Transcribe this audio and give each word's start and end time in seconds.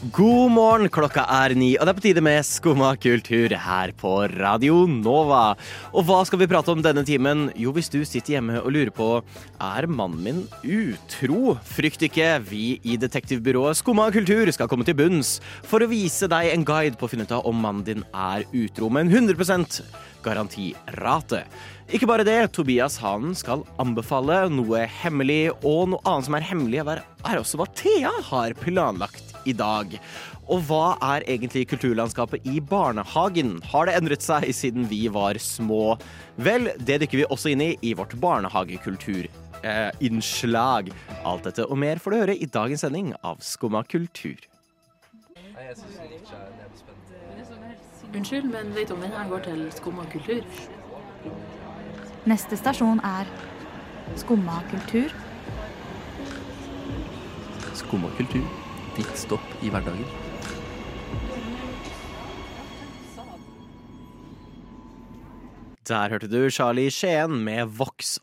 God 0.00 0.54
morgen, 0.54 0.88
klokka 0.88 1.26
er 1.28 1.52
ni, 1.52 1.74
og 1.76 1.84
det 1.84 1.92
er 1.92 1.96
på 1.98 2.02
tide 2.06 2.22
med 2.24 2.46
Skumma 2.48 2.94
kultur 2.96 3.52
her 3.52 3.90
på 4.00 4.12
Radio 4.32 4.86
Nova. 4.88 5.50
Og 5.92 6.06
hva 6.08 6.22
skal 6.24 6.40
vi 6.40 6.48
prate 6.48 6.72
om 6.72 6.80
denne 6.80 7.04
timen? 7.04 7.50
Jo, 7.52 7.68
hvis 7.76 7.92
du 7.92 7.98
sitter 8.08 8.38
hjemme 8.38 8.62
og 8.62 8.72
lurer 8.72 8.88
på 8.96 9.10
er 9.60 9.88
mannen 9.92 10.22
min 10.24 10.40
utro, 10.64 11.52
frykt 11.68 12.06
ikke. 12.08 12.30
Vi 12.48 12.78
i 12.80 12.96
detektivbyrået 12.96 13.76
Skumma 13.82 14.08
kultur 14.14 14.48
skal 14.56 14.72
komme 14.72 14.88
til 14.88 14.96
bunns 14.96 15.36
for 15.68 15.84
å 15.84 15.90
vise 15.92 16.30
deg 16.32 16.48
en 16.54 16.64
guide 16.64 16.96
på 16.96 17.04
å 17.04 17.12
finne 17.12 17.28
ut 17.28 17.36
av 17.36 17.44
om 17.52 17.60
mannen 17.60 17.84
din 17.84 18.06
er 18.08 18.48
utro 18.56 18.88
Men 18.88 19.12
en 19.12 19.28
100 19.28 19.84
garantirate. 20.24 21.44
Ikke 21.90 22.06
bare 22.06 22.26
det, 22.26 22.52
Tobias 22.54 23.00
han 23.02 23.32
skal 23.34 23.64
anbefale 23.82 24.44
noe 24.52 24.84
hemmelig, 25.00 25.50
og 25.66 25.94
noe 25.94 26.04
annet 26.06 26.28
som 26.28 26.36
er 26.38 26.46
hemmelig, 26.46 26.84
er 26.86 27.40
også 27.40 27.58
hva 27.58 27.66
Thea 27.74 28.12
har 28.30 28.54
planlagt 28.60 29.34
i 29.48 29.54
dag. 29.56 29.96
Og 30.50 30.58
hva 30.66 30.96
er 31.14 31.22
egentlig 31.30 31.62
kulturlandskapet 31.70 32.42
i 32.48 32.60
barnehagen? 32.62 33.62
Har 33.70 33.86
det 33.86 33.94
endret 33.98 34.22
seg 34.24 34.54
siden 34.56 34.88
vi 34.90 35.08
var 35.12 35.38
små? 35.42 35.98
Vel, 36.42 36.70
det 36.78 37.00
dykker 37.04 37.18
vi 37.22 37.26
også 37.30 37.48
inn 37.52 37.62
i 37.68 37.78
i 37.86 37.94
vårt 37.98 38.14
barnehagekulturinnslag. 38.22 40.84
Alt 41.22 41.44
dette 41.46 41.62
og 41.66 41.78
mer 41.78 41.96
får 42.02 42.10
du 42.10 42.16
høre 42.24 42.34
i 42.34 42.50
dagens 42.50 42.80
sending 42.86 43.08
av 43.22 43.36
Skumma 43.46 43.82
kultur. 43.86 44.38
Unnskyld, 48.14 48.50
men 48.50 48.74
vet 48.74 48.88
du 48.88 48.94
om 48.94 49.02
denne 49.04 49.22
går 49.30 49.44
til 49.46 49.60
Skumma 49.72 50.04
kultur? 50.10 50.42
Neste 52.26 52.56
stasjon 52.58 52.98
er 53.06 53.28
Skumma 54.18 54.58
kultur. 54.70 55.14
Skumma 57.78 58.10
kultur. 58.18 58.44
Ditt 58.96 59.14
stopp 59.18 59.62
i 59.62 59.70
hverdagen. 59.70 60.04
Der 65.88 66.10
hørte 66.10 66.28
du 66.30 66.50
Charlie 66.50 66.90
Skien 66.90 67.44
med 67.44 67.66
Vox. 67.78 68.18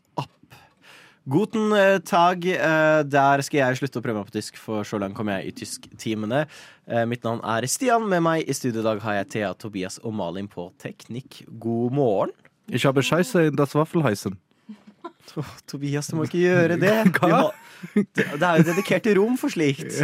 Guten 1.28 1.72
eh, 1.72 1.98
tag. 1.98 2.44
eh, 2.46 3.02
Der 3.04 3.42
skal 3.44 3.58
jeg 3.60 3.78
slutte 3.82 4.00
å 4.00 4.04
prøve 4.04 4.22
meg 4.22 4.30
på 4.30 4.36
tysk, 4.38 4.56
for 4.56 4.86
så 4.88 4.96
langt 5.00 5.16
kommer 5.16 5.36
jeg 5.36 5.50
i 5.50 5.56
tysktimene. 5.60 6.46
Eh, 6.88 7.04
Mitt 7.04 7.26
navn 7.26 7.42
er 7.44 7.66
Stian. 7.68 8.06
Med 8.08 8.22
meg 8.24 8.48
i 8.48 8.56
studio 8.56 8.80
i 8.80 8.86
dag 8.86 9.02
har 9.04 9.18
jeg 9.18 9.28
Thea, 9.34 9.50
Tobias 9.52 9.98
og 10.00 10.14
Malin 10.16 10.48
på 10.48 10.70
teknikk. 10.80 11.42
God 11.60 11.92
morgen. 11.92 12.32
Ich 12.72 12.86
habe 12.88 13.04
Scheiße 13.04 13.48
in 13.50 13.60
das 13.60 13.76
Waffelheisen. 13.76 14.38
Tobias, 15.68 16.08
du 16.08 16.16
må 16.16 16.24
ikke 16.24 16.40
gjøre 16.40 16.80
det. 16.80 16.96
Må, 17.20 17.52
det, 17.92 18.24
er 18.40 18.62
jo 18.62 18.66
dedikert 18.70 19.12
rom 19.20 19.36
for 19.36 19.52
slikt. 19.52 20.00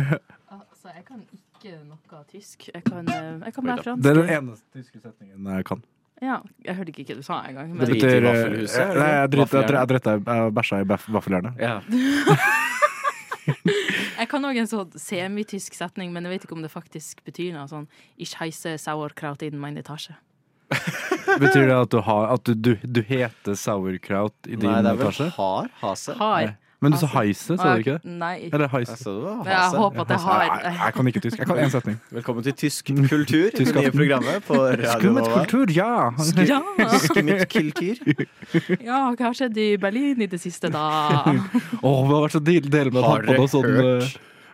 Altså, 0.53 0.93
jeg 0.93 1.07
kan 1.09 1.25
ikke 1.25 1.79
noe 1.89 2.23
tysk. 2.29 2.69
Jeg 2.69 2.85
kan, 2.85 3.09
jeg 3.09 3.57
kan 3.57 3.73
bare 3.73 3.81
fransk. 3.81 4.05
Det 4.05 4.13
er 4.13 4.21
den 4.21 4.35
eneste 4.37 4.77
tyske 4.77 5.01
setningen 5.01 5.55
jeg 5.57 5.73
kan. 5.73 5.81
Ja, 6.23 6.37
jeg 6.65 6.77
hørte 6.79 6.91
ikke 6.93 7.05
hva 7.11 7.17
du 7.19 7.23
sa 7.27 7.41
engang. 7.49 7.69
Det 7.73 7.77
Men 7.79 7.87
Drit 7.89 8.03
Betyr, 8.03 8.17
eh, 8.17 8.21
vaffelhuset, 8.29 8.89
Nei, 8.95 9.09
jeg 9.11 9.31
det? 9.67 9.75
jeg 9.75 9.89
driter- 9.91 10.23
jeg 10.25 10.53
bæsja 10.55 10.77
i 10.81 10.85
vaffeljernet. 11.17 11.55
Ja. 11.59 11.81
jeg 14.21 14.29
kan 14.31 14.45
òg 14.49 14.57
en 14.63 14.69
sånn 14.71 14.93
semitysk 14.99 15.75
setning, 15.77 16.13
men 16.15 16.25
jeg 16.25 16.33
vet 16.37 16.45
ikke 16.47 16.57
om 16.57 16.63
det 16.65 16.71
faktisk 16.73 17.15
betyr 17.27 17.53
noe 17.57 17.67
sånn 17.69 17.87
Ich 18.17 18.35
heise 18.41 18.71
sauerkraut 18.81 19.43
in 19.43 19.59
mein 19.61 19.77
etasje. 19.81 20.15
Betyr 21.43 21.67
det 21.69 21.77
at 21.77 21.91
du, 21.93 22.01
har, 22.07 22.31
at 22.35 22.45
du, 22.49 22.55
du, 22.55 22.73
du 22.83 23.03
heter 23.05 23.55
sauerkraut 23.59 24.35
i 24.49 24.57
din 24.57 24.71
etasje? 24.71 24.71
Nei, 24.71 24.83
det 24.83 24.91
er 24.91 24.97
vel 25.01 25.07
etasje? 25.11 25.29
har 25.37 25.69
hase. 25.83 26.13
Har. 26.19 26.55
Men 26.85 26.93
du 26.93 26.99
sa 27.01 27.09
heise, 27.15 27.57
sa 27.57 27.75
du 27.75 27.81
ikke 27.81 27.95
det? 27.97 28.13
Nei. 28.21 28.35
Eller 28.51 28.69
heise? 28.75 28.97
Jeg, 28.99 29.05
det 29.07 29.23
var 29.25 29.39
Men 29.41 29.53
jeg 29.55 29.81
håper 29.81 30.03
at 30.05 30.11
jeg 30.13 30.21
har 30.25 30.43
Jeg, 30.45 30.75
jeg 30.81 30.97
kan 30.97 31.09
ikke 31.11 31.23
tysk. 31.25 31.39
Jeg 31.41 31.49
kan 31.49 31.61
én 31.65 31.73
setning. 31.73 31.97
Velkommen 32.19 32.45
til 32.45 32.57
Tysk 32.65 32.91
kultur, 32.93 33.47
det 33.49 33.55
Tysk 33.61 33.79
nye 33.79 33.93
programmet 33.95 34.45
på 34.45 34.59
Radio 34.83 35.15
Nova. 35.17 35.39
kultur, 35.41 35.73
ja! 35.73 35.95
Ja. 36.45 36.61
Kultur. 37.55 37.97
ja, 38.85 39.01
hva 39.15 39.31
har 39.31 39.39
skjedd 39.39 39.57
i 39.65 39.71
Berlin 39.81 40.21
i 40.27 40.29
det 40.29 40.41
siste, 40.43 40.69
da? 40.75 40.85
Åh, 41.25 41.41
det 41.81 41.89
har 41.89 42.23
vært 42.29 42.37
så 42.37 42.45
deilig 42.45 42.71
med 42.93 43.01
å 43.01 43.07
Har 43.09 43.25
ha 43.25 43.33
på 43.33 43.41
noe 43.41 43.51
sånn 43.51 43.71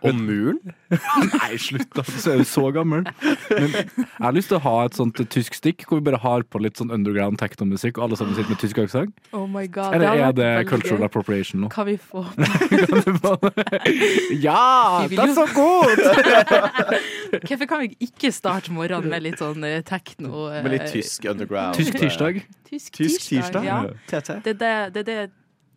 eh, 0.03 0.09
om 0.09 0.17
muren? 0.25 0.59
Nei, 0.91 1.55
slutt, 1.61 1.87
da. 1.95 2.03
Så 2.03 2.31
er 2.33 2.37
du 2.41 2.45
så 2.49 2.65
gammel. 2.75 3.05
Men 3.49 3.71
jeg 3.71 3.85
har 4.25 4.33
lyst 4.35 4.49
til 4.51 4.57
å 4.59 4.63
ha 4.65 4.75
et 4.87 4.95
sånt 4.97 5.21
tysk 5.31 5.55
stikk 5.57 5.85
hvor 5.87 6.01
vi 6.01 6.05
bare 6.09 6.19
har 6.23 6.43
på 6.43 6.59
litt 6.63 6.77
sånn 6.81 6.91
underground 6.91 7.39
teknomusikk, 7.41 7.97
og 7.97 8.03
alle 8.09 8.17
sammen 8.19 8.35
sitter 8.37 8.51
med 8.55 8.61
tysk 8.63 8.77
aksent. 8.83 9.13
Oh 9.31 9.47
my 9.47 9.65
god. 9.71 9.93
Eller 9.97 10.09
er 10.27 10.31
det, 10.35 10.49
det 10.61 10.67
cultural 10.71 11.03
appropriation 11.07 11.61
nå? 11.65 11.71
Kan 11.73 11.85
vi 11.87 11.95
få 12.01 12.25
ja, 14.41 15.05
det 15.09 15.19
er 15.19 15.33
så 15.35 15.45
godt! 15.55 15.99
Hvorfor 17.47 17.65
kan 17.69 17.79
vi 17.85 17.95
ikke 18.07 18.31
starte 18.35 18.73
morgenen 18.75 19.09
med 19.11 19.23
litt 19.25 19.39
sånn 19.41 19.63
eh, 19.67 19.79
tekno? 19.87 20.47
eh, 20.51 20.61
Med 20.65 20.71
litt 20.75 20.89
tysk 20.91 21.25
underground. 21.31 21.75
Tysk 21.77 21.93
tirsdag. 21.99 22.41
Tysk, 22.71 22.93
Tysk 22.95 23.19
tirsdag? 23.29 23.63
Ja. 23.67 23.79
TT. 24.07 24.29
Det 24.45 24.53
det, 24.59 24.73
det, 24.95 25.01
er 25.01 25.07
det 25.07 25.19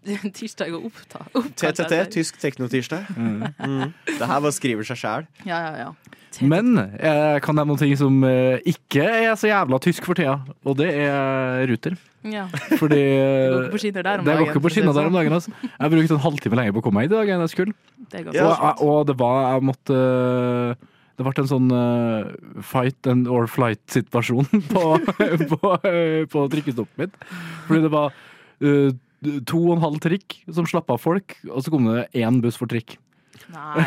tirsdag 0.39 0.75
og 0.77 0.91
oppta. 0.91 1.25
TTT, 1.57 1.95
tysk 2.15 2.41
teknotirsdag. 2.43 3.07
Mm. 3.17 3.93
Det 4.09 4.21
her 4.21 4.41
bare 4.45 4.53
skriver 4.55 4.87
seg 4.89 5.01
sjæl. 5.01 5.27
Ja, 5.49 5.61
ja, 5.69 5.73
ja. 5.87 6.21
Men 6.43 6.73
jeg 6.99 7.43
kan 7.45 7.55
nevne 7.55 7.77
noe 7.77 7.97
som 7.99 8.17
eh, 8.27 8.59
ikke 8.67 9.05
er 9.07 9.37
så 9.39 9.47
jævla 9.47 9.79
tysk 9.83 10.07
for 10.09 10.19
tida, 10.19 10.41
og 10.67 10.77
det 10.81 10.89
er 11.05 11.63
Ruter. 11.71 11.95
ja. 12.27 12.49
Fordi 12.81 12.99
Det 13.05 13.53
går 13.53 13.63
ikke 13.69 13.77
på 13.77 13.83
skinner 13.85 14.03
der 14.07 14.19
om 14.19 14.27
dagen, 14.27 14.49
ikke 14.49 14.63
på 14.65 14.73
skinner 14.75 14.97
der 14.97 15.07
om 15.07 15.13
sånn. 15.13 15.21
dagen. 15.21 15.37
Altså. 15.39 15.53
Jeg 15.79 15.93
brukte 15.95 16.17
en 16.17 16.25
halvtime 16.25 16.59
lenger 16.59 16.75
på 16.75 16.83
å 16.83 16.87
komme 16.89 17.03
meg 17.05 17.11
i 17.11 17.15
dag 17.15 17.31
enn 17.35 17.45
jeg 17.47 17.53
skulle. 17.55 17.77
Det 18.11 18.25
Ja, 18.35 18.49
Og, 18.51 18.83
og 18.83 19.07
det 19.09 19.15
var 19.21 19.55
Jeg 19.55 19.65
måtte 19.65 20.01
Det 21.15 21.25
ble 21.25 21.33
en 21.45 21.49
sånn 21.49 21.71
uh, 21.71 22.35
fight 22.67 23.07
and 23.07 23.29
or 23.31 23.47
flight-situasjon 23.47 24.51
på, 24.75 24.85
på, 25.55 25.73
eh, 25.87 26.25
på 26.27 26.43
trikkestoppet 26.51 27.05
mitt. 27.05 27.15
Fordi 27.69 27.85
det 27.87 27.93
var 27.95 28.11
eh, 28.59 28.91
to 29.49 29.61
og 29.69 29.77
en 29.77 29.85
halv 29.85 29.99
trikk 30.05 30.39
som 30.53 30.69
slapp 30.69 30.93
av 30.95 31.01
folk, 31.03 31.37
og 31.51 31.65
så 31.65 31.73
kom 31.73 31.89
det 31.91 32.07
én 32.21 32.41
buss 32.45 32.59
for 32.61 32.71
trikk. 32.71 32.97
Nei. 33.53 33.85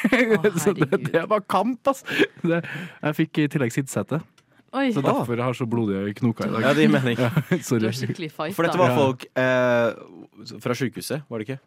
så 0.62 0.72
det, 0.76 0.88
det 1.10 1.24
var 1.28 1.44
kamp, 1.44 1.80
ass! 1.90 2.04
Det, 2.40 2.62
jeg 2.62 3.18
fikk 3.18 3.42
i 3.42 3.48
tillegg 3.52 3.74
sittesete, 3.74 4.22
Oi, 4.70 4.92
så 4.94 5.02
derfor 5.02 5.34
jeg 5.34 5.42
har 5.42 5.56
så 5.58 5.66
blodige 5.66 6.12
knoker 6.20 6.46
i 6.46 6.60
Ja, 6.62 6.70
det 6.76 6.84
gir 6.84 6.92
mening. 6.94 7.18
Sorry. 7.66 7.90
skikkelig 7.90 8.30
fighta. 8.30 8.54
For 8.54 8.68
dette 8.68 8.78
var 8.78 8.94
folk 8.94 9.24
eh, 9.34 10.58
fra 10.62 10.76
sjukehuset, 10.78 11.24
var 11.26 11.42
det 11.42 11.48
ikke? 11.48 11.58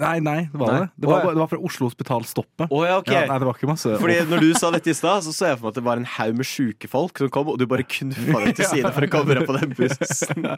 Nei, 0.00 0.16
nei, 0.24 0.38
det 0.52 0.58
var 0.60 0.72
Nei. 0.72 0.78
det. 0.80 0.88
Det 1.02 1.08
var, 1.10 1.24
ja. 1.24 1.34
det 1.34 1.42
var 1.42 1.50
fra 1.50 1.58
Oslo 1.68 1.88
Hospital 1.88 2.24
Stoppet. 2.28 2.66
Å 2.68 2.80
ja, 2.86 2.96
ok. 3.00 3.10
Ja, 3.12 3.24
nei, 3.30 3.38
det 3.42 3.48
var 3.48 3.58
ikke 3.58 3.70
masse 3.70 3.96
Fordi 4.02 4.16
når 4.30 4.44
du 4.44 4.48
sa 4.58 4.70
dette 4.74 4.92
i 4.92 4.96
stad, 4.96 5.24
så 5.26 5.34
så 5.34 5.50
jeg 5.50 5.58
for 5.60 5.68
meg 5.68 5.74
at 5.74 5.80
det 5.80 5.84
var 5.86 6.02
en 6.02 6.08
haug 6.16 6.40
med 6.40 6.48
sjuke 6.48 6.90
folk 6.90 7.22
som 7.22 7.30
kom, 7.32 7.52
og 7.52 7.60
du 7.60 7.66
bare 7.70 7.86
knuffa 7.86 8.42
dem 8.46 8.56
til 8.58 8.70
side 8.72 8.94
for 8.96 9.06
å 9.06 9.10
komme 9.12 9.38
deg 9.38 9.46
på 9.48 9.58
den 9.58 9.76
bussen. 9.78 10.48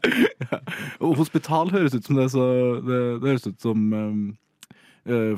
Og 1.04 1.18
hospital 1.18 1.72
høres 1.74 1.96
ut 1.96 2.06
som 2.06 2.18
det, 2.18 2.30
så, 2.34 2.46
det, 2.84 3.02
det 3.22 3.32
høres 3.32 3.46
ut 3.48 3.60
som 3.62 3.86
um, 3.92 4.24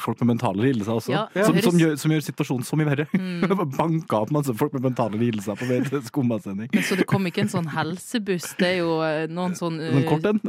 folk 0.03 0.21
med 0.22 0.28
mentale 0.34 0.62
lidelser 0.62 0.93
også. 0.94 1.12
Ja, 1.12 1.27
som, 1.34 1.59
som, 1.65 1.78
gjør, 1.81 1.97
som 1.99 2.12
gjør 2.15 2.22
situasjonen 2.28 2.65
så 2.66 2.77
mye 2.78 2.87
verre. 2.88 3.06
Mm. 3.16 3.43
Banka 3.78 4.16
opp 4.22 4.31
masse 4.34 4.54
folk 4.56 4.72
med 4.77 4.82
mentale 4.87 5.16
lidelser 5.21 5.54
på 5.59 5.65
vei 5.69 5.78
til 5.87 6.03
skummasending. 6.06 6.71
Så 6.87 6.99
det 6.99 7.06
kom 7.10 7.27
ikke 7.28 7.43
en 7.47 7.53
sånn 7.53 7.69
helsebuss? 7.75 8.49
Det 8.60 8.69
er 8.76 8.78
jo 8.81 8.93
eh, 9.06 9.26
noen 9.32 9.55
sånn 9.59 9.76
uh... 9.82 9.87
Sånn 9.97 10.09
kort 10.09 10.26
en. 10.31 10.38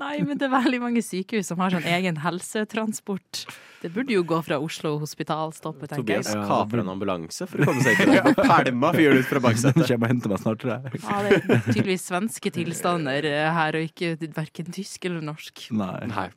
Nei, 0.00 0.16
men 0.24 0.38
det 0.38 0.44
er 0.48 0.52
veldig 0.52 0.80
mange 0.82 1.02
sykehus 1.04 1.46
som 1.50 1.60
har 1.62 1.70
sånn 1.74 1.86
egen 1.88 2.16
helsetransport. 2.24 3.44
Det 3.80 3.88
burde 3.94 4.12
jo 4.12 4.22
gå 4.28 4.38
fra 4.44 4.58
Oslo 4.60 4.98
hospitalstoppet, 5.00 5.88
tenker 5.88 6.02
Tobias 6.02 6.28
jeg. 6.28 6.36
Tobias 6.36 6.50
kaper 6.50 6.82
en 6.82 6.90
ambulanse 6.92 7.46
for 7.48 7.62
å 7.62 7.68
komme 7.70 7.84
seg 7.84 8.02
deg. 8.10 8.28
Pælma 8.36 8.90
fyren 8.96 9.22
ut 9.22 9.30
fra 9.30 9.40
baksetet. 9.46 9.86
kommer 9.88 10.10
og 10.10 10.12
henter 10.12 10.34
meg 10.34 10.42
snart, 10.42 10.60
tror 10.60 10.74
jeg. 10.74 11.00
Ja, 11.00 11.16
det 11.24 11.38
er 11.38 11.64
tydeligvis 11.70 12.04
svenske 12.10 12.52
tilstander 12.52 13.30
eh, 13.30 13.48
her, 13.56 13.80
og 13.80 13.88
ikke 13.88 14.32
verken 14.36 14.68
tysk 14.76 15.08
eller 15.08 15.24
norsk. 15.24 15.64
Nei. 15.80 15.96
Nei. 16.12 16.28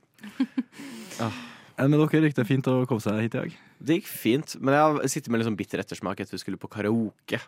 Men 1.77 1.89
med 1.89 1.99
dere 2.03 2.27
gikk 2.29 2.37
det 2.37 2.45
fint 2.47 2.67
å 2.69 2.75
komme 2.89 3.03
seg 3.03 3.19
hit 3.23 3.33
i 3.35 3.39
dag? 3.41 3.55
Det 3.83 3.97
gikk 3.99 4.09
fint, 4.09 4.55
men 4.61 4.75
jeg 4.77 5.13
sitter 5.15 5.33
med 5.33 5.41
litt 5.41 5.49
sånn 5.49 5.57
bitter 5.59 5.81
ettersmak 5.83 6.21
etter 6.21 6.37
vi 6.37 6.41
skulle 6.43 6.61
på 6.61 6.69
karaoke 6.71 7.39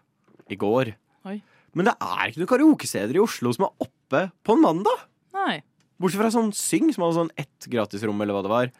i 0.51 0.57
går. 0.59 0.91
Oi. 1.29 1.37
Men 1.75 1.89
det 1.89 1.95
er 1.99 2.31
ikke 2.31 2.41
noen 2.41 2.51
karaokesteder 2.51 3.17
i 3.17 3.23
Oslo 3.23 3.51
som 3.55 3.67
er 3.67 3.85
oppe 3.85 4.21
på 4.45 4.55
en 4.55 4.63
mandag. 4.63 5.05
Nei. 5.35 5.59
Bortsett 6.01 6.21
fra 6.21 6.31
sånn 6.33 6.51
Syng, 6.55 6.89
som 6.95 7.05
hadde 7.05 7.19
sånn 7.21 7.33
ett 7.39 7.67
gratisrom, 7.71 8.19
eller 8.23 8.35
hva 8.35 8.43
det 8.45 8.51
var. 8.51 8.71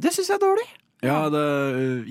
Det 0.00 0.12
syns 0.14 0.30
jeg 0.32 0.38
er 0.38 0.42
dårlig. 0.42 0.66
Ja, 1.04 1.20
det, 1.32 1.42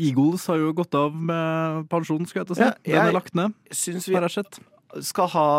Eagles 0.01 0.48
har 0.50 0.57
jo 0.62 0.71
gått 0.77 0.95
av 0.98 1.13
med 1.13 1.83
pensjon, 1.92 2.25
skulle 2.25 2.42
jeg 2.45 2.50
til 2.50 2.56
å 2.56 2.60
si. 2.60 2.69
Ja, 2.89 3.01
Den 3.04 3.12
er 3.12 3.18
lagt 3.18 3.36
ned, 3.38 3.54
Syns 3.75 4.07
vi 4.10 4.16
har 4.18 4.25
jeg 4.25 4.39
sett. 4.39 4.60
skal 5.06 5.30
ha 5.36 5.50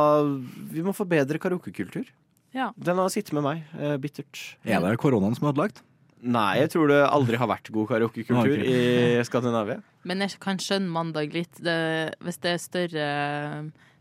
Vi 0.72 0.82
må 0.82 0.94
få 0.96 1.06
bedre 1.08 1.38
karaokekultur. 1.42 2.08
Ja. 2.56 2.72
Den 2.76 2.98
har 2.98 3.08
sittet 3.12 3.32
med 3.36 3.44
meg. 3.46 3.62
Eh, 3.78 3.96
bittert. 4.02 4.56
Er 4.66 4.80
det 4.82 4.96
koronaen 5.02 5.36
som 5.38 5.46
er 5.48 5.52
ødelagt? 5.54 5.82
Nei, 6.20 6.58
jeg 6.60 6.68
tror 6.74 6.90
det 6.90 6.98
aldri 7.08 7.38
har 7.40 7.48
vært 7.48 7.70
god 7.72 7.86
karaokekultur 7.88 8.60
i 8.60 9.22
Skandinavia. 9.24 9.78
Men 10.04 10.20
jeg 10.20 10.34
kan 10.42 10.58
skjønne 10.60 10.90
mandag 10.92 11.32
litt. 11.32 11.56
Det, 11.64 11.76
hvis 12.20 12.40
det 12.44 12.50
er 12.52 12.60
større 12.60 13.06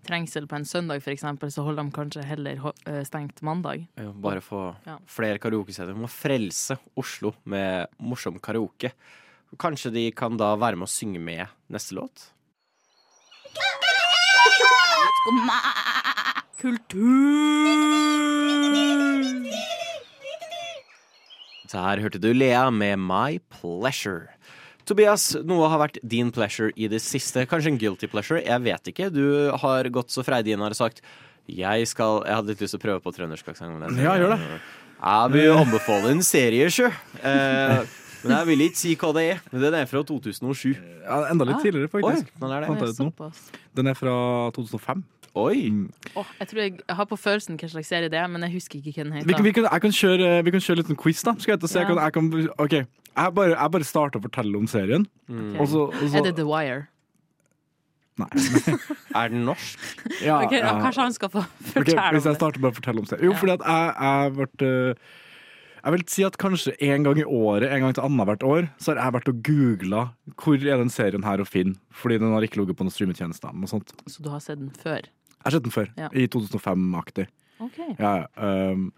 trengsel 0.08 0.48
på 0.50 0.56
en 0.58 0.66
søndag, 0.68 1.00
for 1.06 1.14
eksempel, 1.14 1.52
så 1.54 1.64
holder 1.64 1.86
de 1.88 1.94
kanskje 1.96 2.26
heller 2.28 2.60
eh, 2.90 3.04
stengt 3.08 3.40
mandag. 3.46 3.86
Ja, 4.00 4.12
Bare 4.12 4.42
få 4.44 4.76
Ja. 4.88 4.98
flere 5.08 5.40
karaokesteder. 5.40 5.94
Vi 5.96 6.02
må 6.04 6.10
frelse 6.12 6.76
Oslo 7.00 7.34
med 7.46 7.88
morsom 8.00 8.40
karaoke. 8.44 8.92
Kanskje 9.60 9.92
de 9.94 10.12
kan 10.12 10.36
da 10.38 10.56
være 10.60 10.76
med 10.76 10.88
å 10.88 10.92
synge 10.92 11.20
med 11.24 11.48
neste 11.72 11.96
låt? 11.96 12.28
Kultur! 16.60 18.39
Der 21.70 22.02
hørte 22.02 22.22
du 22.22 22.32
Lea 22.34 22.70
med 22.74 22.98
My 22.98 23.40
Pleasure. 23.54 24.32
Tobias, 24.90 25.36
noe 25.46 25.68
har 25.70 25.84
vært 25.84 26.00
din 26.02 26.32
pleasure 26.34 26.74
i 26.74 26.88
det 26.90 27.02
siste. 27.06 27.44
Kanskje 27.50 27.76
en 27.76 27.78
guilty 27.82 28.10
pleasure? 28.10 28.42
Jeg 28.42 28.66
vet 28.66 28.90
ikke. 28.90 29.12
Du 29.14 29.52
har 29.62 29.90
gått 29.94 30.10
så 30.10 30.26
freidig 30.26 30.56
inn 30.56 30.64
og 30.64 30.72
har 30.72 30.80
sagt 30.80 31.04
jeg 31.50 31.88
skal 31.90 32.20
Jeg 32.28 32.38
hadde 32.38 32.54
litt 32.54 32.60
lyst 32.62 32.76
til 32.76 32.82
å 32.82 32.84
prøve 32.84 33.02
på 33.02 33.14
trøndersk 33.14 33.48
aksent. 33.54 33.86
Ja, 33.98 34.16
gjør 34.18 34.36
det. 34.36 34.40
Jeg 35.00 35.32
vil 35.34 35.56
anbefale 35.56 36.12
en 36.14 36.26
serie, 36.26 36.68
sjø. 36.74 36.90
Eh, 37.24 37.86
men 38.24 38.34
jeg 38.38 38.48
vil 38.48 38.60
ikke 38.68 38.78
si 38.78 38.96
hva 38.96 39.14
det 39.16 39.24
er. 39.34 39.40
Men 39.52 39.62
Den 39.62 39.74
er 39.80 39.86
fra 39.86 40.04
2007. 40.04 40.76
Ja, 41.06 41.22
enda 41.32 41.46
litt 41.46 41.56
Ah. 41.56 41.64
tidligere, 41.64 41.90
Oi, 41.94 42.02
faktisk. 42.02 42.34
den 42.40 42.52
er 42.52 42.60
det. 42.62 43.32
Den 43.76 43.88
er 43.88 43.94
fra 43.96 44.52
2005. 44.52 45.04
Oi. 45.36 45.88
Åh, 46.18 46.26
jeg 46.40 46.48
tror 46.50 46.60
jeg, 46.64 46.72
jeg 46.88 46.96
har 46.98 47.06
på 47.06 47.16
følelsen 47.16 47.56
hva 47.60 47.70
slags 47.70 47.88
serie 47.88 48.10
det 48.10 48.18
er, 48.18 48.28
men 48.28 48.42
jeg 48.42 48.52
husker 48.58 48.80
ikke 48.82 48.94
hva 48.98 49.04
den 49.04 49.14
Vi 49.14 49.20
kan, 49.22 49.30
heter. 49.30 49.44
vi 49.44 49.52
kan, 49.54 49.64
jeg 49.72 49.82
kan 49.82 49.92
kjøre, 49.92 50.30
vi 50.44 50.52
kan 50.52 50.60
kjøre 50.66 50.78
litt 50.82 50.90
en 50.90 50.96
quiz, 50.98 51.22
da. 51.24 51.34
Skal 51.38 51.54
jeg, 51.58 51.70
se, 51.70 51.80
Ja. 51.80 51.86
jeg 51.86 51.96
kan, 51.96 52.04
jeg 52.04 52.14
kan, 52.14 52.50
ok, 52.58 52.72
jeg 52.72 53.34
bare, 53.36 53.50
jeg 53.56 53.72
bare 53.72 53.84
starter 53.84 54.20
å 54.20 54.24
fortelle 54.26 54.58
om 54.58 54.66
serien. 54.68 55.06
Mm. 55.30 55.52
Okay. 55.54 55.62
Også, 55.62 55.86
også, 55.94 56.18
Er 56.18 56.24
det 56.24 56.36
The 56.36 56.46
Wire? 56.50 56.88
Nei. 58.20 58.28
Er 59.16 59.30
den 59.32 59.46
norsk? 59.48 59.80
Ja, 60.26 60.42
okay, 60.44 60.60
ja. 60.60 60.74
Kanskje 60.82 61.02
han 61.06 61.14
skal 61.16 61.30
få 61.32 61.44
fortelle 61.72 61.96
okay, 61.96 62.12
hvis 62.18 62.26
jeg 62.28 62.36
starter 62.36 62.60
bare 62.60 62.74
å 62.74 62.76
fortelle 62.76 63.00
om 63.00 63.06
serien. 63.08 63.24
Jo, 63.30 63.32
Ja. 63.32 63.38
fordi 63.40 63.54
at 63.54 63.64
jeg, 63.64 63.94
jeg 64.02 64.34
ble 64.34 64.68
øh, 64.68 64.96
Jeg 65.80 65.96
vil 65.96 66.04
si 66.12 66.24
at 66.28 66.38
kanskje 66.42 66.74
en 66.90 67.06
gang 67.08 67.20
i 67.22 67.26
året, 67.26 67.70
en 67.72 67.86
gang 67.86 67.94
til 67.96 68.04
annethvert 68.04 68.44
år, 68.44 68.70
så 68.82 68.92
har 68.94 69.00
jeg 69.06 69.16
vært 69.16 69.30
og 69.32 69.44
googla 69.48 70.02
hvor 70.40 70.60
er 70.60 70.82
den 70.82 70.92
serien 70.94 71.24
her 71.24 71.40
å 71.40 71.48
finne. 71.48 71.78
Fordi 71.96 72.20
den 72.20 72.34
har 72.36 72.44
ikke 72.46 72.60
ligget 72.62 72.80
på 72.80 72.88
noen 72.88 72.96
streametjenester. 72.96 73.54
noe 73.56 73.72
sånt. 73.72 73.94
Så 74.08 74.24
du 74.24 74.30
har 74.30 74.44
sett 74.44 74.60
den 74.60 74.74
før? 74.76 75.08
Jeg 75.40 75.46
har 75.48 75.56
sett 75.56 75.64
den 75.64 75.72
før, 75.76 75.88
Ja. 75.96 76.10
i 76.12 76.28
2005-aktig. 76.28 77.28
Okay. 77.60 77.96
Ja, 78.00 78.12
ja, 78.24 78.72
um, 78.72 78.92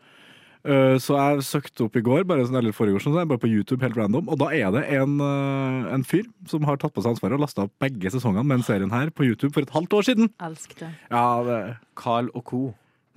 uh, 0.65 0.97
så 1.01 1.17
jeg 1.17 1.45
søkte 1.45 1.85
opp 1.85 1.95
i 1.97 2.01
går, 2.05 2.25
bare 2.29 2.45
sånn, 2.45 2.57
eller 2.57 2.73
forrige 2.73 2.97
år, 2.97 3.05
sånn, 3.05 3.17
bare 3.29 3.41
på 3.41 3.49
YouTube, 3.49 3.81
helt 3.81 3.97
random. 3.97 4.29
Og 4.29 4.37
da 4.41 4.49
er 4.53 4.71
det 4.73 4.83
en, 4.97 5.19
uh, 5.21 5.93
en 5.93 6.03
fyr 6.05 6.25
som 6.49 6.65
har 6.65 6.77
tatt 6.81 6.93
på 6.93 7.01
seg 7.01 7.13
ansvaret 7.13 7.37
og 7.37 7.45
lasta 7.45 7.65
opp 7.65 7.73
begge 7.81 8.09
sesongene 8.13 8.45
med 8.45 8.61
den 8.61 8.65
serien 8.65 8.93
her 8.93 9.09
på 9.09 9.25
YouTube 9.25 9.53
for 9.53 9.61
et 9.61 9.73
halvt 9.73 9.93
år 9.97 10.09
siden. 10.09 10.33
Elsk 10.41 10.77
det. 10.81 10.91
Ja, 11.09 11.43
det 11.45 11.77
Carl 11.95 12.29
og 12.33 12.45
co. 12.45 12.63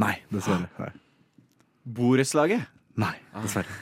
Nei, 0.01 0.19
dessverre. 0.33 0.93
Borettslaget. 1.85 2.65
Nei, 3.01 3.15
dessverre. 3.43 3.81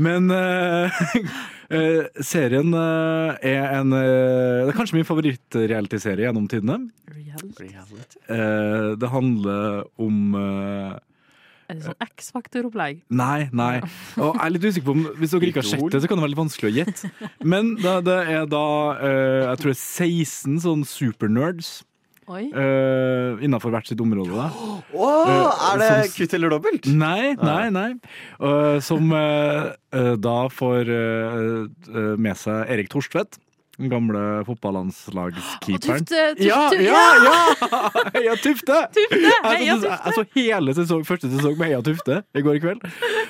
Men 0.00 0.30
uh, 0.32 1.02
eh, 1.72 2.08
serien 2.24 2.72
eh, 2.76 3.46
er 3.52 3.64
en 3.78 3.94
eh, 3.96 4.64
Det 4.64 4.72
er 4.72 4.76
kanskje 4.78 4.98
min 4.98 5.08
favoritt-reality-serie 5.08 6.28
gjennom 6.28 6.48
tidene. 6.50 6.78
Reality. 7.12 7.70
Eh, 8.28 8.92
det 9.00 9.10
handler 9.12 9.84
om 10.00 10.34
Er 10.36 11.76
det 11.76 11.86
sånn 11.86 12.06
X-faktor-opplegg? 12.08 13.02
Nei, 13.12 13.48
nei. 13.56 13.76
Og 14.18 14.34
jeg 14.36 14.44
er 14.44 14.54
litt 14.56 14.66
usikker 14.68 14.88
på 14.90 14.96
om 14.96 15.06
Hvis 15.20 15.32
dere 15.34 15.48
ikke 15.52 15.62
har 15.62 15.70
sett 15.70 15.86
det, 15.94 16.02
så 16.04 16.10
kan 16.10 16.20
det 16.20 16.26
være 16.26 16.34
litt 16.34 16.42
vanskelig 16.42 16.70
å 16.70 16.76
gjette. 16.80 17.12
Men 17.54 17.74
det, 17.80 17.96
det 18.08 18.18
er 18.36 18.50
da 18.50 18.66
eh, 18.98 19.40
Jeg 19.46 19.62
tror 19.62 19.72
det 19.72 19.78
er 19.78 19.82
16 19.82 20.60
sånn 20.66 20.84
supernerds. 20.88 21.72
Uh, 22.54 23.38
innafor 23.42 23.70
hvert 23.74 23.86
sitt 23.90 24.00
område. 24.00 24.30
Da. 24.36 24.50
Åh, 24.94 25.72
er 25.74 25.78
det 25.78 25.88
som- 26.10 26.16
kutt 26.22 26.34
eller 26.38 26.50
dobbelt? 26.54 26.86
Nei, 26.86 27.34
nei, 27.42 27.68
nei. 27.74 27.88
Uh, 28.40 28.78
som 28.80 29.10
uh, 29.12 29.72
uh, 29.94 30.14
da 30.16 30.36
får 30.48 30.88
uh, 30.88 31.66
uh, 31.90 32.16
med 32.16 32.36
seg 32.36 32.70
Erik 32.70 32.88
Torstvedt. 32.92 33.38
Den 33.82 33.90
gamle 33.90 34.20
fotballandslagskeeperen. 34.46 36.04
Tufte! 36.06 36.20
Tufte 36.36 36.46
Ja, 36.46 36.58
Tufte- 36.70 36.84
ja, 36.86 37.00
ja! 37.26 37.78
Heia 38.14 38.36
Tufte! 38.38 38.76
Tufte! 38.94 39.32
Heia 39.42 39.58
Jeg 39.66 39.80
så, 39.82 39.88
Tufte! 39.88 40.02
jeg 40.06 40.14
så 40.14 40.24
hele 40.36 40.74
sesong, 40.78 41.02
første 41.08 41.30
sesong 41.32 41.56
med 41.58 41.72
Heia 41.72 41.80
Tufte 41.82 42.20
i 42.38 42.44
går 42.46 42.58
i 42.58 42.62
kveld. 42.62 42.84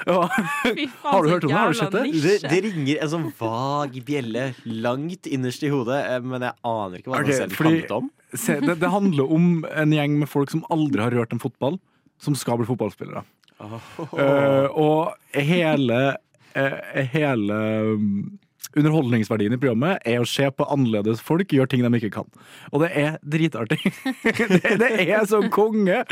Ja. 0.07 0.19
Fy 0.67 0.87
faen, 1.01 1.09
Har 1.09 1.23
du 1.25 1.31
hørt 1.33 1.47
om 1.47 1.53
det? 1.55 1.57
Har 1.57 1.73
du 1.73 1.79
sett 1.81 1.97
det? 1.97 2.05
Det, 2.27 2.35
det 2.53 2.61
ringer 2.69 3.01
en 3.07 3.13
sånn 3.15 3.29
vag 3.41 3.97
bjelle 4.07 4.45
langt 4.69 5.31
innerst 5.31 5.65
i 5.65 5.71
hodet, 5.73 6.03
eh, 6.11 6.21
men 6.25 6.45
jeg 6.51 6.59
aner 6.75 7.01
ikke 7.01 7.15
hva 7.15 7.23
okay, 7.23 7.31
den 7.33 7.41
selv 7.47 7.57
fordi- 7.59 7.73
handlet 7.81 7.97
om. 7.99 8.11
Se, 8.33 8.55
det, 8.65 8.79
det 8.81 8.89
handler 8.89 9.33
om 9.37 9.49
en 9.69 9.91
gjeng 9.93 10.15
med 10.23 10.29
folk 10.33 10.53
som 10.53 10.63
aldri 10.73 11.03
har 11.05 11.13
rørt 11.13 11.35
en 11.37 11.41
fotball, 11.43 11.75
som 12.21 12.37
skal 12.39 12.61
bli 12.61 12.69
fotballspillere. 12.69 13.25
Eh, 13.63 14.69
og 14.73 15.13
hele, 15.37 15.99
uh, 16.57 16.79
hele 17.13 17.59
um, 17.93 18.07
underholdningsverdien 18.79 19.55
i 19.55 19.61
programmet 19.61 20.03
er 20.09 20.23
å 20.23 20.29
se 20.29 20.47
på 20.55 20.67
annerledes 20.73 21.23
folk 21.25 21.53
gjøre 21.53 21.71
ting 21.73 21.85
de 21.85 21.91
ikke 21.99 22.13
kan. 22.17 22.29
Og 22.73 22.85
det 22.85 22.91
er 22.99 23.19
dritartig. 23.23 23.79
det, 24.25 24.75
det 24.81 24.91
er 25.05 25.27
så 25.29 25.43
konge! 25.53 26.03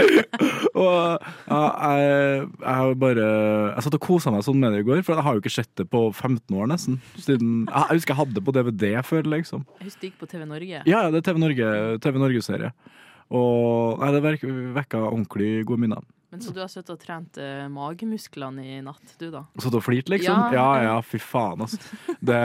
Og 0.70 1.24
ja, 1.50 1.60
jeg, 1.60 2.44
jeg 2.62 2.98
bare 3.00 3.26
Jeg 3.74 3.84
satt 3.84 3.96
og 3.96 4.04
kosa 4.04 4.32
meg 4.34 4.44
sånn 4.46 4.60
med 4.60 4.74
det 4.74 4.84
i 4.84 4.86
går, 4.86 5.02
for 5.06 5.16
jeg 5.16 5.26
har 5.26 5.36
jo 5.36 5.42
ikke 5.42 5.54
sett 5.54 5.72
det 5.80 5.88
på 5.92 6.06
15 6.12 6.56
år 6.56 6.70
nesten. 6.70 7.00
Siden, 7.18 7.66
jeg, 7.66 7.88
husker 7.90 8.14
jeg 8.14 8.20
hadde 8.22 8.38
det 8.38 8.46
på 8.46 8.54
DVD 8.56 8.86
før, 9.06 9.26
liksom. 9.36 9.66
Jeg 9.80 9.90
husker 9.90 10.04
det 10.04 10.12
gikk 10.12 10.22
på 10.22 10.30
TV 10.30 10.46
Norge. 10.48 10.82
Ja, 10.88 11.04
det 11.10 11.22
er 11.22 11.28
TV 11.30 11.42
Norge, 11.42 11.74
TV 12.04 12.22
Norge-serie. 12.22 12.72
Og 13.30 14.00
nei, 14.02 14.10
det 14.16 14.22
vekka 14.74 15.04
ordentlig 15.06 15.52
gode 15.68 15.84
minner. 15.84 16.06
Men 16.30 16.40
Så 16.44 16.52
du 16.54 16.60
har 16.62 16.68
sittet 16.70 16.92
og 16.94 17.00
trent 17.02 17.38
eh, 17.42 17.64
magemusklene 17.74 18.62
i 18.62 18.76
natt, 18.86 19.16
du 19.18 19.26
da? 19.34 19.40
Satt 19.58 19.74
og 19.74 19.82
flirt, 19.82 20.06
liksom? 20.12 20.30
Ja, 20.30 20.52
Ja, 20.54 20.66
ja. 20.78 20.84
ja, 20.92 21.00
fy 21.02 21.18
faen, 21.18 21.64
altså. 21.64 21.80
Det, 22.22 22.38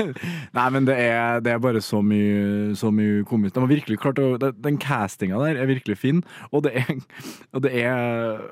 nei, 0.58 0.66
men 0.70 0.86
det 0.86 0.94
er, 1.02 1.40
det 1.42 1.50
er 1.56 1.58
bare 1.64 1.82
så 1.82 1.98
mye, 2.06 2.76
så 2.78 2.92
mye 2.94 3.24
komisk. 3.26 3.56
De 3.56 3.64
har 3.64 3.72
virkelig 3.72 3.98
klart 4.04 4.22
å 4.22 4.36
det- 4.38 4.54
Den 4.62 4.78
castinga 4.78 5.40
der 5.42 5.58
er 5.64 5.66
virkelig 5.66 5.98
fin, 5.98 6.22
og 6.52 6.62
det 6.68 6.76
er, 6.84 6.94
og 7.52 7.62
det 7.66 7.74
er 7.82 8.44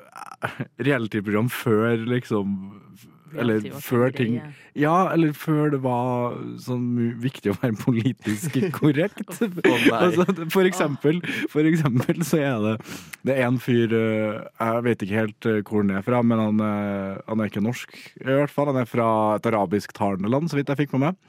reality-program 0.83 1.49
før 1.53 2.03
liksom 2.11 2.59
eller 3.39 3.65
før 3.85 4.13
ting. 4.15 4.39
Ja, 4.79 5.13
eller 5.13 5.35
før 5.37 5.73
det 5.75 5.83
var 5.85 6.37
sånn 6.63 6.87
viktig 7.21 7.53
å 7.53 7.57
være 7.61 7.77
politisk 7.81 8.57
korrekt. 8.81 9.23
altså, 10.03 10.27
for 10.53 10.69
eksempel, 10.69 11.21
for 11.53 11.69
eksempel 11.69 12.25
så 12.27 12.41
er 12.41 12.63
det 12.67 12.75
Det 13.27 13.37
er 13.37 13.47
en 13.47 13.61
fyr 13.63 13.93
eh, 13.95 14.41
Jeg 14.41 14.87
vet 14.87 15.05
ikke 15.05 15.21
helt 15.21 15.49
eh, 15.51 15.61
hvor 15.61 15.85
han 15.85 15.93
er 15.99 16.07
fra, 16.07 16.23
men 16.27 16.41
han, 16.41 16.65
eh, 16.67 17.21
han 17.29 17.43
er 17.43 17.53
ikke 17.53 17.65
norsk, 17.65 17.95
i 18.23 18.29
hvert 18.31 18.53
fall. 18.53 18.73
Han 18.73 18.83
er 18.83 18.89
fra 18.89 19.09
et 19.37 19.49
arabisktalende 19.53 20.33
land, 20.33 20.51
så 20.51 20.59
vidt 20.59 20.73
jeg 20.73 20.85
fikk 20.85 20.97
med 20.97 21.11
meg. 21.11 21.21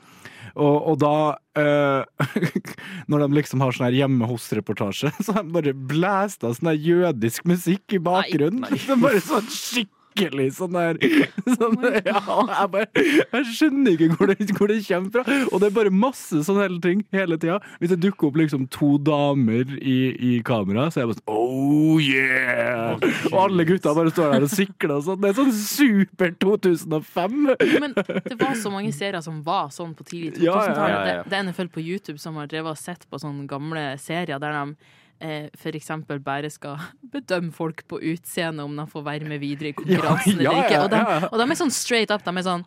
Og, 0.53 0.75
og 0.91 0.99
da 1.01 1.15
eh, 1.57 2.29
Når 3.09 3.25
de 3.25 3.39
liksom 3.39 3.63
har 3.63 3.73
sånn 3.73 3.87
her 3.87 3.99
hjemme 4.03 4.29
hos-reportasje, 4.29 5.13
så 5.19 5.37
har 5.37 5.45
de 5.45 5.55
bare 5.55 5.73
blæsta 5.73 6.53
sånn 6.53 6.71
her 6.73 6.79
jødisk 6.79 7.47
musikk 7.49 7.97
i 7.97 8.01
bakgrunnen. 8.03 8.67
Det 8.69 8.93
er 8.93 9.01
bare 9.01 9.21
sånn 9.23 9.49
skikkelig 9.49 9.99
sånn 10.13 10.75
der 10.77 10.99
sånn, 11.57 11.77
ja, 12.05 12.21
jeg, 12.21 12.69
bare, 12.73 12.87
jeg 12.95 13.47
skjønner 13.53 13.95
ikke 13.95 14.09
hvor 14.17 14.31
det, 14.31 14.47
hvor 14.57 14.71
det 14.71 14.79
kommer 14.87 15.11
fra. 15.13 15.37
Og 15.51 15.61
det 15.61 15.69
er 15.69 15.75
bare 15.75 15.93
masse 15.93 16.43
sånne 16.45 16.65
hele 16.67 16.79
ting 16.83 17.03
hele 17.15 17.37
tida. 17.41 17.59
Hvis 17.81 17.93
det 17.93 17.99
dukker 18.03 18.29
opp 18.29 18.39
liksom 18.41 18.67
to 18.73 18.95
damer 19.03 19.75
i, 19.79 19.97
i 20.13 20.33
kamera, 20.45 20.89
så 20.91 21.01
er 21.01 21.05
jeg 21.05 21.13
bare 21.13 21.21
sånn 21.21 21.33
Oh 21.33 22.01
yeah! 22.01 22.97
Og 23.31 23.37
alle 23.43 23.67
gutta 23.67 23.93
bare 23.95 24.13
står 24.13 24.35
der 24.35 24.47
og 24.47 24.53
sikler 24.53 24.95
og 24.97 25.05
sånn. 25.07 25.21
Det 25.23 25.31
er 25.31 25.39
sånn 25.41 25.53
super 25.57 26.33
2005. 26.43 27.39
Men 27.83 27.95
det 27.97 28.39
var 28.39 28.57
så 28.59 28.73
mange 28.73 28.93
serier 28.95 29.21
som 29.25 29.41
var 29.45 29.71
sånn 29.73 29.93
på 29.97 30.07
tidlig 30.07 30.39
2000-tallet. 30.39 30.47
Ja, 30.47 30.73
ja, 30.73 30.89
ja, 30.89 31.05
ja. 31.13 31.21
Det, 31.23 31.31
det 31.31 31.39
er 31.39 31.47
en 31.47 31.55
følge 31.57 31.77
på 31.77 31.85
YouTube 31.85 32.19
som 32.21 32.39
har 32.39 32.49
drevet 32.51 32.75
og 32.75 32.79
sett 32.79 33.07
på 33.09 33.21
sånne 33.21 33.47
gamle 33.49 33.93
serier 34.01 34.41
der 34.41 34.59
de 34.59 34.91
eh, 35.19 35.73
eksempel 35.73 36.19
bare 36.23 36.49
skal 36.49 36.77
bedømme 37.15 37.51
folk 37.51 37.85
på 37.87 37.99
utseende 38.01 38.63
om 38.63 38.75
de 38.77 38.87
får 38.89 39.05
være 39.05 39.29
med 39.29 39.39
videre 39.43 39.71
i 39.71 39.77
konkurransen 39.77 40.41
Ja, 40.41 40.51
ja, 40.51 40.51
eller 40.51 40.65
ikke. 40.65 40.83
Og 40.83 40.91
de, 40.91 41.01
ja, 41.01 41.17
ja. 41.19 41.31
og 41.31 41.39
de 41.41 41.49
er 41.49 41.59
sånn 41.59 41.73
straight 41.73 42.13
up. 42.13 42.23
De 42.25 42.35
er 42.37 42.47
sånn 42.47 42.65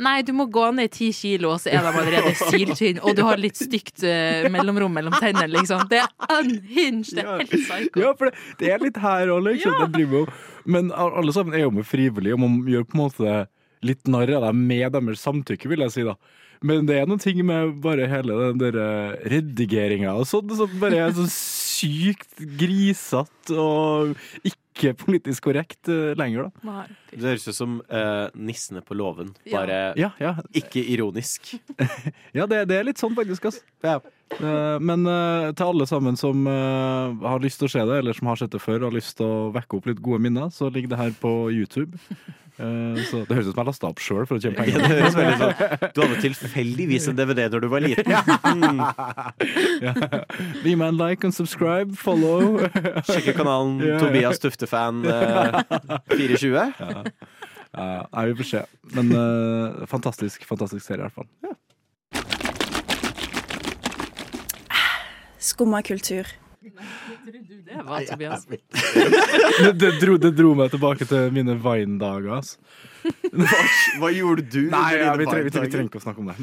Nei, 0.00 0.22
du 0.24 0.32
må 0.32 0.46
gå 0.48 0.64
ned 0.72 0.88
ti 0.94 1.10
kilo, 1.12 1.50
og 1.52 1.60
så 1.60 1.68
er 1.72 1.84
de 1.84 1.90
allerede 1.90 2.32
siltynn, 2.48 3.00
og 3.04 3.16
du 3.16 3.20
har 3.26 3.40
litt 3.40 3.58
stygt 3.60 4.00
eh, 4.08 4.46
mellomrom 4.52 4.94
mellom 4.96 5.12
tennene, 5.20 5.50
liksom. 5.52 5.84
Det 5.90 6.00
er 6.00 6.32
unhinged! 6.38 7.18
Det 7.18 7.24
er 7.26 7.42
helt 7.42 7.52
psycho. 7.52 8.00
Ja, 8.00 8.12
for 8.16 8.30
det, 8.30 8.44
det 8.62 8.70
er 8.72 8.80
litt 8.80 9.00
her 9.02 9.32
òg, 9.34 9.42
liksom. 9.50 9.76
Det 9.82 9.90
driver. 9.98 10.30
Men 10.64 10.88
alle 10.96 11.34
sammen 11.36 11.56
er 11.58 11.66
jo 11.66 11.74
med 11.76 11.84
frivillig, 11.88 12.32
og 12.32 12.40
man 12.40 12.62
gjør 12.72 12.86
på 12.88 12.96
en 12.96 13.02
måte 13.02 13.34
litt 13.84 14.08
narr 14.08 14.32
av 14.38 14.48
dem 14.48 14.64
med 14.70 14.96
deres 14.96 15.26
samtykke, 15.26 15.68
vil 15.68 15.84
jeg 15.84 15.94
si, 15.98 16.06
da. 16.08 16.16
Men 16.64 16.86
det 16.86 16.96
er 16.96 17.08
noen 17.10 17.20
ting 17.20 17.42
med 17.44 17.76
bare 17.84 18.06
hele 18.08 18.38
den 18.38 18.60
der 18.62 18.76
redigeringa 19.28 20.14
og 20.14 20.28
sånn 20.30 20.52
som 20.54 20.76
bare 20.80 21.00
er 21.08 21.16
så 21.16 21.26
sykt 21.82 22.42
grisete 22.58 23.56
og 23.58 24.14
ikke 24.46 24.94
politisk 24.96 25.44
korrekt 25.50 25.90
uh, 25.92 26.14
lenger, 26.16 26.48
da. 26.48 26.64
Nei. 26.70 26.84
Det 27.12 27.26
høres 27.28 27.44
ut 27.50 27.56
som 27.58 27.74
uh, 27.92 28.30
nissene 28.38 28.80
på 28.86 28.96
låven, 28.96 29.34
bare 29.52 29.92
Ja, 30.00 30.14
ja. 30.22 30.32
ikke 30.56 30.80
ironisk. 30.94 31.52
ja 32.38 32.46
det, 32.48 32.64
det 32.70 32.78
er 32.78 32.86
litt 32.88 33.02
sånn, 33.02 33.14
faktisk. 33.18 33.50
ass. 33.50 33.60
Ja. 33.84 33.98
Uh, 34.40 34.78
Men 34.80 35.04
uh, 35.04 35.50
til 35.52 35.66
alle 35.74 35.86
sammen 35.90 36.16
som 36.16 36.46
uh, 36.48 37.12
har 37.28 37.42
lyst 37.44 37.60
til 37.60 37.68
å 37.68 37.74
se 37.74 37.84
det, 37.84 37.98
eller 38.00 38.16
som 38.16 38.30
har 38.32 38.40
sett 38.40 38.54
det 38.54 38.62
før 38.64 38.78
og 38.80 38.88
har 38.88 38.96
lyst 38.96 39.18
til 39.20 39.28
å 39.28 39.50
vekke 39.52 39.76
opp 39.76 39.90
litt 39.92 40.00
gode 40.00 40.22
minner, 40.24 40.48
så 40.54 40.70
ligger 40.72 40.94
det 40.94 41.02
her 41.02 41.12
på 41.20 41.34
YouTube. 41.52 42.00
Eh, 42.60 42.98
Så 43.08 43.22
det 43.24 43.32
høres 43.32 43.46
ut 43.48 43.54
som 43.54 43.62
jeg 43.62 43.68
lasta 43.70 43.88
opp 43.88 44.00
sjøl 44.04 44.26
for 44.28 44.36
å 44.36 44.42
tjene 44.42 44.52
Ja, 44.60 44.60
penger. 44.60 44.76
det 44.92 45.12
sånn 45.14 45.92
Du 45.96 46.00
hadde 46.04 46.18
tilfeldigvis 46.20 47.08
en 47.08 47.16
DVD 47.16 47.46
da 47.48 47.60
du 47.62 47.68
var 47.72 47.80
liten. 47.80 48.12
Mm. 48.52 48.82
Gi 50.62 50.74
meg 50.76 50.86
en 50.92 50.98
like 51.00 51.24
and 51.24 51.34
subscribe, 51.36 51.96
follow. 51.96 52.58
Sjekke 53.08 53.32
kanalen 53.38 53.78
Ja, 53.80 53.94
ja. 53.94 54.00
Tobias 54.04 54.38
Tuftefan 54.42 55.00
eh, 55.08 55.62
420. 56.12 56.52
Ja, 57.72 58.04
Nei, 58.12 58.26
vi 58.28 58.34
får 58.42 58.48
se. 58.50 58.60
Men 58.92 59.08
uh, 59.16 59.86
fantastisk, 59.88 60.44
fantastisk 60.44 60.84
serie, 60.84 61.00
i 61.00 61.08
hvert 61.08 61.16
fall. 61.16 61.28
Skumma 65.42 65.80
kultur. 65.82 66.28
Det 66.62 67.82
var 67.84 68.04
Tobias. 68.06 68.46
Det, 68.46 69.72
det, 69.80 69.90
dro, 70.00 70.16
det 70.16 70.30
dro 70.38 70.54
meg 70.58 70.70
tilbake 70.70 71.06
til 71.10 71.32
mine 71.34 71.56
Vine-dager. 71.58 72.38
ass. 72.38 72.58
Hva, 73.32 73.60
hva 74.00 74.10
gjorde 74.12 74.44
du? 74.44 74.66
Nei, 74.68 74.90
ja, 75.00 75.14
vi, 75.16 75.24
dine 75.24 75.40
vi, 75.46 75.52
trenger, 75.52 75.64
vi, 75.64 75.70
trenger 75.72 75.88
ikke 75.88 76.00
å 76.00 76.04
snakke 76.04 76.20
om 76.20 76.28
det. 76.28 76.36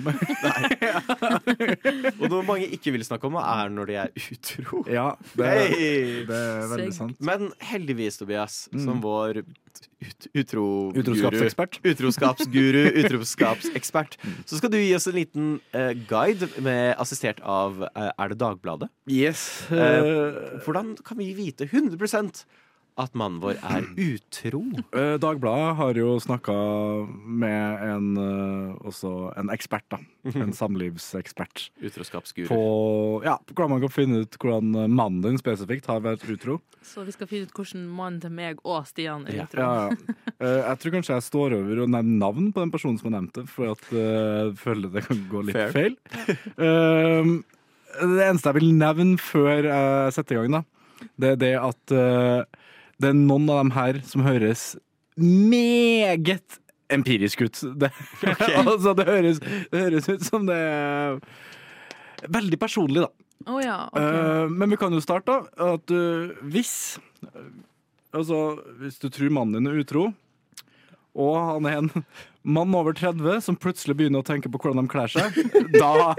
Og 2.19 2.25
noe 2.33 2.41
mange 2.47 2.65
ikke 2.73 2.93
vil 2.95 3.05
snakke 3.05 3.29
om, 3.29 3.37
er 3.41 3.69
når 3.73 3.91
de 3.91 3.97
er 4.01 4.09
utro. 4.33 4.81
Ja, 4.89 5.07
det, 5.37 5.49
hey. 5.69 6.23
det 6.29 6.39
er 6.39 6.65
veldig 6.73 6.95
sant. 6.97 7.19
Men 7.21 7.51
heldigvis, 7.71 8.17
Tobias, 8.21 8.67
Mm. 8.69 8.83
som 8.85 8.99
vår 9.01 9.39
ut, 9.41 10.27
utro 10.37 10.91
Utroskapsekspert. 10.97 11.79
Utroskapsguru, 11.89 12.81
utroskapsekspert, 13.01 14.17
så 14.45 14.59
skal 14.59 14.71
du 14.73 14.77
gi 14.77 14.93
oss 14.97 15.07
en 15.09 15.17
liten 15.17 15.51
uh, 15.73 15.91
guide 16.09 16.49
med 16.63 16.93
assistert 17.01 17.41
av 17.41 17.81
uh, 17.85 18.09
Er 18.11 18.33
det 18.33 18.39
Dagbladet? 18.41 18.89
Yes. 19.09 19.65
Uh, 19.71 20.59
hvordan 20.65 20.95
kan 21.05 21.19
vi 21.21 21.31
vite 21.37 21.69
100 21.69 21.97
at 22.99 23.13
mannen 23.17 23.39
vår 23.43 23.57
er 23.63 23.85
utro? 23.95 24.59
Eh, 24.91 25.15
Dagbladet 25.21 25.75
har 25.79 25.99
jo 25.99 26.17
snakka 26.21 26.55
med 27.25 27.83
en, 27.87 28.09
eh, 28.19 28.77
også 28.89 29.31
en 29.39 29.51
ekspert, 29.53 29.85
da. 29.93 29.99
En 30.35 30.51
samlivsekspert. 30.53 31.69
Utroskapsguru. 31.81 32.49
På 32.51 33.23
ja, 33.23 33.37
hvordan 33.53 33.69
man 33.77 33.83
kan 33.85 33.93
finne 33.93 34.23
ut 34.25 34.35
hvordan 34.41 34.73
mannen 34.91 35.21
din 35.23 35.39
spesifikt 35.39 35.87
har 35.87 36.01
vært 36.03 36.25
utro. 36.27 36.59
Så 36.83 37.05
vi 37.05 37.11
skal 37.15 37.27
finne 37.27 37.47
ut 37.47 37.53
hvordan 37.55 37.87
mannen 37.87 38.19
til 38.23 38.31
meg 38.35 38.59
og 38.63 38.85
Stian 38.87 39.25
er 39.27 39.45
utro. 39.45 39.63
Ja, 39.63 39.89
ja. 39.89 40.15
Eh, 40.39 40.59
jeg 40.63 40.79
tror 40.79 40.93
kanskje 40.97 41.15
jeg 41.17 41.27
står 41.29 41.55
over 41.57 41.81
og 41.83 41.89
nevner 41.91 42.19
navn 42.25 42.51
på 42.55 42.61
den 42.63 42.71
personen 42.71 42.99
som 42.99 43.09
har 43.09 43.19
nevnt 43.21 43.33
det, 43.39 43.47
for 43.51 43.73
at 43.73 43.89
jeg 43.91 44.53
føler 44.59 44.91
det 44.93 45.05
kan 45.07 45.23
gå 45.31 45.41
litt 45.47 45.57
Fair. 45.57 45.71
feil. 45.75 45.97
Eh, 46.59 47.31
det 47.99 48.23
eneste 48.27 48.51
jeg 48.51 48.59
vil 48.59 48.73
nevne 48.77 49.17
før 49.19 49.65
jeg 49.65 50.13
setter 50.15 50.37
i 50.37 50.41
gang, 50.43 50.59
da, 50.59 51.07
det 51.19 51.31
er 51.33 51.39
det 51.41 51.55
at 51.57 51.93
det 52.99 53.11
er 53.11 53.17
noen 53.17 53.47
av 53.51 53.61
dem 53.63 53.73
her 53.75 54.01
som 54.07 54.25
høres 54.25 54.73
meget 55.19 56.59
empirisk 56.91 57.45
ut. 57.45 57.61
Det, 57.79 57.91
altså, 58.63 58.93
det, 58.97 59.07
høres, 59.07 59.41
det 59.71 59.85
høres 59.85 60.09
ut 60.09 60.25
som 60.25 60.47
det 60.49 60.57
er 60.57 61.19
veldig 62.27 62.59
personlig, 62.59 63.05
da. 63.05 63.11
Oh, 63.47 63.59
ja, 63.63 63.85
okay. 63.87 64.19
Eh, 64.19 64.49
men 64.51 64.73
vi 64.73 64.79
kan 64.79 64.93
jo 64.93 64.99
starte, 65.03 65.31
da. 65.31 65.73
At 65.75 65.95
eh, 65.95 66.35
hvis 66.51 66.73
Altså, 68.09 68.57
hvis 68.79 68.95
du 68.97 69.05
tror 69.13 69.29
mannen 69.29 69.59
din 69.59 69.69
er 69.69 69.83
utro, 69.83 70.07
og 71.15 71.35
han 71.37 71.65
er 71.65 71.77
en 71.81 71.89
mann 72.43 72.73
over 72.77 72.93
30 72.95 73.41
som 73.43 73.55
plutselig 73.59 73.95
begynner 73.99 74.21
å 74.21 74.25
tenke 74.27 74.49
på 74.51 74.59
hvordan 74.61 74.85
de 74.87 74.91
kler 74.91 75.07
seg, 75.11 75.39
da, 75.73 76.13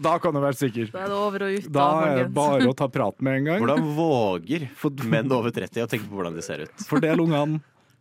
da 0.00 0.14
kan 0.22 0.32
du 0.34 0.40
være 0.40 0.56
sikker. 0.58 0.90
Da 0.94 1.02
er 1.04 1.10
det 1.12 1.18
over 1.18 1.44
og 1.46 1.56
ut, 1.58 1.66
Da 1.70 1.86
da, 1.90 2.06
er 2.06 2.22
det 2.22 2.28
bare 2.34 2.68
å 2.70 2.76
ta 2.78 2.88
prat 2.88 3.20
med 3.20 3.40
en 3.40 3.44
gang. 3.50 3.60
Hvordan 3.64 3.90
våger 3.98 4.68
menn 5.10 5.30
over 5.36 5.50
30 5.54 5.84
å 5.84 5.90
tenke 5.90 6.08
på 6.08 6.16
hvordan 6.20 6.38
de 6.38 6.42
ser 6.46 6.64
ut? 6.66 6.86
Fordel 6.88 7.20
ungene. 7.26 7.60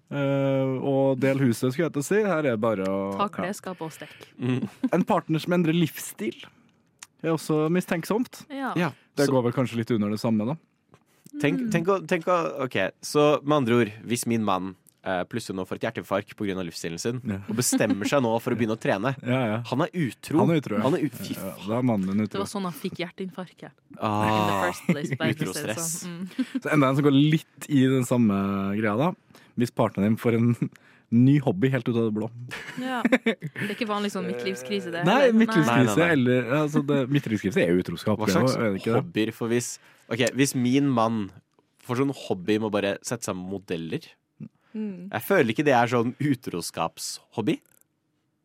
eh, 0.10 0.72
og 0.90 1.20
del 1.22 1.38
huset, 1.44 1.74
skulle 1.74 1.90
jeg 1.90 1.94
til 1.98 2.02
å 2.02 2.08
si. 2.08 2.22
Her 2.26 2.40
er 2.40 2.48
det 2.54 2.62
bare 2.64 2.88
å 2.90 3.02
Ta 3.20 3.28
klesskapet 3.30 3.86
og 3.86 3.92
stikk. 3.94 4.16
En 4.96 5.04
partner 5.06 5.44
som 5.44 5.54
endrer 5.60 5.76
livsstil, 5.78 6.40
er 7.22 7.34
også 7.36 7.66
mistenksomt. 7.74 8.46
Ja. 8.50 8.72
Ja. 8.80 8.94
Det 9.20 9.28
Så- 9.28 9.34
går 9.36 9.44
vel 9.50 9.54
kanskje 9.54 9.76
litt 9.84 9.92
under 9.92 10.10
det 10.10 10.20
samme, 10.22 10.46
da. 10.48 10.56
Tenk, 11.42 11.68
tenk, 11.70 11.86
å, 11.92 12.00
tenk 12.10 12.26
å 12.26 12.64
OK, 12.66 12.78
så 13.06 13.44
med 13.44 13.58
andre 13.62 13.76
ord, 13.84 13.92
hvis 14.08 14.26
min 14.26 14.42
mann 14.44 14.72
plutselig 15.32 15.56
nå 15.56 15.64
får 15.68 15.80
et 15.80 15.86
hjerteinfarkt 15.88 16.36
pga. 16.36 16.56
livsstilen 16.64 17.00
sin, 17.00 17.22
Ja. 17.26 17.38
og 17.48 17.56
bestemmer 17.56 18.06
seg 18.10 18.22
nå 18.22 18.34
for 18.42 18.52
å 18.52 18.58
begynne 18.60 18.76
å 18.76 18.82
trene 18.82 19.16
Ja, 19.24 19.40
ja. 19.48 19.58
Han 19.72 19.82
er 19.86 19.90
utro. 19.94 20.40
Han 20.42 20.52
er 20.52 20.60
utro, 20.60 20.76
ja. 20.76 20.82
Han 20.84 20.94
er 20.98 21.06
ut, 21.06 21.14
er 21.14 22.14
din 22.18 22.28
Det 22.28 22.42
var 22.42 22.50
sånn 22.52 22.68
han 22.68 22.74
fikk 22.76 23.00
hjerteinfarktet. 23.00 23.72
Ah, 24.00 24.70
utrostress. 25.32 26.04
sånn. 26.04 26.28
Mm. 26.30 26.46
Så 26.64 26.70
enda 26.76 26.90
en 26.92 26.96
som 27.00 27.06
går 27.08 27.16
litt 27.16 27.70
i 27.70 27.86
den 27.88 28.06
samme 28.06 28.36
greia, 28.80 28.96
da. 29.00 29.12
Hvis 29.60 29.72
partneren 29.76 30.12
din 30.14 30.20
får 30.20 30.38
en 30.40 30.52
ny 31.26 31.40
hobby 31.42 31.72
helt 31.74 31.88
ut 31.90 31.96
av 31.98 32.06
det 32.12 32.14
blå. 32.20 32.28
Ja. 32.84 33.00
Det 33.02 33.34
er 33.66 33.72
ikke 33.74 33.88
vanlig 33.90 34.12
sånn 34.14 34.28
midtlivskrise, 34.30 34.92
det. 34.94 35.02
Nei, 35.08 35.32
midtlivskrise 35.34 35.96
Nei, 35.96 35.96
nei, 35.96 35.96
nei. 35.96 36.12
eller 36.14 36.52
altså 36.60 36.84
det, 36.86 37.00
Midtlivskrise 37.10 37.64
er 37.64 37.72
jo 37.74 37.82
utroskap. 37.82 38.20
hva 38.22 38.28
slags 38.30 38.54
er 38.60 38.70
det 38.76 38.84
ikke 38.84 39.00
hobbyer? 39.00 39.32
For 39.34 39.50
hvis, 39.50 39.72
okay, 40.12 40.30
hvis 40.38 40.54
min 40.60 40.86
mann 40.94 41.30
får 41.88 42.04
sånn 42.04 42.14
hobby 42.28 42.60
med 42.60 42.68
å 42.70 42.74
bare 42.76 42.98
sette 43.02 43.26
seg 43.26 43.40
med 43.40 43.50
modeller 43.58 44.06
Mm. 44.74 45.10
Jeg 45.10 45.26
føler 45.26 45.54
ikke 45.54 45.66
det 45.68 45.76
er 45.76 45.92
sånn 45.92 46.14
utroskapshobby. 46.20 47.60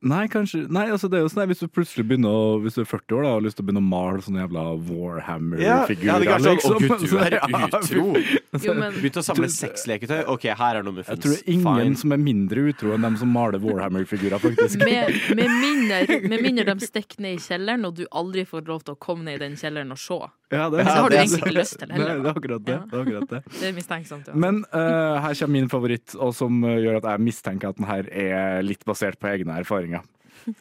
Nei, 0.04 0.26
kanskje 0.28 0.66
Nei, 0.69 0.85
altså 0.93 1.09
det 1.09 1.16
er 1.16 1.23
jo 1.25 1.31
sånn 1.33 1.49
Hvis 1.49 1.62
du 1.62 1.69
plutselig 1.73 2.04
begynner 2.04 2.28
å 2.28 2.59
Hvis 2.61 2.76
du 2.76 2.83
er 2.83 2.88
40 2.90 3.14
år 3.16 3.23
da 3.25 3.28
og 3.31 3.37
har 3.38 3.45
lyst 3.47 3.57
til 3.57 3.64
å 3.64 3.69
begynne 3.69 3.81
å 3.81 3.87
male 3.88 4.25
sånne 4.25 4.43
jævla 4.43 4.64
Warhammer-figurer 4.90 6.04
ja, 6.04 6.19
det 6.21 6.26
er 6.26 6.33
kanskje 6.35 6.64
sånn, 6.64 6.75
Å, 6.75 6.83
liksom. 6.83 6.99
gud, 6.99 7.07
du 7.09 7.16
er 7.25 7.37
utro! 7.78 8.04
Jo, 8.64 8.75
Begynte 8.99 9.23
å 9.23 9.25
samle 9.26 9.49
sexleketøy. 9.50 10.21
OK, 10.31 10.45
her 10.61 10.78
er 10.78 10.85
noe 10.87 11.00
Jeg 11.00 11.19
tror 11.23 11.33
det 11.33 11.40
er 11.40 11.49
ingen 11.57 11.81
Fine. 11.81 11.97
som 11.99 12.14
er 12.14 12.21
mindre 12.23 12.66
utro 12.71 12.93
enn 12.95 13.07
dem 13.09 13.16
som 13.19 13.33
maler 13.35 13.62
Warhammer-figurer, 13.64 14.38
faktisk. 14.43 14.85
med, 14.87 15.16
med, 15.35 15.57
mindre, 15.64 16.21
med 16.28 16.45
mindre 16.45 16.69
de 16.71 16.87
stikker 16.87 17.25
ned 17.25 17.40
i 17.40 17.43
kjelleren, 17.43 17.88
og 17.88 17.97
du 17.99 18.04
aldri 18.14 18.45
får 18.47 18.69
lov 18.71 18.85
til 18.87 18.95
å 18.95 19.00
komme 19.00 19.26
ned 19.26 19.40
i 19.40 19.43
den 19.43 19.57
kjelleren 19.59 19.90
og 19.90 19.99
se. 19.99 20.21
Ja, 20.54 20.68
det, 20.70 20.84
Så 20.87 20.96
har 20.96 21.11
du 21.11 21.16
egentlig 21.18 21.42
ikke 21.42 21.56
lyst 21.56 21.78
til 21.80 21.90
det 21.90 21.99
heller. 21.99 22.23
det 22.23 22.30
er 22.30 22.38
akkurat 22.38 22.64
det. 22.64 22.78
Det, 22.78 22.94
er 22.94 23.04
akkurat 23.04 23.34
det. 23.34 23.42
Det 23.61 23.68
er 23.68 23.76
mistenksomt. 23.76 24.30
Ja. 24.30 24.38
Men 24.46 24.62
uh, 24.70 25.20
her 25.25 25.38
kommer 25.40 25.56
min 25.58 25.70
favoritt, 25.73 26.14
og 26.14 26.34
som 26.37 26.64
eh, 26.68 26.80
gjør 26.84 27.00
at 27.00 27.11
jeg 27.12 27.25
mistenker 27.28 27.73
at 27.73 27.80
den 27.80 27.88
her 27.88 28.11
er 28.11 28.64
litt 28.66 28.84
basert 28.87 29.18
på 29.20 29.30
egne 29.32 29.58
erfaringer. 29.64 30.04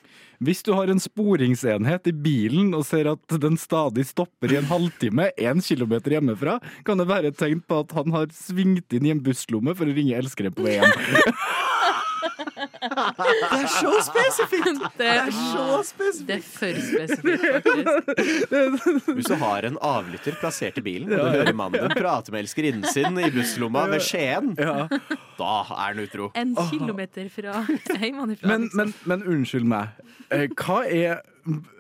Hvis 0.44 0.64
du 0.66 0.74
har 0.76 0.90
en 0.92 1.00
sporingsenhet 1.00 2.10
i 2.10 2.14
bilen 2.26 2.74
og 2.76 2.84
ser 2.88 3.08
at 3.14 3.36
den 3.40 3.56
stadig 3.60 4.04
stopper 4.10 4.52
i 4.52 4.58
en 4.60 4.68
halvtime 4.68 5.30
én 5.40 5.62
kilometer 5.64 6.18
hjemmefra, 6.18 6.58
kan 6.84 7.00
det 7.00 7.08
være 7.08 7.32
et 7.32 7.40
tegn 7.40 7.62
på 7.64 7.84
at 7.86 7.94
han 7.96 8.12
har 8.16 8.34
svingt 8.36 8.98
inn 8.98 9.08
i 9.08 9.14
en 9.14 9.24
busslomme 9.24 9.76
for 9.78 9.88
å 9.88 9.96
ringe 9.96 10.18
elskeren 10.20 10.56
på 10.56 10.66
veien. 10.68 10.84
Det 12.38 13.60
er 13.60 13.68
så 13.72 13.92
spesifikt! 14.06 14.82
det, 15.00 15.08
er 15.08 15.32
Så 15.34 15.66
spesifikt! 15.88 16.28
det 16.28 16.36
er 16.36 16.44
for 16.44 16.74
spesifikt, 16.82 17.44
faktisk. 17.54 19.14
Hvis 19.18 19.30
du 19.30 19.36
har 19.42 19.68
en 19.68 19.78
avlytter 19.84 20.38
plassert 20.42 20.78
i 20.82 20.86
bilen, 20.86 21.12
og 21.14 21.20
du 21.20 21.38
hører 21.38 21.54
mannen 21.58 21.88
din 21.88 21.98
prate 22.00 22.34
med 22.34 22.44
elskerinnen 22.46 22.86
sin 22.92 23.18
i 23.22 23.30
busslomma 23.34 23.86
ved 23.92 24.02
Skien, 24.06 24.54
Ja. 24.60 24.88
da 25.40 25.52
er 25.62 25.70
han 25.94 26.00
utro. 26.04 26.32
En 26.40 26.56
kilometer 26.70 27.30
fra 27.34 27.64
hjemmefra. 27.68 28.48
Men, 28.48 28.62
liksom. 28.68 28.78
men, 28.80 28.94
men 29.10 29.24
unnskyld 29.38 29.68
meg. 29.70 29.88
Eh, 30.32 30.48
Hva 30.58 30.84
er 30.90 31.22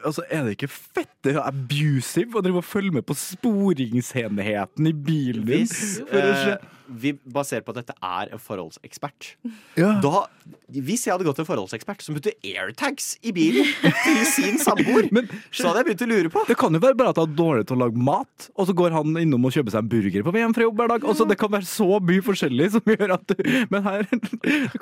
Altså, 0.03 0.25
Er 0.27 0.41
det 0.43 0.57
ikke 0.57 0.67
fette 0.67 1.31
abusive 1.39 2.35
å 2.35 2.41
drive 2.43 2.59
og 2.59 2.65
følge 2.67 2.91
med 2.97 3.05
på 3.07 3.15
sporingsenheten 3.15 4.89
i 4.89 4.91
bilen 4.91 5.45
din? 5.47 5.61
Hvis 5.63 6.01
For 6.03 6.19
å 6.19 6.33
se- 6.35 6.57
eh, 6.57 6.57
vi 6.93 7.13
baserer 7.25 7.63
på 7.65 7.73
at 7.73 7.81
dette 7.81 7.95
er 8.03 8.33
en 8.35 8.39
forholdsekspert 8.41 9.33
Ja. 9.79 9.99
da, 10.03 10.25
Hvis 10.73 11.05
jeg 11.05 11.13
hadde 11.13 11.25
gått 11.27 11.37
til 11.37 11.43
en 11.45 11.49
forholdsekspert 11.49 12.01
som 12.01 12.15
putter 12.17 12.33
airtags 12.43 13.13
i 13.23 13.31
bilen 13.35 13.67
til 14.03 14.21
sin 14.29 14.57
samboer, 14.61 15.09
Men 15.13 15.27
så 15.53 15.69
hadde 15.69 15.83
jeg 15.83 15.87
begynt 15.91 16.05
å 16.05 16.09
lure 16.11 16.31
på. 16.33 16.43
Det 16.49 16.57
kan 16.57 16.73
jo 16.73 16.81
være 16.83 16.97
bare 16.97 17.13
at 17.13 17.19
han 17.21 17.29
er 17.29 17.37
dårlig 17.37 17.67
til 17.69 17.77
å 17.77 17.81
lage 17.83 17.97
mat, 18.09 18.47
og 18.57 18.67
så 18.69 18.73
går 18.75 18.91
han 18.97 19.13
innom 19.21 19.45
og 19.45 19.53
kjøper 19.55 19.75
seg 19.75 19.83
en 19.83 19.91
burger 19.91 20.25
på 20.25 20.33
VM 20.35 20.53
fra 20.57 20.65
jobb 20.65 20.81
hver 20.81 20.91
dag. 20.93 21.05
Også, 21.13 21.27
det 21.29 21.37
kan 21.41 21.51
være 21.53 21.67
så 21.69 21.87
mye 22.01 22.23
forskjellig 22.25 22.69
som 22.75 22.81
gjør 22.93 23.13
at 23.17 23.27
du 23.29 23.43
Men 23.71 23.83
her 23.85 24.07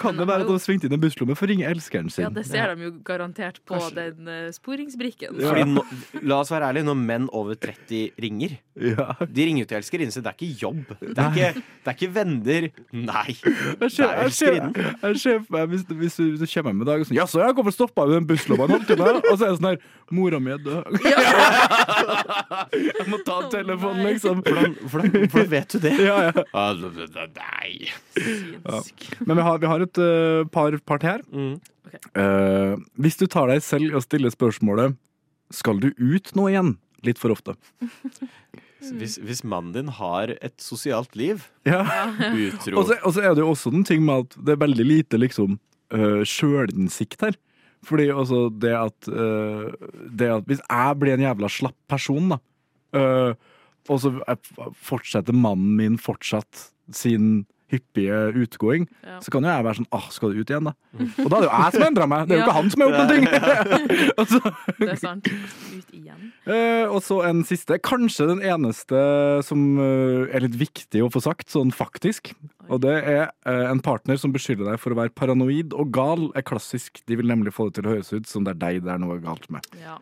kan 0.02 0.18
det 0.18 0.28
være 0.28 0.46
at 0.46 0.50
han 0.50 0.56
har 0.58 0.64
svingt 0.64 0.86
inn 0.88 0.96
en 0.96 1.02
busslomme 1.04 1.36
for 1.38 1.46
å 1.46 1.52
ringe 1.52 1.68
elskeren 1.70 2.10
sin. 2.10 2.24
ja, 2.26 2.32
det 2.34 2.46
ser 2.48 2.74
de 2.76 2.88
jo 2.88 2.94
garantert 3.08 3.60
på 3.68 3.78
den 3.96 4.28
uh, 4.32 4.50
sporingsbrikken. 4.56 5.38
Fordi 5.42 5.66
nå, 5.76 5.84
la 6.32 6.40
oss 6.42 6.52
være 6.54 6.72
ærlige, 6.72 6.88
når 6.88 7.00
menn 7.04 7.28
over 7.36 7.60
30 7.60 8.16
ringer 8.22 8.58
Ja. 8.82 9.12
De 9.28 9.46
ringer 9.46 9.66
jo 9.66 9.70
til 9.70 9.78
elskerinnen 9.82 10.14
sin, 10.16 10.24
det 10.26 10.32
er 10.32 10.38
ikke 10.40 10.62
jobb. 10.64 10.96
Det 11.02 11.12
er 11.20 11.36
ikke, 11.36 11.62
det 11.84 11.92
er 11.92 11.98
ikke 11.98 12.01
venner. 12.10 12.70
Nei. 12.92 13.36
Jeg 13.36 13.92
ser, 13.94 14.14
jeg 14.24 14.34
ser, 14.38 14.58
jeg 15.04 15.22
ser 15.22 15.40
for 15.44 15.58
meg 15.58 15.72
hvis, 15.74 15.86
hvis, 15.88 16.18
hvis 16.18 16.42
du 16.42 16.48
kommer 16.48 16.74
hjem 16.74 16.82
i 16.82 16.88
dag 16.90 17.04
og 17.04 17.10
sånn 17.10 17.18
Ja, 17.20 17.28
så 17.30 17.44
jeg 17.44 17.58
kommer 17.58 17.76
stoppa 17.76 18.08
i 18.08 18.16
den 18.16 18.28
busslomma 18.30 18.68
en 18.68 18.76
halvtime, 18.78 19.10
og 19.22 19.34
så 19.36 19.46
er 19.46 19.50
det 19.50 19.60
sånn 19.60 19.70
her 19.72 19.82
Mora 20.12 20.42
mi 20.44 20.52
er 20.52 20.60
død. 20.60 20.98
jeg 23.00 23.08
må 23.08 23.22
ta 23.28 23.38
telefonen, 23.54 24.04
liksom. 24.10 24.42
Hvordan, 24.44 24.74
hvordan, 24.84 25.14
hvordan 25.22 25.52
vet 25.54 25.76
du 25.76 25.84
det? 25.86 25.94
Ja, 26.04 26.18
ja. 26.28 26.34
Nei. 27.38 27.92
Ja. 28.66 28.82
Men 29.24 29.38
vi 29.38 29.46
har, 29.48 29.62
vi 29.62 29.72
har 29.72 29.86
et 29.86 30.02
uh, 30.02 30.48
par, 30.52 30.76
par 30.84 31.00
til 31.00 31.14
her. 31.14 31.24
Mm. 31.32 31.54
Eh, 31.92 32.74
hvis 33.04 33.18
du 33.20 33.26
tar 33.28 33.50
deg 33.52 33.64
selv 33.66 33.90
i 33.90 33.98
å 33.98 34.04
stille 34.04 34.30
spørsmålet 34.32 34.96
Skal 35.52 35.82
du 35.82 35.90
ut 35.98 36.30
nå 36.38 36.48
igjen? 36.52 36.76
Litt 37.04 37.20
for 37.20 37.34
ofte. 37.34 37.58
Så 38.82 38.96
Hvis, 38.98 39.18
hvis 39.22 39.44
mannen 39.46 39.74
din 39.76 39.92
har 39.94 40.32
et 40.42 40.56
sosialt 40.62 41.16
liv, 41.16 41.44
Ja. 41.66 41.84
utro 42.34 42.80
Og 42.82 42.88
så, 42.90 42.98
og 43.06 43.14
så 43.14 43.22
er 43.22 43.36
det 43.38 43.44
jo 43.44 43.52
også 43.54 43.72
den 43.72 43.84
ting 43.86 44.02
med 44.06 44.26
at 44.26 44.38
det 44.46 44.56
er 44.56 44.62
veldig 44.66 44.86
lite 44.88 45.20
liksom 45.22 45.60
uh, 45.94 46.24
sjølinnsikt 46.26 47.22
her. 47.22 47.38
Fordi 47.86 48.08
altså 48.14 48.48
det 48.62 48.74
at, 48.78 49.08
uh, 49.10 49.70
det 50.10 50.28
at 50.30 50.46
Hvis 50.50 50.62
jeg 50.70 50.98
blir 51.02 51.14
en 51.16 51.26
jævla 51.28 51.50
slapp 51.50 51.78
person, 51.90 52.30
da, 52.34 52.38
uh, 52.98 53.34
og 53.90 53.98
så 54.02 54.12
er- 54.30 54.72
fortsetter 54.78 55.34
mannen 55.34 55.76
min 55.78 55.98
fortsatt 55.98 56.68
sin 56.94 57.46
hyppige 57.72 58.20
utgåing, 58.44 58.88
Ja. 59.06 59.20
så 59.24 59.32
kan 59.34 59.46
jo 59.46 59.50
jeg 59.52 59.66
være 59.66 59.80
sånn 59.80 59.90
Åh, 59.92 60.08
skal 60.12 60.34
du 60.34 60.42
ut 60.42 60.52
igjen, 60.52 60.68
da? 60.70 60.74
Og 61.24 61.30
da 61.32 61.38
er 61.38 61.42
det 61.42 61.48
jo 61.48 61.56
jeg 61.56 61.76
som 61.76 61.86
endra 61.88 62.08
meg, 62.12 62.28
det 62.28 62.36
er 62.36 62.42
jo 62.42 62.46
ikke 62.46 62.58
han 62.58 62.72
som 62.74 62.82
har 62.82 62.90
gjort 62.90 63.00
noen 63.00 63.12
ting! 63.12 63.26
altså, 64.22 64.42
Det 64.82 64.90
er 64.92 65.02
sant. 65.02 65.32
Ut 65.32 65.96
igjen. 65.96 66.32
Eh, 66.46 66.86
og 66.86 67.00
så 67.06 67.22
en 67.28 67.44
siste. 67.48 67.80
Kanskje 67.86 68.28
den 68.32 68.44
eneste 68.46 69.02
som 69.48 69.64
uh, 69.80 70.28
er 70.32 70.46
litt 70.46 70.58
viktig 70.60 71.04
å 71.06 71.10
få 71.14 71.24
sagt, 71.24 71.50
sånn 71.54 71.74
faktisk. 71.76 72.34
Og 72.70 72.82
det 72.84 72.96
er 73.00 73.24
uh, 73.48 73.68
en 73.72 73.82
partner 73.84 74.20
som 74.22 74.34
beskylder 74.36 74.74
deg 74.74 74.82
for 74.82 74.94
å 74.94 75.00
være 75.02 75.16
paranoid 75.16 75.76
og 75.78 75.92
gal, 75.96 76.30
er 76.38 76.46
klassisk. 76.48 77.04
De 77.08 77.20
vil 77.20 77.30
nemlig 77.32 77.54
få 77.56 77.70
det 77.70 77.80
til 77.80 77.90
å 77.90 77.96
høres 77.96 78.12
ut 78.14 78.30
som 78.30 78.48
det 78.48 78.56
er 78.56 78.64
deg 78.66 78.82
det 78.86 78.96
er 78.96 79.02
noe 79.02 79.20
galt 79.24 79.48
med. 79.54 79.66
Ja. 79.82 80.00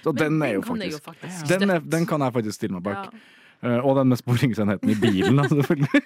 Så 0.00 0.14
Men 0.16 0.22
den 0.22 0.42
er 0.46 0.54
jo 0.56 0.62
faktisk, 0.64 1.04
faktisk 1.04 1.50
den, 1.50 1.70
er, 1.74 1.84
den 1.84 2.06
kan 2.08 2.22
jeg 2.24 2.32
faktisk 2.32 2.56
stille 2.56 2.78
meg 2.78 2.86
bak. 2.86 3.10
Ja. 3.10 3.39
Eh, 3.60 3.78
og 3.84 3.98
den 3.98 4.08
med 4.08 4.20
sporingsenheten 4.20 4.92
i 4.92 4.96
bilen, 5.00 5.36
da, 5.36 5.44
selvfølgelig. 5.50 6.02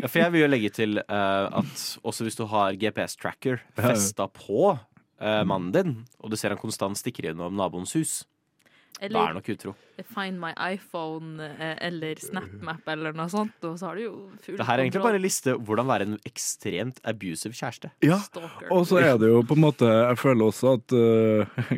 Ja, 0.00 0.08
For 0.08 0.20
jeg 0.24 0.34
vil 0.34 0.42
jo 0.42 0.50
legge 0.50 0.70
til 0.74 0.98
eh, 0.98 1.58
at 1.60 1.82
også 2.02 2.26
hvis 2.26 2.38
du 2.38 2.46
har 2.50 2.78
GPS-tracker 2.80 3.60
festa 3.78 4.26
på 4.32 4.72
eh, 4.74 5.42
mannen 5.46 5.70
din, 5.74 5.92
og 6.18 6.32
du 6.32 6.38
ser 6.40 6.54
han 6.54 6.60
konstant 6.62 6.98
stikker 6.98 7.30
gjennom 7.30 7.54
naboens 7.56 7.94
hus, 7.98 8.16
da 8.96 9.26
er 9.26 9.34
nok 9.36 9.48
utro. 9.52 9.74
Find 10.08 10.40
my 10.40 10.54
iPhone 10.72 11.44
eller 11.84 12.16
SnapMap 12.16 12.86
eller 12.88 13.12
noe 13.12 13.28
sånt, 13.28 13.58
og 13.68 13.74
så 13.76 13.90
har 13.90 13.98
du 13.98 14.02
jo 14.06 14.12
full 14.40 14.56
Det 14.56 14.64
her 14.64 14.78
er 14.80 14.86
egentlig 14.86 15.02
bare 15.04 15.18
en 15.20 15.24
liste 15.26 15.52
hvordan 15.52 15.90
være 15.90 16.06
en 16.08 16.14
ekstremt 16.24 17.02
abusive 17.04 17.52
kjæreste. 17.58 17.90
Ja, 18.06 18.16
Stalker. 18.24 18.70
og 18.72 18.86
så 18.88 19.02
er 19.04 19.20
det 19.20 19.28
jo 19.28 19.42
på 19.44 19.52
en 19.58 19.64
måte 19.66 19.90
Jeg 19.90 20.16
føler 20.22 20.48
også 20.48 20.72
at 20.78 20.96
eh, 20.96 21.76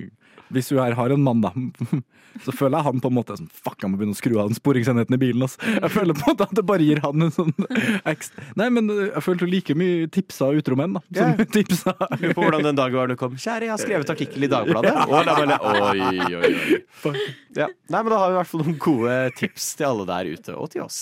hvis 0.54 0.70
du 0.72 0.78
her 0.80 0.96
har 0.96 1.12
en 1.14 1.22
mann, 1.24 1.42
da, 1.44 1.52
så 2.44 2.54
føler 2.54 2.78
jeg 2.78 2.86
han 2.88 3.02
på 3.02 3.10
en 3.10 3.16
måte 3.18 3.36
som 3.38 3.48
Fuck, 3.52 3.80
jeg 3.82 3.90
må 3.90 3.98
begynne 4.00 4.16
å 4.16 4.18
skru 4.18 4.34
av 4.38 4.50
den 4.50 4.58
sporingsenheten 4.58 5.16
i 5.16 5.20
bilen. 5.20 5.44
Altså. 5.44 5.60
Jeg 5.74 5.92
føler 5.94 6.16
på 6.16 6.24
en 6.24 6.34
måte 6.34 6.48
at 6.48 6.54
det 6.58 6.64
bare 6.68 6.86
gir 6.86 7.02
han 7.04 7.26
en 7.26 7.34
sånn 7.34 7.54
ekstra 8.12 8.46
Nei, 8.60 8.68
men 8.74 8.90
eh, 8.94 9.04
jeg 9.10 9.24
følte 9.26 9.48
like 9.50 9.76
mye 9.78 10.08
tipsa 10.14 10.50
utro 10.56 10.78
menn, 10.78 10.98
da. 10.98 11.04
Som 11.18 11.44
tipsa 11.56 11.94
På 11.96 12.42
hvordan 12.42 12.68
den 12.70 12.78
dagen 12.78 12.98
var 13.00 13.10
du 13.10 13.16
kom. 13.20 13.36
Kjære, 13.38 13.68
jeg 13.68 13.74
har 13.74 13.82
skrevet 13.82 14.14
artikkel 14.16 14.48
i 14.48 14.52
Dagbladet. 14.52 14.94
Og 15.08 15.28
la 15.28 15.60
Oi, 15.68 16.34
oi, 16.38 16.42
oi. 16.42 17.14
Ja. 17.56 17.68
Nei, 17.90 18.02
men 18.02 18.12
da 18.12 18.20
har 18.20 18.30
vi 18.30 18.36
i 18.36 18.40
hvert 18.42 18.52
fall 18.52 18.64
noen 18.64 18.78
gode 18.82 19.16
tips 19.38 19.72
til 19.78 19.90
alle 19.90 20.08
der 20.08 20.32
ute, 20.36 20.56
og 20.58 20.70
til 20.74 20.86
oss. 20.86 21.00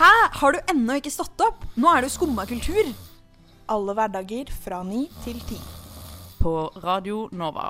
Hæ? 0.00 0.10
Har 0.40 0.52
du 0.56 0.58
ennå 0.72 0.94
ikke 0.96 1.10
stått 1.12 1.42
opp? 1.44 1.64
Nå 1.76 1.90
er 1.92 2.00
det 2.00 2.08
jo 2.08 2.14
skumma 2.14 2.46
kultur. 2.48 2.86
Alle 3.70 3.94
hverdager 3.98 4.48
fra 4.64 4.78
ni 4.86 5.02
til 5.24 5.36
ti. 5.48 5.58
På 6.40 6.70
Radio 6.80 7.26
Nova. 7.36 7.66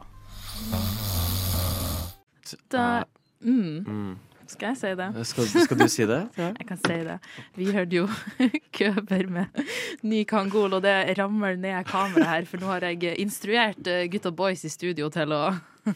Da, 2.70 3.04
mm, 3.42 3.84
Mm. 3.86 4.18
Skal 4.50 4.72
jeg 4.72 4.78
si 4.80 4.92
det? 4.98 5.08
Skal, 5.30 5.48
skal 5.64 5.78
du 5.80 5.86
si 5.90 6.06
det? 6.08 6.20
Ja. 6.40 6.50
Jeg 6.60 6.66
kan 6.68 6.80
si 6.80 6.98
det. 7.06 7.16
Vi 7.56 7.70
hørte 7.74 7.96
jo 7.96 8.06
Køber 8.78 9.26
med 9.30 9.64
ny 10.06 10.24
Kangol, 10.28 10.74
og 10.76 10.84
det 10.84 10.94
ramler 11.18 11.58
ned 11.60 11.84
kameraet 11.88 12.30
her, 12.30 12.48
for 12.48 12.62
nå 12.62 12.70
har 12.72 12.86
jeg 12.86 13.14
instruert 13.20 13.86
eh, 13.90 14.06
gutta 14.10 14.32
boys 14.34 14.64
i 14.66 14.70
studio 14.72 15.10
til 15.12 15.34
å 15.36 15.42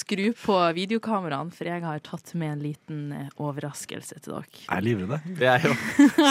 skru 0.00 0.30
på 0.38 0.56
videokameraene, 0.76 1.54
for 1.54 1.70
jeg 1.70 1.84
har 1.84 2.02
tatt 2.04 2.34
med 2.38 2.56
en 2.56 2.64
liten 2.64 3.04
eh, 3.14 3.30
overraskelse 3.40 4.18
til 4.24 4.36
dere. 4.36 4.50
Jeg 4.64 4.74
er 4.76 4.86
livredd. 4.88 5.30
Det 5.38 5.50
er 5.50 5.68
jo 5.68 5.76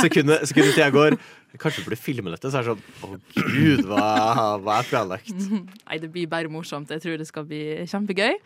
sekundet, 0.04 0.48
sekundet 0.50 0.76
til 0.76 0.86
jeg 0.86 0.98
går 0.98 1.18
Kanskje 1.62 1.84
du 1.84 1.86
burde 1.86 2.02
filme 2.02 2.32
dette, 2.34 2.50
så 2.50 2.60
er 2.60 2.66
det 2.66 2.72
sånn 2.74 3.06
Å, 3.06 3.18
gud, 3.38 3.84
hva, 3.86 4.06
hva 4.64 4.80
er 4.80 4.88
planlagt? 4.90 5.34
Nei, 5.38 6.00
det 6.02 6.10
blir 6.10 6.26
bare 6.32 6.50
morsomt. 6.50 6.90
Jeg 6.90 7.04
tror 7.04 7.20
det 7.22 7.28
skal 7.30 7.46
bli 7.46 7.60
kjempegøy. 7.92 8.40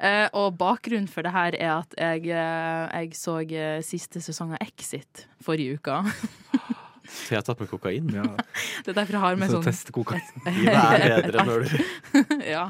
Eh, 0.00 0.26
og 0.32 0.54
bakgrunnen 0.56 1.08
for 1.12 1.26
det 1.26 1.32
her 1.34 1.56
er 1.58 1.72
at 1.74 1.96
jeg, 1.98 2.30
eh, 2.32 3.02
jeg 3.02 3.16
så 3.18 3.40
eh, 3.44 3.80
siste 3.84 4.22
sesong 4.24 4.54
av 4.56 4.62
Exit 4.64 5.26
forrige 5.44 5.80
uke. 5.80 6.00
Så 7.10 7.34
jeg 7.34 7.40
har 7.40 7.42
tatt 7.42 7.58
med 7.58 7.66
kokain. 7.66 8.06
Ja. 8.14 8.22
Det 8.84 8.92
er 8.92 9.00
derfor 9.00 9.16
jeg 9.16 9.22
har 9.24 9.38
med 9.40 9.50
Så 9.50 9.58
sånn 9.58 9.66
Teste 9.66 9.94
kokain. 9.94 10.22
Livet 10.60 10.76
er 10.78 11.24
bedre 11.24 11.46
når 11.48 11.64
du 11.66 12.36
ja. 12.46 12.64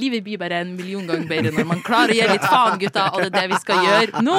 Livet 0.00 0.24
blir 0.24 0.40
bare 0.40 0.62
en 0.64 0.72
million 0.78 1.04
ganger 1.10 1.28
bedre 1.28 1.52
når 1.58 1.68
man 1.68 1.82
klarer 1.84 2.14
å 2.14 2.16
gi 2.16 2.28
litt 2.32 2.46
faen, 2.46 2.78
gutta, 2.80 3.10
og 3.12 3.20
det 3.20 3.28
er 3.28 3.36
det 3.36 3.46
vi 3.52 3.60
skal 3.60 3.84
gjøre 3.86 4.24
nå! 4.24 4.38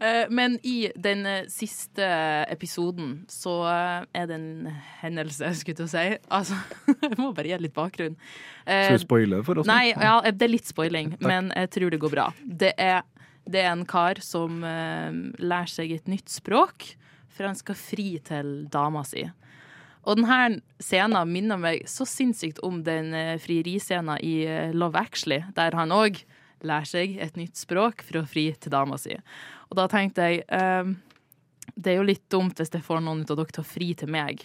Eh, 0.00 0.26
Men 0.30 0.58
i 0.62 0.90
den 0.94 1.26
eh, 1.26 1.46
siste 1.48 2.06
episoden 2.50 3.24
så 3.30 3.54
eh, 3.68 4.06
er 4.20 4.28
det 4.30 4.38
en 4.38 4.72
hendelse, 5.02 5.52
skulle 5.58 5.74
jeg 5.74 5.80
til 5.82 5.88
å 5.88 5.92
si. 5.92 6.06
Altså, 6.38 6.58
jeg 7.04 7.18
må 7.20 7.30
bare 7.36 7.52
gi 7.52 7.60
litt 7.62 7.76
bakgrunn. 7.76 8.18
Skal 8.64 8.98
du 8.98 9.04
spoile 9.04 9.42
for 9.46 9.62
oss? 9.62 9.70
Nei, 9.70 9.92
ja, 9.92 10.18
det 10.30 10.48
er 10.48 10.54
litt 10.54 10.70
spoiling, 10.70 11.14
men 11.24 11.52
jeg 11.54 11.72
tror 11.76 11.94
det 11.94 12.02
går 12.02 12.14
bra. 12.14 12.28
Det 12.44 12.72
er, 12.80 13.02
det 13.44 13.62
er 13.62 13.72
en 13.74 13.86
kar 13.88 14.20
som 14.24 14.62
lærer 14.64 15.70
seg 15.70 15.92
et 15.92 16.08
nytt 16.10 16.32
språk, 16.32 16.94
for 17.34 17.50
han 17.50 17.58
skal 17.58 17.76
fri 17.76 18.14
til 18.24 18.54
dama 18.72 19.02
si. 19.06 19.26
Og 20.04 20.16
denne 20.20 20.62
scenen 20.84 21.28
minner 21.28 21.60
meg 21.60 21.84
så 21.88 22.06
sinnssykt 22.08 22.62
om 22.64 22.82
den 22.86 23.12
frieriscenen 23.40 24.16
i 24.24 24.34
Love 24.76 25.00
Actually, 25.00 25.42
der 25.56 25.76
han 25.76 25.92
òg 25.92 26.22
lærer 26.64 26.88
seg 26.88 27.18
et 27.20 27.36
nytt 27.38 27.58
språk 27.60 28.02
for 28.04 28.20
å 28.22 28.28
fri 28.28 28.48
til 28.56 28.72
dama 28.72 28.98
si. 29.00 29.16
Og 29.70 29.76
da 29.78 29.86
tenkte 29.90 30.28
jeg 30.28 30.42
eh, 30.48 30.90
det 31.74 31.92
er 31.94 31.96
jo 31.98 32.06
litt 32.06 32.26
dumt 32.30 32.58
hvis 32.60 32.70
jeg 32.74 32.84
får 32.84 33.00
noen 33.02 33.24
av 33.24 33.36
dere 33.38 33.50
til 33.56 33.64
å 33.64 33.66
fri 33.66 33.92
til 33.98 34.10
meg. 34.14 34.44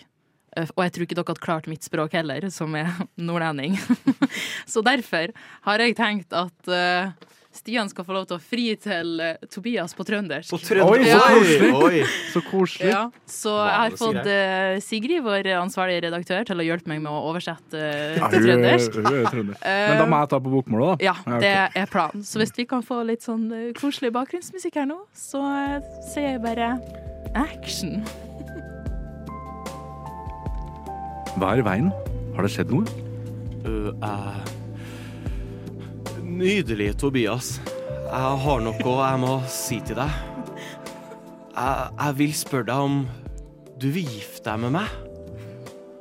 Eh, 0.57 0.69
Og 0.75 0.83
jeg 0.85 0.93
tror 0.95 1.05
ikke 1.05 1.17
dere 1.19 1.29
hadde 1.33 1.45
klart 1.45 1.67
mitt 1.69 1.85
språk 1.85 2.15
heller, 2.17 2.47
som 2.53 2.73
er 2.79 2.89
nordlending. 3.27 3.75
Så 4.73 4.81
derfor 4.85 5.33
har 5.67 5.83
jeg 5.83 5.97
tenkt 5.99 6.33
at 6.33 6.71
eh, 6.73 7.11
Stian 7.59 7.91
skal 7.91 8.07
få 8.07 8.15
lov 8.15 8.27
til 8.29 8.37
å 8.37 8.41
fri 8.41 8.67
til 8.79 9.19
uh, 9.19 9.47
Tobias 9.51 9.95
på 9.97 10.05
trøndersk. 10.07 10.53
På 10.53 10.59
trøndersk. 10.63 10.87
Oi, 10.89 11.09
så 11.09 11.19
koselig. 11.27 11.71
oi. 11.75 12.03
Så 12.33 12.43
koselig. 12.47 12.91
Ja, 12.93 13.03
så 13.29 13.55
jeg 13.59 13.75
har 13.75 13.97
fått 13.99 14.29
uh, 14.29 14.77
Sigrid, 14.85 15.23
vår 15.25 15.51
ansvarlige 15.59 16.05
redaktør, 16.07 16.47
til 16.47 16.63
å 16.63 16.67
hjelpe 16.67 16.91
meg 16.93 17.03
med 17.03 17.11
å 17.11 17.19
oversette 17.31 17.83
uh, 17.83 18.29
til 18.31 18.39
er- 18.39 18.47
trøndersk. 18.47 19.01
er. 19.03 19.51
Men 19.59 19.99
da 19.99 20.07
må 20.09 20.23
jeg 20.23 20.31
ta 20.35 20.41
på 20.43 20.53
bokmålet, 20.55 21.03
da. 21.03 21.11
Ja, 21.11 21.39
det 21.43 21.53
er 21.83 21.91
planen. 21.91 22.23
Så 22.25 22.41
hvis 22.41 22.55
vi 22.57 22.67
kan 22.69 22.85
få 22.85 23.01
litt 23.07 23.25
sånn 23.25 23.49
koselig 23.79 24.13
bakgrunnsmusikk 24.15 24.79
her 24.81 24.89
nå, 24.89 25.01
så 25.17 25.43
sier 26.13 26.35
jeg 26.35 26.43
bare 26.45 26.73
action. 27.35 27.99
Hva 31.39 31.53
er 31.53 31.61
i 31.61 31.63
veien? 31.63 31.91
Har 32.35 32.43
det 32.43 32.51
skjedd 32.51 32.71
noe? 32.73 32.83
Uh, 33.63 33.91
eh, 34.03 34.58
nydelig, 36.39 36.93
Tobias. 36.99 37.57
Jeg 38.09 38.41
har 38.43 38.61
noe 38.63 38.93
jeg 38.95 39.19
må 39.21 39.33
si 39.51 39.79
til 39.85 39.97
deg. 39.99 40.13
Jeg, 41.51 41.89
jeg 41.99 42.15
vil 42.19 42.35
spørre 42.37 42.67
deg 42.69 42.83
om 42.87 42.99
du 43.79 43.89
vil 43.91 44.07
gifte 44.07 44.47
deg 44.47 44.61
med 44.63 44.77
meg. 44.77 44.93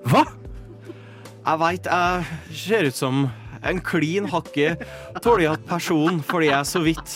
Hva? 0.09 0.23
Jeg 1.49 1.61
veit 1.63 1.89
jeg 1.89 2.59
ser 2.61 2.89
ut 2.89 2.97
som 2.97 3.27
en 3.67 3.81
klin 3.83 4.29
hakke 4.31 4.77
tåljatt 5.25 5.65
person 5.67 6.21
fordi 6.27 6.53
jeg 6.53 6.69
så 6.71 6.83
vidt 6.85 7.15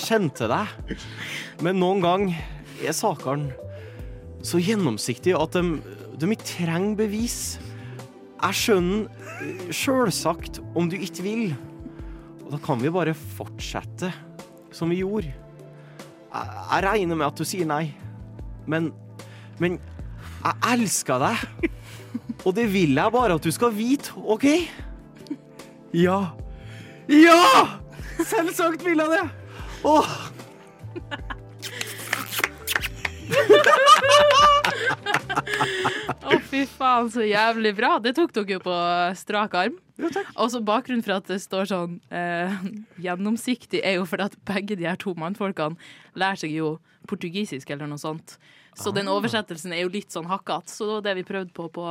kjente 0.00 0.48
deg. 0.48 0.94
Men 1.64 1.80
noen 1.82 2.00
gang 2.04 2.24
er 2.32 2.96
sakene 2.96 3.52
så 4.42 4.58
gjennomsiktige 4.58 5.38
at 5.38 5.54
de, 5.54 5.76
de 6.18 6.30
ikke 6.32 6.48
trenger 6.54 6.96
bevis. 7.04 7.36
Jeg 8.42 8.58
skjønner 8.58 9.68
sjølsagt 9.74 10.62
om 10.74 10.88
du 10.90 10.96
ikke 10.96 11.26
vil. 11.26 11.52
Da 12.52 12.58
kan 12.60 12.80
vi 12.82 12.90
bare 12.92 13.14
fortsette 13.16 14.10
som 14.76 14.90
vi 14.92 15.00
gjorde. 15.00 15.32
Jeg, 15.32 16.50
jeg 16.72 16.84
regner 16.84 17.16
med 17.16 17.26
at 17.30 17.40
du 17.40 17.44
sier 17.48 17.68
nei, 17.68 17.86
men 18.68 18.92
Men 19.60 19.78
jeg 20.42 20.54
elsker 20.72 21.20
deg. 21.22 21.68
Og 22.46 22.54
det 22.56 22.64
vil 22.72 22.96
jeg 22.98 23.14
bare 23.14 23.36
at 23.38 23.44
du 23.44 23.52
skal 23.54 23.72
vite, 23.76 24.10
OK? 24.16 24.46
Ja. 25.94 26.32
Ja! 27.08 27.42
Selvsagt 28.18 28.82
vil 28.84 28.98
jeg 28.98 29.12
det! 29.12 29.22
Åh. 29.86 30.08
Faen, 36.82 37.10
så 37.12 37.24
jævlig 37.26 37.74
bra. 37.78 37.96
Det 38.02 38.14
tok 38.18 38.34
dere 38.36 38.56
jo 38.56 38.62
på 38.64 38.76
strak 39.18 39.56
arm. 39.58 39.78
Og 40.02 40.48
så 40.50 40.62
bakgrunnen 40.64 41.04
for 41.04 41.18
at 41.20 41.28
det 41.30 41.38
står 41.44 41.68
sånn 41.70 41.98
eh, 42.10 42.54
gjennomsiktig, 43.04 43.82
er 43.86 44.00
jo 44.00 44.06
fordi 44.08 44.26
at 44.30 44.38
begge 44.48 44.78
de 44.78 44.88
her 44.88 44.98
to 45.00 45.14
mannfolkene 45.18 45.78
lærer 46.18 46.42
seg 46.42 46.56
jo 46.56 46.74
portugisisk 47.06 47.70
eller 47.70 47.86
noe 47.86 47.98
sånt. 47.98 48.36
Så 48.74 48.88
den 48.94 49.04
Ah. 49.06 49.12
oversettelsen 49.18 49.72
er 49.76 49.82
jo 49.82 49.88
litt 49.92 50.08
sånn 50.08 50.24
hakkete. 50.24 50.70
Så 50.72 50.86
det 50.86 50.92
var 50.94 51.02
det 51.02 51.14
vi 51.18 51.22
prøvde 51.28 51.52
på 51.52 51.66
på 51.68 51.84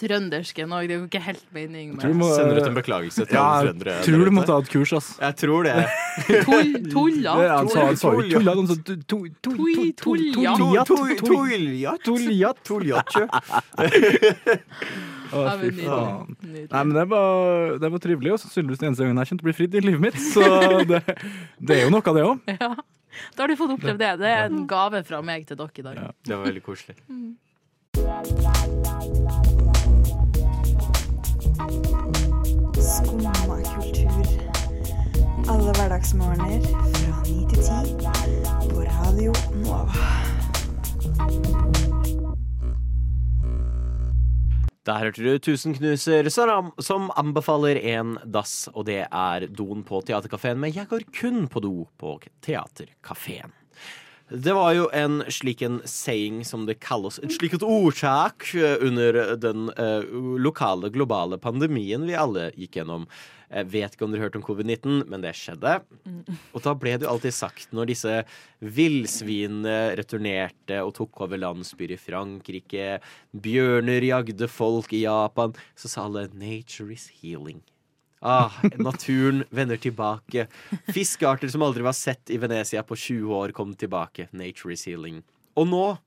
trøndersken 0.00 0.72
òg. 0.72 0.86
Det 0.88 0.94
er 0.94 1.00
jo 1.02 1.06
ikke 1.06 1.20
helt 1.20 1.44
mening 1.52 1.96
med 1.96 2.14
må- 2.16 2.30
Sender 2.34 2.62
ut 2.62 2.66
en 2.70 2.74
beklagelse 2.78 3.26
til 3.28 3.36
Ja, 3.36 3.42
alle 3.58 3.66
jeg 3.66 3.74
trøndere. 3.76 4.04
tror 4.06 4.24
du 4.24 4.30
må 4.30 4.44
ta 4.46 4.56
et 4.62 4.70
kurs, 4.72 4.92
ass. 4.96 5.18
Jeg 5.20 5.36
tror 5.36 5.64
det. 5.64 5.74
tull, 6.46 6.72
tulla. 6.88 7.34
Tulla. 7.36 7.56
Han 7.58 7.68
sa 7.68 8.74
tu- 8.74 8.96
tu- 8.96 9.04
tu- 9.04 9.28
Tui, 9.42 9.74
tu- 9.74 9.92
tu- 9.92 10.32
tulla. 10.32 10.56
tuljat, 10.56 10.86
Tull- 10.88 11.16
tull- 11.18 11.28
Tulljat. 11.28 12.00
Tulljat. 12.08 12.64
Tulljatje. 12.64 13.28
Å, 15.32 15.44
Ja, 15.44 15.52
fy 15.60 15.70
faen. 15.76 16.36
Nei, 16.44 16.82
men 16.84 16.92
det 16.96 17.04
var, 17.08 17.78
det 17.80 17.90
var 17.94 17.98
trivelig, 18.04 18.32
og 18.34 18.40
sannsynligvis 18.42 18.78
den 18.82 18.90
eneste 18.92 19.04
gangen 19.06 19.20
jeg 19.22 19.30
kjente 19.30 19.44
å 19.44 19.48
bli 19.48 19.54
fridd 19.56 19.76
i 19.76 19.80
livet 19.84 20.00
mitt. 20.00 20.18
Så 20.32 20.42
det, 20.88 21.02
det 21.60 21.76
er 21.78 21.84
jo 21.86 21.92
noe 21.94 22.04
av 22.04 22.16
det 22.18 22.24
òg. 22.28 22.40
Ja. 22.60 22.74
Da 23.36 23.42
har 23.44 23.48
du 23.52 23.56
fått 23.60 23.74
opplevd 23.76 23.98
det. 24.02 24.12
Det 24.22 24.32
er 24.32 24.44
en 24.48 24.66
gave 24.70 25.02
fra 25.08 25.22
meg 25.22 25.46
til 25.48 25.56
dere 25.60 25.70
i 25.78 25.86
dag. 25.88 26.02
Ja, 26.02 26.10
Det 26.24 26.36
var 26.36 26.44
veldig 26.48 26.62
koselig. 26.66 26.96
Skumma 32.82 33.32
kultur. 33.32 34.26
Alle 35.48 35.72
hverdagsmorgener 35.72 36.60
fra 36.96 37.22
ni 37.26 37.46
til 37.50 37.62
ti 37.62 37.94
på 38.70 38.84
Radio 38.88 39.32
Nova. 39.62 40.02
Der 44.82 44.98
hørte 44.98 45.22
du 45.22 45.38
Tusenknuser 45.38 46.26
som, 46.32 47.10
anbefaler 47.14 47.78
en 47.94 48.16
dass, 48.26 48.66
og 48.74 48.88
det 48.88 49.04
er 49.06 49.46
doen 49.46 49.84
på 49.86 50.00
Theatercaféen. 50.02 50.58
Men 50.58 50.74
jeg 50.74 50.88
går 50.90 51.04
kun 51.14 51.44
på 51.46 51.62
do 51.62 51.74
på 52.02 52.16
Theatercaféen. 52.42 53.54
Det 54.32 54.54
var 54.56 54.72
jo 54.72 54.88
en 54.96 55.20
slik 55.28 55.62
en 55.62 55.78
saying 55.84 56.40
som 56.48 56.64
det 56.66 56.80
kalles, 56.80 57.18
et 57.20 57.34
slikt 57.34 57.62
ordtak 57.62 58.46
under 58.80 59.36
den 59.36 59.68
eh, 59.76 60.06
lokale, 60.40 60.88
globale 60.90 61.36
pandemien 61.38 62.06
vi 62.08 62.16
alle 62.16 62.48
gikk 62.56 62.80
gjennom. 62.80 63.04
Jeg 63.52 63.68
vet 63.68 63.94
ikke 63.94 64.06
om 64.06 64.14
dere 64.14 64.24
hørte 64.24 64.40
om 64.40 64.44
covid-19, 64.46 65.02
men 65.12 65.24
det 65.24 65.34
skjedde. 65.36 65.74
Og 66.54 66.64
da 66.64 66.72
ble 66.78 66.94
det 66.96 67.06
jo 67.06 67.12
alltid 67.12 67.36
sagt 67.36 67.74
når 67.76 67.90
disse 67.92 68.14
villsvinene 68.64 69.92
returnerte 69.98 70.80
og 70.80 70.94
tok 70.96 71.24
over 71.26 71.40
landsbyer 71.40 71.92
i 71.96 72.00
Frankrike, 72.00 72.86
bjørner 73.32 74.08
jagde 74.08 74.48
folk 74.48 74.94
i 74.96 75.04
Japan, 75.04 75.52
så 75.76 75.92
sa 75.92 76.06
alle 76.06 76.28
'nature 76.32 76.92
is 76.92 77.10
healing'. 77.20 77.62
Ah, 78.22 78.52
naturen 78.78 79.44
vender 79.50 79.76
tilbake. 79.76 80.46
Fiskearter 80.94 81.48
som 81.48 81.62
aldri 81.62 81.82
var 81.82 81.92
sett 81.92 82.30
i 82.30 82.38
Venezia 82.38 82.82
på 82.82 82.96
20 82.96 83.34
år, 83.34 83.52
kom 83.52 83.74
tilbake. 83.74 84.28
Nature 84.30 84.72
is 84.72 84.84
healing. 84.86 85.24
Og 85.56 85.66
nå 85.66 85.98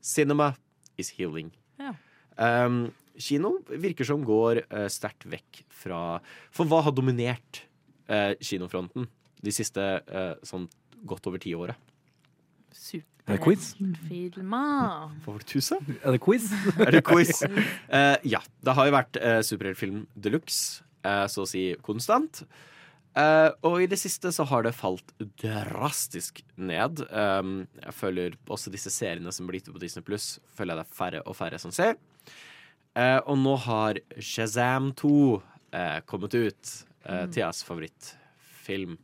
cinema 0.00 0.54
is 0.96 1.10
healing. 1.10 1.50
Ja. 1.78 1.94
Um, 2.38 2.94
kino 3.18 3.56
virker 3.68 4.08
som 4.08 4.24
går 4.26 4.64
uh, 4.70 4.86
sterkt 4.92 5.26
vekk 5.30 5.62
fra 5.72 6.18
For 6.54 6.68
hva 6.68 6.82
har 6.86 6.94
dominert 6.96 7.62
uh, 8.10 8.34
kinofronten 8.40 9.08
de 9.44 9.54
siste 9.54 9.82
uh, 9.82 10.34
sånn 10.46 10.68
godt 11.06 11.28
over 11.30 11.42
ti 11.42 11.54
Superheltfilmer. 12.76 13.12
Er 13.26 13.34
det 13.34 13.42
quiz? 13.42 13.72
Hva 15.24 15.32
var 15.32 15.42
det 15.42 15.48
du 15.50 15.64
sa? 15.64 15.78
Er 15.96 16.14
det 16.14 16.20
quiz? 16.22 16.50
Er 16.86 16.92
det 16.94 17.02
quiz? 17.06 17.42
Uh, 17.42 18.16
ja. 18.22 18.42
Det 18.62 18.74
har 18.76 18.86
jo 18.86 18.94
vært 18.94 19.18
uh, 19.18 19.40
superheltfilm 19.42 20.04
de 20.14 20.32
luxe, 20.34 20.84
eh, 21.06 21.24
så 21.30 21.44
å 21.44 21.48
si 21.48 21.68
konstant. 21.86 22.44
Eh, 23.16 23.50
og 23.64 23.80
i 23.80 23.88
det 23.88 23.96
siste 23.96 24.28
så 24.34 24.44
har 24.50 24.66
det 24.66 24.74
falt 24.76 25.14
drastisk 25.40 26.42
ned. 26.60 27.00
Um, 27.08 27.62
jeg 27.80 27.94
føler 27.96 28.36
også 28.44 28.72
disse 28.74 28.92
seriene 28.92 29.32
som 29.32 29.48
blir 29.48 29.64
ute 29.64 29.72
på 29.72 29.80
Disney 29.80 30.04
Pluss, 30.04 30.34
føler 30.52 30.74
jeg 30.74 30.82
det 30.82 30.84
er 30.84 30.98
færre 30.98 31.22
og 31.24 31.38
færre 31.38 31.60
som 31.62 31.72
ser. 31.72 31.96
Eh, 32.96 33.18
og 33.28 33.36
nå 33.42 33.52
har 33.66 33.98
Shazam 34.24 34.94
2 34.96 35.42
eh, 35.76 35.98
kommet 36.08 36.34
ut. 36.34 36.70
Eh, 37.04 37.26
Theas 37.34 37.64
favorittfilm. 37.66 38.96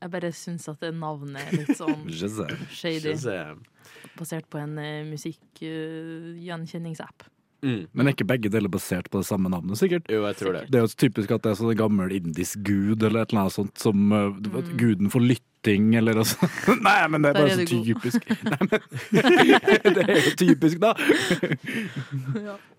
Jeg 0.00 0.10
bare 0.12 0.32
syns 0.32 0.68
at 0.68 0.80
det 0.84 0.94
navnet 0.96 1.42
er 1.42 1.52
litt 1.62 1.78
sånn 1.78 2.10
Shazam. 2.20 2.66
shady. 2.68 3.14
Shazam. 3.14 3.58
Basert 4.16 4.46
på 4.52 4.58
en 4.60 4.78
uh, 4.78 5.04
musikkgjenkjenningsapp. 5.08 7.22
Mm. 7.64 7.86
Men 7.92 8.06
er 8.06 8.10
ikke 8.14 8.28
begge 8.28 8.50
deler 8.52 8.68
basert 8.72 9.10
på 9.12 9.18
det 9.20 9.26
samme 9.28 9.48
navnet, 9.52 9.78
sikkert? 9.80 10.04
Jo, 10.08 10.20
jeg 10.28 10.36
tror 10.40 10.52
det. 10.56 10.62
Det 10.72 10.78
er 10.78 10.84
jo 10.86 10.92
typisk 11.02 11.28
at 11.36 11.42
det 11.44 11.50
er 11.52 11.58
sånn 11.60 11.74
en 11.74 11.82
gammel 11.82 12.08
indisk 12.16 12.54
gud 12.64 12.98
eller 13.02 13.18
et 13.20 13.30
eller 13.32 13.42
annet 13.44 13.56
sånt 13.56 13.76
som 13.80 13.96
uh, 14.12 14.16
mm. 14.32 14.76
guden 14.80 15.08
for 15.12 15.20
lytting 15.60 15.94
eller 15.94 16.14
noe 16.14 16.24
sånt. 16.24 16.68
Nei, 16.86 17.08
men 17.08 17.22
det 17.22 17.30
er 17.30 17.38
bare 17.38 17.52
er 17.52 17.60
så 17.60 17.66
typisk. 17.68 18.28
Nei, 18.50 18.58
men 18.70 18.78
Det 19.96 20.04
er 20.04 20.20
jo 20.20 20.34
typisk, 20.38 20.80
da. 20.80 20.94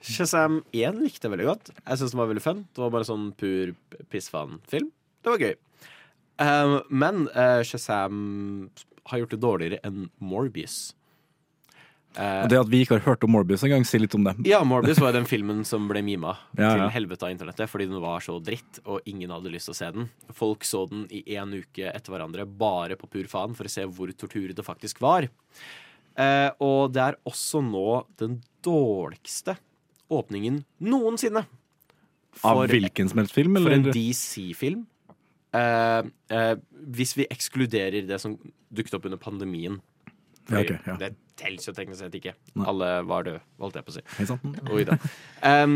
Shazam 0.02 0.64
1 0.74 1.02
likte 1.02 1.28
jeg 1.28 1.32
veldig 1.36 1.50
godt. 1.50 1.74
Jeg 1.86 1.98
synes 1.98 2.12
den 2.12 2.22
var 2.22 2.32
veldig 2.32 2.46
fun. 2.46 2.64
Det 2.74 2.84
var 2.84 2.94
bare 2.94 3.08
sånn 3.08 3.32
pur 3.38 3.74
pissfan-film. 4.12 4.90
Det 5.22 5.34
var 5.34 5.46
gøy. 5.46 5.56
Um, 6.42 6.80
men 6.90 7.28
uh, 7.36 7.62
Shazam 7.62 8.72
har 9.12 9.22
gjort 9.22 9.36
det 9.36 9.42
dårligere 9.44 9.82
enn 9.86 10.10
Morbius. 10.24 10.96
Uh, 12.12 12.42
Og 12.44 12.50
det 12.52 12.58
at 12.60 12.68
vi 12.68 12.82
ikke 12.84 12.98
har 12.98 13.06
hørt 13.06 13.22
om 13.24 13.32
Morbius 13.32 13.62
engang, 13.64 13.86
si 13.88 14.00
litt 14.02 14.16
om 14.18 14.26
det. 14.28 14.34
ja, 14.50 14.60
Morbius 14.68 15.00
var 15.00 15.14
den 15.16 15.24
filmen 15.30 15.62
som 15.64 15.86
ble 15.88 16.02
mima 16.04 16.34
Ja, 16.60 16.74
til 16.76 16.90
helvete 16.92 17.24
av 17.24 17.32
internettet 17.32 17.72
fordi 17.72 17.88
den 17.88 18.02
var 18.04 18.20
så 18.26 18.36
dritt, 18.44 18.82
og 18.84 19.08
ingen 19.08 19.32
hadde 19.32 19.54
lyst 19.54 19.70
til 19.70 19.76
å 19.76 19.80
se 19.80 19.92
den. 19.96 20.10
Folk 20.36 20.68
så 20.68 20.84
den 20.92 21.06
i 21.08 21.24
én 21.38 21.56
uke 21.56 21.88
etter 21.88 22.12
hverandre 22.12 22.44
bare 22.46 23.00
på 23.00 23.08
pur 23.08 23.32
faen 23.32 23.56
for 23.56 23.70
å 23.70 23.72
se 23.72 23.88
hvor 23.88 24.12
tortur 24.12 24.52
det 24.58 24.68
faktisk 24.68 25.00
var. 25.00 25.30
Eh, 26.20 26.50
og 26.60 26.92
det 26.92 27.06
er 27.06 27.20
også 27.32 27.62
nå 27.64 28.04
den 28.20 28.42
dårligste 28.66 29.56
åpningen 30.12 30.66
noensinne. 30.84 31.46
Av 32.48 32.60
hvilken 32.72 33.08
som 33.12 33.22
helst 33.22 33.36
film? 33.36 33.56
For 33.60 33.76
en 33.76 33.88
DC-film. 33.92 34.84
Eh, 35.56 36.04
eh, 36.32 36.54
hvis 36.96 37.16
vi 37.18 37.28
ekskluderer 37.32 38.08
det 38.08 38.20
som 38.24 38.38
dukket 38.72 38.96
opp 39.00 39.08
under 39.08 39.20
pandemien. 39.20 39.80
Ja, 40.50 40.60
okay, 40.64 40.80
ja. 40.88 40.96
Det 40.98 41.12
teller 41.38 41.62
jo 41.68 41.74
teknisk 41.78 42.00
sett 42.02 42.16
ikke. 42.18 42.34
Nei. 42.56 42.66
Alle 42.68 42.90
var 43.08 43.24
døde, 43.28 43.42
holdt 43.62 43.76
jeg 43.80 43.86
på 43.86 43.94
å 43.94 43.98
si. 44.00 44.04
Oi 44.76 44.84
da. 44.88 44.98
Um, 45.46 45.76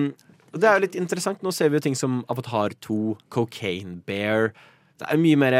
det 0.56 0.63
er 0.69 0.78
jo 0.80 0.84
litt 0.86 0.95
interessant. 0.95 1.41
Nå 1.43 1.51
ser 1.54 1.69
vi 1.69 1.78
jo 1.78 1.84
ting 1.86 1.95
som 1.99 2.23
Avatar 2.32 2.73
2, 2.86 2.97
Cocaine 3.30 3.97
Bear. 4.08 4.54
Det 4.97 5.10
er 5.12 5.19
mye 5.19 5.36
mer 5.38 5.56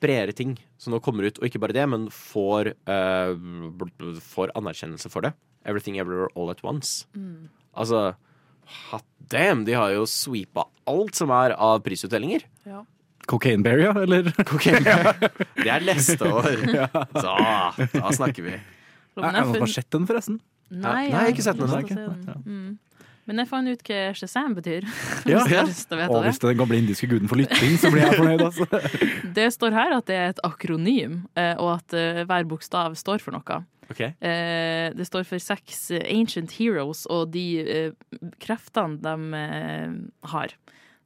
bredere 0.00 0.32
ting 0.38 0.56
som 0.78 0.92
nå 0.94 1.00
kommer 1.02 1.26
ut, 1.26 1.40
og 1.40 1.48
ikke 1.48 1.58
bare 1.58 1.74
det, 1.74 1.82
men 1.90 2.04
får, 2.14 2.68
eh, 2.86 3.32
bl- 3.34 4.20
får 4.22 4.52
anerkjennelse 4.54 5.10
for 5.10 5.26
det. 5.26 5.32
Everything 5.66 5.98
Everywhere 5.98 6.28
All 6.36 6.52
At 6.52 6.62
Once. 6.62 7.06
Altså 7.74 8.14
hot 8.90 9.04
damn, 9.30 9.64
de 9.66 9.74
har 9.74 9.90
jo 9.94 10.04
sweepa 10.10 10.68
alt 10.86 11.14
som 11.18 11.30
er 11.34 11.54
av 11.58 11.82
prisutdelinger. 11.82 12.46
Cocaine 13.26 13.62
Bear, 13.66 13.78
ja? 13.82 13.92
Eller? 14.02 14.30
Cocaine 14.46 14.82
Bear. 14.86 15.16
Det 15.58 15.70
er 15.70 15.86
neste 15.86 16.32
år. 16.32 16.50
Så 17.16 17.36
da 17.92 18.10
snakker 18.14 18.46
vi. 18.46 18.56
Jeg 18.56 19.32
jeg 19.38 19.46
fun... 19.62 19.70
sett 19.72 19.90
den, 19.94 20.06
forresten. 20.08 20.40
Nei, 20.70 20.82
Nei, 20.82 21.04
jeg 21.06 21.14
har 21.16 21.30
ikke 21.32 21.46
sett 21.46 21.60
den 21.60 21.70
har 21.70 21.94
ennå. 21.94 22.34
Mm. 22.44 22.74
Men 23.26 23.40
jeg 23.42 23.48
fant 23.50 23.70
ut 23.70 23.80
hva 23.88 24.00
Shazam 24.14 24.54
betyr. 24.54 24.84
Ja. 25.30 25.40
Hvis 25.42 25.54
har 25.56 25.66
lyst 25.66 25.88
til 25.90 25.96
å 25.96 26.00
vite 26.00 26.10
Og 26.14 26.20
det. 26.20 26.28
hvis 26.30 26.38
det 26.38 26.46
er 26.46 26.52
den 26.52 26.60
gamle 26.60 26.78
indiske 26.78 27.08
guden 27.10 27.30
for 27.30 27.40
lytting, 27.40 27.72
så 27.82 27.90
blir 27.90 28.04
jeg 28.04 28.18
fornøyd, 28.20 28.44
altså. 28.46 28.66
Det 29.38 29.46
står 29.54 29.74
her 29.74 29.94
at 29.96 30.06
det 30.10 30.18
er 30.18 30.28
et 30.34 30.42
akronym, 30.46 31.24
eh, 31.38 31.54
og 31.58 31.72
at 31.80 31.96
eh, 31.98 32.22
hver 32.28 32.46
bokstav 32.50 32.94
står 32.98 33.24
for 33.24 33.34
noe. 33.34 33.58
Ok. 33.90 34.02
Eh, 34.06 34.86
Det 34.94 35.06
står 35.08 35.26
for 35.26 35.42
seks 35.42 35.88
ancient 35.98 36.54
heroes 36.60 37.02
og 37.10 37.32
de 37.34 37.90
kreftene 38.42 38.98
de 39.02 39.42
har. 40.34 40.54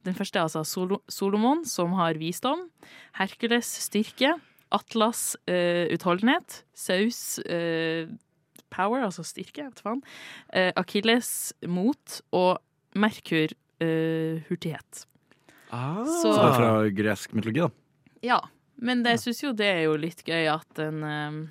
Den 0.05 0.15
første 0.17 0.39
er 0.39 0.47
altså 0.47 0.63
Solo 0.65 1.01
Solomon, 1.11 1.63
som 1.65 1.93
har 1.99 2.13
visdom. 2.17 2.67
Hercules 3.19 3.67
styrke. 3.85 4.33
Atlas 4.71 5.35
uh, 5.51 5.85
utholdenhet. 5.93 6.61
Saus 6.73 7.39
uh, 7.43 8.07
power, 8.71 9.03
altså 9.03 9.25
styrke. 9.27 9.65
Vet 9.67 9.75
du 9.75 9.83
faen. 9.83 10.01
Eh, 10.55 10.71
Akilles 10.79 11.51
mot. 11.67 12.21
Og 12.31 12.57
Merkur 12.95 13.51
eh, 13.81 14.41
hurtighet. 14.49 15.05
Ah. 15.71 16.03
Så- 16.05 16.31
Så 16.31 16.35
det 16.35 16.47
er 16.49 16.57
fra 16.57 16.71
gresk 16.95 17.33
mytologi, 17.35 17.61
da. 17.61 17.69
Ja, 18.23 18.39
men 18.77 19.03
det- 19.03 19.13
jeg 19.17 19.19
syns 19.25 19.43
jo 19.43 19.51
det 19.53 19.67
er 19.67 19.83
jo 19.85 19.95
litt 19.97 20.23
gøy 20.25 20.47
at 20.53 20.79
en, 20.79 21.03
eh, 21.03 21.47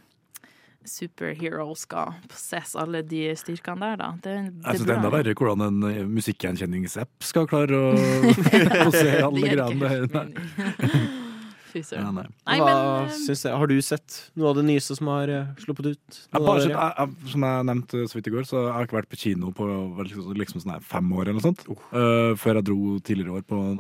superhero 0.89 1.71
skal 1.79 2.15
possess 2.31 2.75
alle 2.79 3.03
de 3.07 3.29
styrkene 3.39 3.93
der, 3.93 3.99
da. 4.01 4.11
Det, 4.23 4.37
det 4.49 4.67
Jeg 4.67 4.81
synes 4.81 4.87
det 4.87 4.95
er 4.95 5.01
enda 5.01 5.13
verre 5.15 5.35
hvordan 5.37 5.67
en 5.67 5.89
eh, 5.91 6.05
musikkgjenkjenningsapp 6.09 7.27
skal 7.31 7.49
klare 7.51 7.81
å, 7.81 7.91
å 8.87 8.93
se 8.95 9.19
alle 9.21 9.51
greiene. 9.55 10.07
der. 10.13 10.31
Fy 11.71 11.83
søren. 11.87 12.19
eh? 12.19 13.53
Har 13.55 13.71
du 13.71 13.77
sett 13.85 14.17
noe 14.39 14.51
av 14.51 14.59
det 14.59 14.65
nyeste 14.67 14.97
som 14.99 15.11
har 15.13 15.31
eh, 15.31 15.53
sluppet 15.63 15.93
ut? 15.93 16.19
Jeg 16.19 16.43
bare 16.43 16.65
sett, 16.65 16.75
jeg, 16.75 16.95
jeg, 16.99 17.31
som 17.35 17.47
jeg 17.47 17.69
nevnte 17.71 18.03
så 18.11 18.19
vidt 18.19 18.31
i 18.31 18.35
går, 18.35 18.49
så 18.49 18.65
jeg 18.65 18.75
har 18.75 18.89
ikke 18.89 18.99
vært 18.99 19.13
på 19.13 19.21
kino 19.21 19.53
på 19.55 19.69
liksom, 20.01 20.33
liksom 20.41 20.65
sånn 20.65 20.75
her 20.75 20.85
fem 20.97 21.13
år 21.15 21.29
eller 21.29 21.39
noe 21.39 21.47
sånt. 21.47 21.63
Uh, 21.95 22.33
før 22.41 22.59
jeg 22.61 22.69
dro 22.71 22.99
tidligere 22.99 23.31
i 23.31 23.39
år 23.39 23.47
på 23.47 23.61
en 23.69 23.79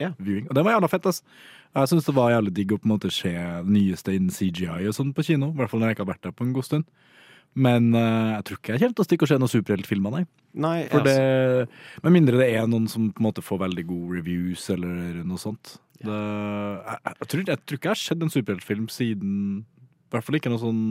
Ja. 0.00 0.10
Avatar-viewing. 0.14 0.48
Og 0.48 0.56
det 0.56 0.64
var 0.66 0.76
jævla 0.76 0.90
fett, 0.90 1.06
ass. 1.10 1.22
Jeg 1.76 1.92
syns 1.92 2.08
det 2.08 2.16
var 2.16 2.32
jævlig 2.32 2.54
digg 2.56 2.74
å 2.74 2.80
på 2.80 2.88
en 2.88 2.94
måte 2.94 3.12
se 3.14 3.30
det 3.30 3.70
nyeste 3.70 4.16
innen 4.16 4.34
CGI 4.34 4.88
og 4.90 4.96
sånn 4.96 5.14
på 5.14 5.26
kino. 5.26 5.52
I 5.52 5.60
hvert 5.60 5.70
fall 5.72 5.82
når 5.82 5.92
jeg 5.92 5.98
ikke 5.98 6.06
har 6.06 6.12
vært 6.14 6.26
der 6.26 6.36
på 6.36 6.46
en 6.46 6.54
god 6.56 6.66
stund. 6.66 6.88
Men 7.58 7.90
uh, 7.96 8.36
jeg 8.36 8.46
tror 8.46 8.58
ikke 8.60 8.74
jeg 8.74 8.82
kommer 8.82 8.96
til 8.96 9.02
å 9.02 9.08
stikke 9.08 9.26
og 9.26 9.30
se 9.30 9.38
noen 9.42 9.50
superheltfilmer, 9.50 10.12
nei. 10.14 10.24
Nei, 10.62 10.76
For 10.90 11.06
det, 11.06 11.14
med 12.04 12.14
mindre 12.14 12.38
det 12.38 12.48
er 12.54 12.68
noen 12.70 12.86
som 12.90 13.08
på 13.10 13.22
en 13.22 13.26
måte 13.26 13.42
får 13.42 13.64
veldig 13.64 13.86
gode 13.88 14.18
reviews 14.20 14.68
eller 14.70 15.22
noe 15.26 15.40
sånt. 15.42 15.76
Det, 16.00 16.14
jeg, 16.14 17.00
jeg, 17.04 17.16
jeg, 17.18 17.30
tror, 17.32 17.42
jeg 17.50 17.62
tror 17.62 17.78
ikke 17.78 17.90
jeg 17.90 17.96
har 17.96 18.02
sett 18.02 18.22
en 18.24 18.32
superheltfilm 18.32 18.86
siden 18.88 19.32
I 19.60 20.14
hvert 20.14 20.24
fall 20.24 20.38
ikke 20.38 20.52
noe 20.52 20.62
sånn 20.62 20.84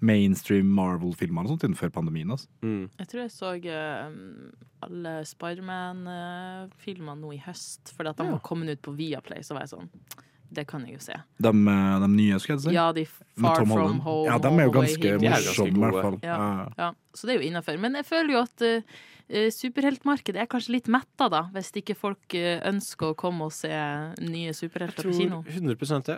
mainstream 0.00 0.68
Marvel-filmer 0.76 1.42
og 1.48 1.58
sånt 1.60 1.76
før 1.78 1.90
pandemien. 1.90 2.30
Altså. 2.30 2.46
mm. 2.62 2.84
Jeg 3.00 3.08
tror 3.10 3.20
jeg 3.24 3.32
så 3.34 3.52
eh, 3.66 4.10
alle 4.86 5.14
Spiderman-filmene 5.26 7.18
nå 7.20 7.32
i 7.34 7.40
høst, 7.42 7.92
fordi 7.96 8.12
at 8.12 8.16
de 8.20 8.24
Ja. 8.28 8.30
var 8.36 8.40
kommet 8.46 8.70
ut 8.70 8.82
på 8.82 8.94
Viaplay. 8.96 9.42
Så 9.42 9.54
var 9.54 9.62
jeg 9.66 9.70
sånn 9.74 9.88
Det 10.50 10.66
kan 10.66 10.80
jeg 10.86 10.94
jo 10.94 10.98
se. 11.04 11.12
De, 11.38 11.48
eh, 11.48 11.98
de 12.00 12.08
nye, 12.08 12.38
skal 12.40 12.56
jeg 12.56 12.62
si. 12.62 12.70
Ja, 12.72 12.90
de 12.92 13.04
Far 13.04 13.66
From. 13.66 14.00
Home 14.00 14.24
Ja, 14.26 14.38
de 14.38 14.48
er 14.48 14.64
jo 14.64 14.70
ganske 14.72 15.18
morsomme, 15.20 15.76
i 15.76 15.80
hvert 15.90 16.02
fall. 16.02 16.18
Ja. 16.22 16.68
Ja. 16.78 16.92
Så 17.14 17.26
det 17.26 17.34
er 17.36 17.42
jo 17.42 17.48
innafor. 17.50 17.78
Men 17.78 17.92
jeg 17.94 18.06
føler 18.06 18.32
jo 18.32 18.40
at 18.40 18.62
eh, 18.62 19.50
superheltmarkedet 19.50 20.40
er 20.40 20.46
kanskje 20.46 20.70
litt 20.72 20.88
metta, 20.88 21.28
da. 21.28 21.50
Hvis 21.52 21.70
ikke 21.76 21.94
folk 21.94 22.32
ønsker 22.32 23.10
å 23.12 23.14
komme 23.14 23.44
og 23.44 23.52
se 23.52 23.68
nye 23.68 24.46
Jeg 24.46 24.54
superhelter 24.54 25.02
på 25.02 25.12
tror 25.12 25.18
kino. 25.20 25.42
100 25.44 26.06
det. 26.06 26.16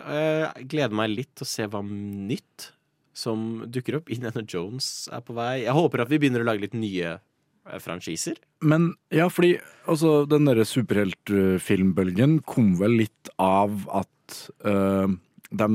Jeg 0.55 0.67
gleder 0.69 0.95
meg 0.95 1.09
litt 1.09 1.35
til 1.35 1.43
å 1.43 1.49
se 1.51 1.67
hva 1.67 1.81
nytt 1.83 2.71
som 3.13 3.63
dukker 3.67 3.99
opp. 3.99 4.11
Indiana 4.13 4.43
Jones 4.47 5.09
er 5.11 5.23
på 5.25 5.35
vei. 5.37 5.63
Jeg 5.65 5.75
håper 5.75 6.03
at 6.03 6.11
vi 6.11 6.21
begynner 6.21 6.43
å 6.43 6.47
lage 6.47 6.65
litt 6.65 6.77
nye 6.77 7.17
eh, 7.17 7.81
franchiser. 7.83 8.39
Men 8.63 8.93
ja, 9.13 9.27
fordi 9.31 9.57
altså, 9.89 10.21
den 10.29 10.47
derre 10.49 10.67
superheltfilmbølgen 10.67 12.39
kom 12.47 12.75
vel 12.79 13.01
litt 13.03 13.33
av 13.41 13.83
at 14.01 14.39
uh, 14.67 15.11
de 15.51 15.67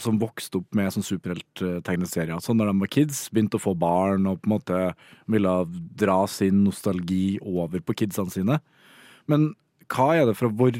som 0.00 0.18
vokste 0.20 0.62
opp 0.62 0.76
med 0.76 0.92
sånn 0.94 1.04
superhelttegneserier, 1.04 2.40
sånn 2.40 2.60
når 2.60 2.72
de 2.72 2.82
var 2.82 2.92
kids, 2.94 3.26
begynte 3.32 3.60
å 3.60 3.64
få 3.66 3.74
barn 3.76 4.28
og 4.30 4.40
på 4.40 4.48
en 4.48 4.54
måte 4.56 4.82
ville 5.28 5.54
dra 6.00 6.22
sin 6.30 6.62
nostalgi 6.64 7.36
over 7.44 7.84
på 7.84 7.98
kidsene 8.00 8.32
sine. 8.32 8.60
Men 9.28 9.50
hva 9.92 10.08
er 10.16 10.26
det 10.28 10.36
fra 10.36 10.48
vår 10.52 10.76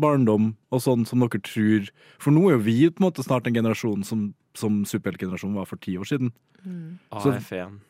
barndom 0.00 0.52
og 0.72 0.82
sånn 0.82 1.04
som 1.08 1.20
dere 1.20 1.40
tror 1.44 1.90
For 2.18 2.32
nå 2.32 2.48
er 2.48 2.54
jo 2.56 2.64
vi 2.64 2.76
på 2.88 3.00
en 3.02 3.08
måte 3.08 3.24
snart 3.24 3.46
en 3.46 3.56
generasjon 3.56 4.04
som, 4.04 4.30
som 4.54 4.84
superheltgenerasjonen 4.84 5.56
var 5.56 5.64
for 5.64 5.76
ti 5.76 5.96
år 5.96 6.04
siden. 6.04 6.32
Så- 7.12 7.32
AF1. 7.32 7.80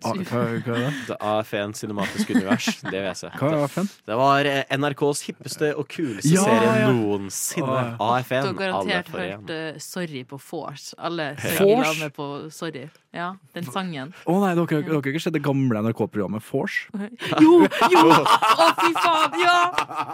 Ah, 0.00 0.14
hva, 0.16 0.42
hva 0.64 0.76
er 0.76 0.86
det? 0.86 0.92
Det 1.10 1.16
AF1 1.20 1.76
Cinematisk 1.76 2.30
Univers. 2.32 2.68
Det 2.80 2.94
vil 2.94 3.08
jeg 3.10 3.18
se. 3.20 3.30
Hva 3.36 3.50
er 3.50 3.58
AFN? 3.66 3.90
Det 4.08 4.18
var 4.22 4.48
eh, 4.48 4.62
NRKs 4.78 5.22
hippeste 5.28 5.72
og 5.76 5.88
kuleste 5.92 6.32
Ja, 6.32 6.46
serie 6.48 6.72
ja. 6.80 6.88
noensinne. 6.96 7.82
Ah, 8.00 8.18
Du 8.22 8.34
har 8.34 8.58
garantert 8.62 9.12
hørt 9.12 9.52
uh, 9.52 9.76
'Sorry' 9.76 10.24
på 10.24 10.40
Force. 10.40 10.94
Alle 10.98 11.34
synger 11.36 11.98
med 12.00 12.12
på 12.16 12.32
'Sorry'. 12.48 12.88
Ja, 13.12 13.34
den 13.52 13.66
sangen. 13.68 14.14
Å 14.24 14.34
nei, 14.40 14.54
dere 14.56 14.78
dere 14.80 14.96
har 14.96 15.04
ikke 15.10 15.20
sett 15.20 15.34
det 15.36 15.42
gamle 15.44 15.82
NRK-programmet 15.84 16.40
Force? 16.40 16.86
Jo, 17.44 17.58
jo! 17.92 18.04
Å, 18.08 18.68
fy 18.78 18.92
faen! 18.96 19.34
Ja! 19.36 19.56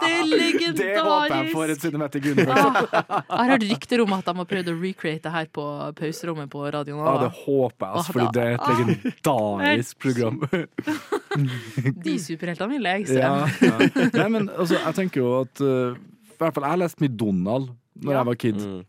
Det 0.02 0.08
er 0.10 0.24
legendarisk! 0.26 0.80
Det 0.82 1.04
håper 1.06 1.34
jeg 1.36 1.52
får 1.52 1.72
et 1.74 1.84
cinematic 1.84 2.26
Ah, 2.48 2.80
jeg 2.88 3.38
har 3.38 3.52
hørt 3.52 3.66
rykter 3.68 4.02
om 4.02 4.16
at 4.16 4.26
de 4.26 4.34
har 4.40 4.48
prøvd 4.50 4.72
å 4.72 4.74
recreate 4.80 5.22
det 5.28 5.34
her 5.36 5.46
på 5.54 5.66
pauserommet 6.00 6.50
på 6.50 6.64
Radio 6.74 6.98
Ja, 6.98 7.14
det 7.22 7.30
håper 7.36 7.86
jeg, 7.86 7.94
altså, 8.00 8.02
Ah, 8.02 8.16
fordi 8.16 8.26
det 8.34 8.42
er 8.48 8.56
et 8.56 8.66
ah. 8.66 9.62
Legendarisk 9.68 9.98
program. 10.02 10.40
De 12.04 12.14
superheltene 12.22 12.76
vil 12.76 12.88
jeg 12.90 13.06
se. 13.12 13.18
ja, 13.20 13.46
ja. 13.62 13.78
Nei, 14.16 14.28
men 14.34 14.48
altså, 14.50 14.78
jeg 14.80 14.96
tenker 14.98 15.22
jo 15.22 15.32
at 15.42 15.62
uh, 15.64 15.94
I 15.94 16.36
hvert 16.40 16.56
fall 16.56 16.66
jeg 16.70 16.82
leste 16.84 17.04
mye 17.04 17.14
Donald 17.20 17.72
Når 17.98 18.12
Ja. 18.12 18.18
jeg 18.20 18.28
var 18.30 18.38
kid. 18.44 18.62
Mm. 18.62 18.80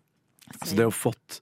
Så 0.64 0.78
det 0.78 0.88
å 0.90 0.94
fått 0.94 1.40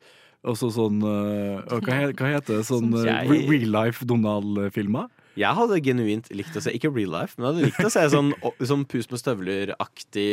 også 0.47 0.69
sånn 0.71 1.01
uh, 1.03 1.63
hva, 1.83 1.99
hva 2.15 2.27
heter 2.33 2.59
det? 2.59 2.65
Sånn 2.67 2.91
uh, 2.95 3.03
real 3.27 3.71
life 3.73 4.05
Donald-filmer? 4.07 5.07
Jeg 5.37 5.53
hadde 5.53 5.77
genuint 5.85 6.29
likt 6.33 6.55
å 6.57 6.61
se, 6.63 6.71
ikke 6.73 6.89
real 6.89 7.11
life, 7.13 7.35
men 7.37 7.45
jeg 7.45 7.51
hadde 7.51 7.65
likt 7.67 7.85
å 7.85 7.91
se 7.93 8.03
sånn, 8.09 8.31
sånn 8.71 8.85
Pus 8.89 9.05
med 9.11 9.21
støvler-aktig 9.21 10.29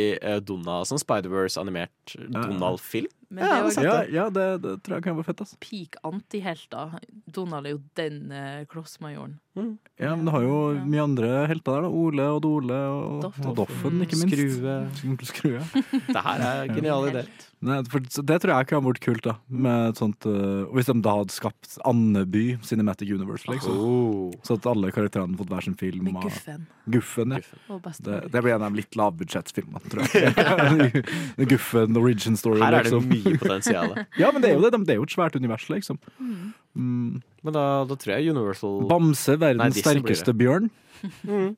Donald, 0.47 0.87
sånn 0.89 1.01
Spider-Verse-animert 1.03 2.15
Donald-film. 2.33 3.11
Men 3.29 3.43
Ja, 3.45 3.63
det. 3.69 3.83
Ja, 3.83 3.95
ja 4.11 4.25
det, 4.29 4.45
det 4.61 4.75
tror 4.85 4.97
jeg 4.99 5.03
kan 5.07 5.17
være 5.17 5.29
fett. 5.31 5.41
Altså. 5.45 5.57
peak 5.59 5.97
antihelter. 6.03 6.99
Donald 7.31 7.65
er 7.67 7.75
jo 7.77 7.81
den 7.97 8.31
eh, 8.31 8.65
klossmajoren. 8.69 9.39
Ja, 9.55 10.11
men 10.17 10.25
det 10.27 10.33
har 10.35 10.43
jo 10.43 10.55
Ja. 10.75 10.83
mye 10.83 11.03
andre 11.05 11.27
helter 11.47 11.77
der. 11.77 11.85
da 11.87 11.87
Ole 11.87 12.23
og 12.27 12.41
Dole 12.43 12.75
og, 12.91 13.21
Doff. 13.23 13.39
og 13.47 13.55
Doffen, 13.55 14.01
ikke 14.03 14.17
minst. 14.19 14.35
Skrue. 14.35 15.19
Skrue. 15.23 15.61
Det 16.11 16.23
her 16.25 16.41
er 16.43 16.67
genial 16.75 17.07
idé. 17.07 17.23
Nei, 17.65 17.77
det 17.81 18.41
tror 18.43 18.51
jeg 18.51 18.67
kan 18.67 18.81
ha 18.83 18.89
vært 18.89 18.99
kult, 19.01 19.23
da. 19.23 19.37
Med 19.49 19.93
et 19.93 19.97
sånt, 20.01 20.25
uh, 20.27 20.67
hvis 20.75 20.85
de 20.91 20.95
da 21.01 21.15
hadde 21.21 21.33
skapt 21.33 21.77
Andeby 21.87 22.59
Cinematic 22.67 23.09
Universe, 23.15 23.47
liksom. 23.49 23.79
Oh. 23.79 24.35
Så 24.45 24.59
at 24.59 24.67
alle 24.69 24.91
karakterene 24.93 25.31
hadde 25.31 25.39
fått 25.39 25.53
hver 25.55 25.63
sin 25.63 25.77
film. 25.79 26.03
Med 26.03 26.19
og- 26.19 26.27
Guffen 26.27 26.67
Guffen, 26.91 27.31
ja. 27.31 27.39
guffen. 27.71 28.03
Det, 28.03 28.19
det 28.35 28.43
blir 28.43 28.53
en 28.57 28.61
av 28.67 28.75
de 28.75 28.81
litt 28.83 28.99
lavbudsjettsfilmene, 28.99 29.81
tror 29.87 30.03
jeg. 30.13 31.05
Guffen 31.55 31.97
origin 31.97 32.35
story, 32.37 32.59
Her 32.59 32.75
er 32.75 32.83
det 32.83 32.91
liksom. 32.91 33.07
Mye 33.15 33.37
potensial. 33.41 33.93
Ja, 34.21 34.31
men 34.31 34.43
det 34.43 34.51
er 34.51 34.57
jo 34.59 34.63
det. 34.63 34.79
Det 34.87 34.95
er 34.95 34.99
jo 34.99 35.07
et 35.07 35.13
svært 35.15 35.35
univers, 35.39 35.67
liksom. 35.71 35.99
Mm. 36.19 37.21
Men 37.45 37.55
da, 37.55 37.65
da 37.87 37.95
tror 37.99 38.15
jeg 38.17 38.33
Universal 38.35 38.81
Bamse, 38.89 39.37
verdens 39.39 39.77
Nei, 39.77 39.83
sterkeste 39.83 40.33
bjørn. 40.35 40.67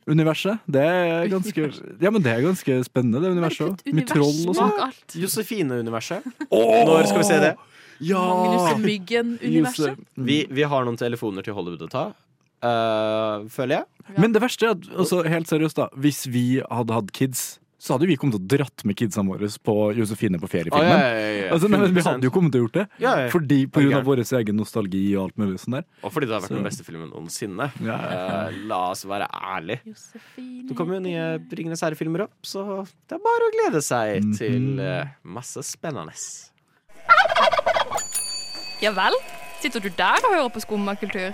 Universet. 0.09 0.61
Det 0.67 0.83
er 0.83 1.29
ganske 1.31 1.65
Ja, 2.03 2.11
men 2.11 2.21
det 2.25 2.33
er 2.33 2.43
ganske 2.45 2.77
spennende, 2.85 3.21
det 3.23 3.33
universet 3.37 3.69
òg. 3.69 3.81
Med 3.95 4.09
troll 4.09 4.43
og 4.51 4.57
sånn. 4.57 4.93
Josefine-universet. 5.23 6.27
Når 6.51 7.09
skal 7.09 7.23
vi 7.23 7.27
se 7.29 7.41
det? 7.45 7.55
Ja! 8.05 8.23
Myggen-universet. 8.81 10.01
Vi, 10.15 10.43
vi 10.53 10.69
har 10.69 10.85
noen 10.85 10.99
telefoner 10.99 11.45
til 11.45 11.57
Hollywood 11.57 11.87
å 11.87 11.91
ta, 11.91 12.07
Uh, 12.57 13.45
føler 13.53 13.75
jeg. 13.75 14.15
Men 14.17 14.33
det 14.33 14.41
verste 14.41 14.65
er 14.65 14.71
at, 14.73 14.85
altså, 14.97 15.19
helt 15.29 15.49
seriøst, 15.49 15.77
da, 15.77 15.91
hvis 16.01 16.23
vi 16.33 16.45
hadde 16.65 16.95
hatt 16.95 17.11
kids, 17.13 17.59
så 17.79 17.93
hadde 17.93 18.07
vi 18.09 18.15
kommet 18.17 18.33
til 18.33 18.41
å 18.41 18.47
dratt 18.57 18.83
med 18.89 18.95
kidsa 18.97 19.21
våre 19.21 19.47
på 19.61 19.73
Josefine 19.95 20.39
på 20.41 20.47
feriefilmen. 20.49 21.51
Altså, 21.53 21.69
nei, 21.69 21.79
vi 21.93 22.01
hadde 22.01 22.25
jo 22.25 22.31
kommet 22.33 22.51
til 22.51 22.63
å 22.63 22.65
gjort 22.67 22.77
det. 22.79 22.85
Fordi 23.31 23.59
på 23.69 23.83
grunn 23.83 23.93
av 23.99 24.03
vår 24.07 24.23
egen 24.39 24.57
nostalgi 24.57 25.03
og 25.15 25.27
alt 25.27 25.37
mulig 25.37 25.59
sånn 25.61 25.77
der. 25.77 25.85
Og 26.03 26.11
fordi 26.11 26.25
det 26.27 26.33
har 26.33 26.41
vært 26.41 26.49
Så- 26.49 26.55
den 26.57 26.63
beste 26.65 26.83
filmen 26.83 27.09
noensinne. 27.11 27.71
Ja, 27.85 27.97
ja. 28.01 28.47
Eh, 28.47 28.57
la 28.65 28.91
oss 28.91 29.05
være 29.05 29.27
ærlige. 29.29 29.95
Det 30.67 30.75
kommer 30.75 30.95
jo 30.95 31.01
nye 31.01 31.39
Ringenes 31.53 31.81
herre-filmer 31.81 32.21
opp, 32.23 32.33
så 32.43 32.85
det 33.07 33.15
er 33.15 33.23
bare 33.23 33.45
å 33.45 33.53
glede 33.53 33.81
seg 33.83 34.23
Mhm. 34.23 34.37
til 34.37 34.79
eh, 34.79 35.05
masse 35.23 35.57
spennende. 35.61 36.13
Ja 38.81 38.91
vel? 38.91 39.13
Sitter 39.61 39.79
du 39.79 39.89
der 39.89 40.17
og 40.25 40.33
hører 40.33 40.49
på 40.53 40.61
skummakultur? 40.61 41.31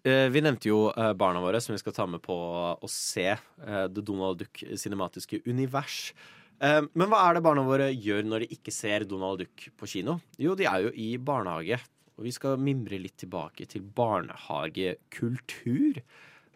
Eh, 0.00 0.30
vi 0.32 0.40
nevnte 0.40 0.70
jo 0.70 0.86
eh, 0.94 1.12
barna 1.18 1.42
våre 1.44 1.58
som 1.60 1.74
vi 1.74 1.80
skal 1.82 1.92
ta 1.96 2.06
med 2.08 2.22
på 2.24 2.34
å 2.72 2.88
se 2.88 3.34
eh, 3.34 3.86
The 3.92 4.00
Donald 4.00 4.38
Duck 4.40 4.62
cinematiske 4.80 5.42
univers. 5.46 6.14
Men 6.60 7.08
hva 7.08 7.24
er 7.24 7.38
det 7.38 7.40
barna 7.40 7.64
våre 7.64 7.88
gjør 7.88 8.20
når 8.28 8.44
de 8.44 8.52
ikke 8.52 8.68
ser 8.68 9.08
Donald 9.08 9.40
Duck 9.40 9.72
på 9.80 9.86
kino? 9.88 10.20
Jo, 10.36 10.52
de 10.52 10.68
er 10.68 10.84
jo 10.84 10.92
i 10.92 11.16
barnehage. 11.16 11.80
Og 12.20 12.26
vi 12.26 12.32
skal 12.36 12.60
mimre 12.60 13.00
litt 13.00 13.16
tilbake 13.22 13.64
til 13.64 13.80
barnehagekultur. 13.96 16.04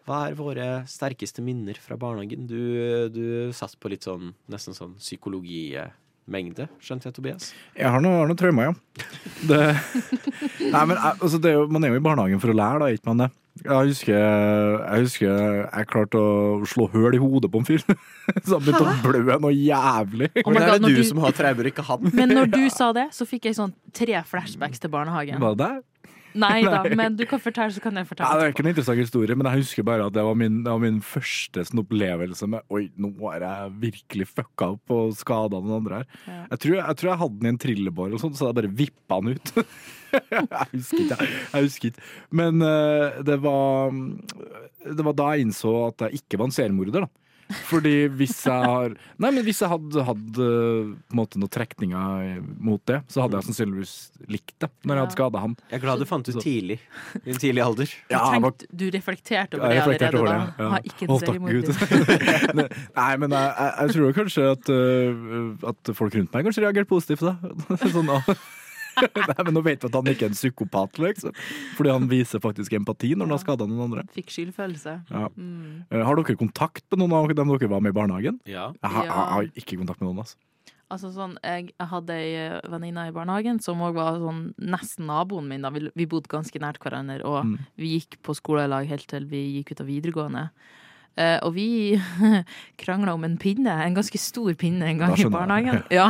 Hva 0.05 0.27
er 0.27 0.37
våre 0.37 0.85
sterkeste 0.85 1.41
minner 1.41 1.73
fra 1.81 1.97
barnehagen? 1.97 2.45
Du, 2.45 3.09
du 3.09 3.49
satt 3.57 3.73
på 3.81 3.89
litt 3.89 4.05
sånn 4.05 4.37
nesten 4.45 4.77
sånn 4.77 4.93
psykologimengde, 5.01 6.69
skjønte 6.77 7.09
jeg, 7.09 7.17
Tobias? 7.17 7.49
Jeg 7.73 7.89
har 7.97 8.05
noe, 8.05 8.21
har 8.21 8.29
noe 8.29 8.37
traumer, 8.37 8.69
ja. 8.69 8.77
Det, 9.49 9.61
nei, 10.73 10.83
men 10.89 10.97
altså, 10.99 11.39
det 11.41 11.51
er 11.51 11.57
jo, 11.59 11.65
man 11.71 11.83
er 11.85 11.93
jo 11.93 11.99
i 11.99 12.05
barnehagen 12.05 12.41
for 12.43 12.53
å 12.53 12.57
lære, 12.57 12.79
da, 12.83 12.91
ikke 12.95 13.11
man 13.11 13.25
det? 13.25 13.31
Jeg 13.63 13.87
husker 13.87 14.11
jeg, 14.11 15.03
husker 15.05 15.29
jeg 15.31 15.87
klarte 15.87 16.19
å 16.19 16.65
slå 16.67 16.89
høl 16.91 17.15
i 17.15 17.19
hodet 17.23 17.47
på 17.53 17.61
en 17.61 17.67
fyr. 17.67 17.85
Så 18.43 18.57
han 18.57 18.65
begynte 18.65 18.83
å 18.83 18.95
blø 19.05 19.37
noe 19.39 19.53
jævlig. 19.55 20.27
Oh 20.43 20.49
God, 20.49 20.57
det 20.59 20.65
er 20.65 20.73
det 20.75 20.89
du 20.91 20.99
du- 20.99 21.07
som 21.07 21.21
har 21.23 21.35
traumer, 21.37 21.69
ikke 21.71 21.85
han? 21.87 22.09
Men 22.11 22.33
når 22.35 22.51
du 22.51 22.63
sa 22.75 22.89
det, 22.97 23.05
så 23.15 23.23
fikk 23.29 23.47
jeg 23.47 23.55
sånn 23.55 23.71
tre 23.95 24.19
flashbacks 24.27 24.83
til 24.83 24.91
barnehagen. 24.91 25.39
Var 25.39 25.55
det? 25.61 25.71
Nei 26.35 26.59
da, 26.65 26.81
men 26.97 27.15
du 27.17 27.23
kan 27.29 27.41
fortelle, 27.41 27.71
så 27.71 27.81
kan 27.83 27.95
jeg 27.95 28.07
fortelle. 28.09 28.27
fortelle. 28.27 28.41
det 28.41 28.47
er 28.47 28.53
ikke 28.53 28.65
en 28.65 28.71
interessant 28.71 29.01
historie, 29.01 29.37
men 29.39 29.49
jeg 29.49 29.63
husker 29.63 29.87
bare 29.87 30.07
at 30.09 30.15
det 30.15 30.25
var 30.27 30.37
min, 30.39 30.61
det 30.65 30.73
var 30.73 30.83
min 30.83 31.01
første 31.05 31.65
sånn 31.69 31.83
opplevelse 31.85 32.49
med 32.51 32.75
Oi, 32.75 32.85
nå 32.99 33.11
har 33.23 33.45
jeg 33.45 33.73
virkelig 33.85 34.29
fucka 34.33 34.71
opp 34.75 34.95
og 34.95 35.15
skada 35.17 35.61
noen 35.61 35.79
andre 35.79 36.01
her. 36.01 36.07
Ja. 36.27 36.39
Jeg, 36.53 36.61
tror, 36.65 36.77
jeg 36.81 36.99
tror 37.01 37.11
jeg 37.11 37.21
hadde 37.23 37.39
den 37.39 37.49
i 37.49 37.53
en 37.53 37.61
trillebår, 37.65 38.15
og 38.15 38.23
sånt, 38.23 38.39
så 38.39 38.49
jeg 38.49 38.59
bare 38.59 38.73
vippa 38.83 39.19
den 39.23 39.37
ut. 39.37 39.53
jeg 40.35 40.71
husker 40.75 41.03
ikke. 41.05 41.29
Jeg 41.29 41.69
husker 41.69 41.91
ikke. 41.91 42.07
Men 42.41 42.63
uh, 42.63 43.21
det 43.25 43.37
var 43.43 43.93
Det 44.85 45.03
var 45.07 45.15
da 45.17 45.29
jeg 45.33 45.47
innså 45.47 45.75
at 45.89 46.07
jeg 46.07 46.21
ikke 46.21 46.41
var 46.41 46.51
en 46.51 46.57
seriemorder, 46.59 47.07
da. 47.07 47.24
Fordi 47.69 48.07
hvis 48.17 48.39
jeg 48.47 48.69
har 48.69 48.95
Nei, 49.21 49.29
men 49.29 49.43
hvis 49.45 49.59
jeg 49.61 49.69
hadde 49.69 50.03
hatt 50.07 50.39
noen 51.15 51.51
trekninger 51.53 52.39
mot 52.57 52.81
det, 52.89 53.01
så 53.11 53.25
hadde 53.25 53.37
jeg 53.39 53.47
sannsynligvis 53.49 53.93
likt 54.31 54.55
det 54.63 54.69
når 54.83 54.95
jeg 54.97 55.03
hadde 55.05 55.15
skada 55.17 55.43
han. 55.43 55.53
Jeg 55.69 55.77
er 55.77 55.83
glad 55.83 56.01
du 56.01 56.07
fant 56.09 56.29
ut 56.31 56.39
tidlig. 56.41 56.79
I 57.21 57.35
en 57.35 57.41
tidlig 57.41 57.65
alder. 57.65 57.93
Ja, 58.15 58.21
jeg 58.35 58.43
Tenkt, 58.45 58.65
du 58.69 58.85
reflekterte 58.93 59.57
over 59.59 59.71
det 59.71 59.79
reflekterte 59.79 60.19
allerede 60.19 60.19
over 60.19 60.29
det, 60.31 60.65
ja. 60.65 60.69
Har 60.73 60.89
ikke 60.89 61.05
en 61.05 61.13
Å, 61.13 61.17
takk 61.19 61.29
seriemorder. 61.29 61.61
Gud. 62.55 62.75
Nei, 62.99 63.09
men 63.21 63.35
jeg, 63.35 63.49
jeg, 63.55 63.71
jeg 63.79 63.95
tror 63.95 64.15
kanskje 64.19 64.45
at, 64.55 64.71
øh, 64.75 65.71
at 65.71 65.95
folk 65.97 66.17
rundt 66.19 66.35
meg 66.35 66.47
kanskje 66.47 66.65
reagerte 66.65 66.91
positivt, 66.91 67.25
da. 67.25 67.35
sånn, 67.95 68.11
da. 68.11 68.37
Nei, 69.29 69.43
men 69.43 69.53
nå 69.57 69.63
vet 69.65 69.83
vi 69.83 69.89
at 69.89 69.95
han 69.99 70.09
ikke 70.11 70.27
er 70.27 70.31
en 70.33 70.37
psykopat, 70.37 70.99
liksom. 71.03 71.35
Fordi 71.77 71.91
han 71.93 72.07
viser 72.11 72.41
faktisk 72.43 72.73
empati 72.77 73.13
når 73.15 73.27
han 73.29 73.35
har 73.35 73.43
skada 73.43 73.67
noen 73.69 73.85
andre. 73.89 74.03
Fikk 74.15 74.33
skyldfølelse. 74.33 74.97
Ja. 75.11 75.27
Mm. 75.35 75.85
Eh, 75.91 76.03
Har 76.07 76.15
dere 76.19 76.37
kontakt 76.39 76.85
med 76.91 77.03
noen 77.03 77.15
av 77.17 77.31
dem 77.35 77.53
dere 77.55 77.71
var 77.71 77.81
med 77.83 77.95
i 77.95 77.97
barnehagen? 77.99 78.39
Ja. 78.49 78.69
Jeg 78.81 78.91
har, 78.97 79.07
jeg 79.09 79.31
har 79.35 79.49
ikke 79.63 79.79
kontakt 79.83 80.01
med 80.03 80.11
noen, 80.11 80.23
altså. 80.25 80.37
Altså 80.93 81.09
sånn, 81.09 81.31
jeg, 81.41 81.71
jeg 81.73 81.87
hadde 81.89 82.13
ei 82.13 82.33
eh, 82.37 82.59
venninne 82.69 83.07
i 83.09 83.13
barnehagen 83.15 83.57
som 83.63 83.79
òg 83.81 83.95
var 83.97 84.19
sånn 84.21 84.43
nesten 84.61 85.07
naboen 85.09 85.47
min. 85.49 85.63
da 85.65 85.71
Vi, 85.73 85.87
vi 85.97 86.05
bodde 86.05 86.29
ganske 86.29 86.61
nært 86.61 86.77
hverandre, 86.83 87.23
og 87.25 87.39
Mm. 87.45 87.55
vi 87.81 87.95
gikk 87.97 88.19
på 88.21 88.35
skolelag 88.37 88.85
helt 88.91 89.07
til 89.09 89.25
vi 89.25 89.41
gikk 89.57 89.71
ut 89.73 89.81
av 89.81 89.89
videregående. 89.89 90.43
Eh, 91.15 91.37
og 91.47 91.53
vi 91.55 91.95
krangla 92.81 93.13
om 93.15 93.23
en 93.23 93.37
pinne, 93.39 93.71
en 93.85 93.95
ganske 93.95 94.19
stor 94.19 94.51
pinne, 94.59 94.83
en 94.89 94.99
gang 94.99 95.15
i 95.15 95.29
barnehagen. 95.31 95.83
Ja. 95.95 96.09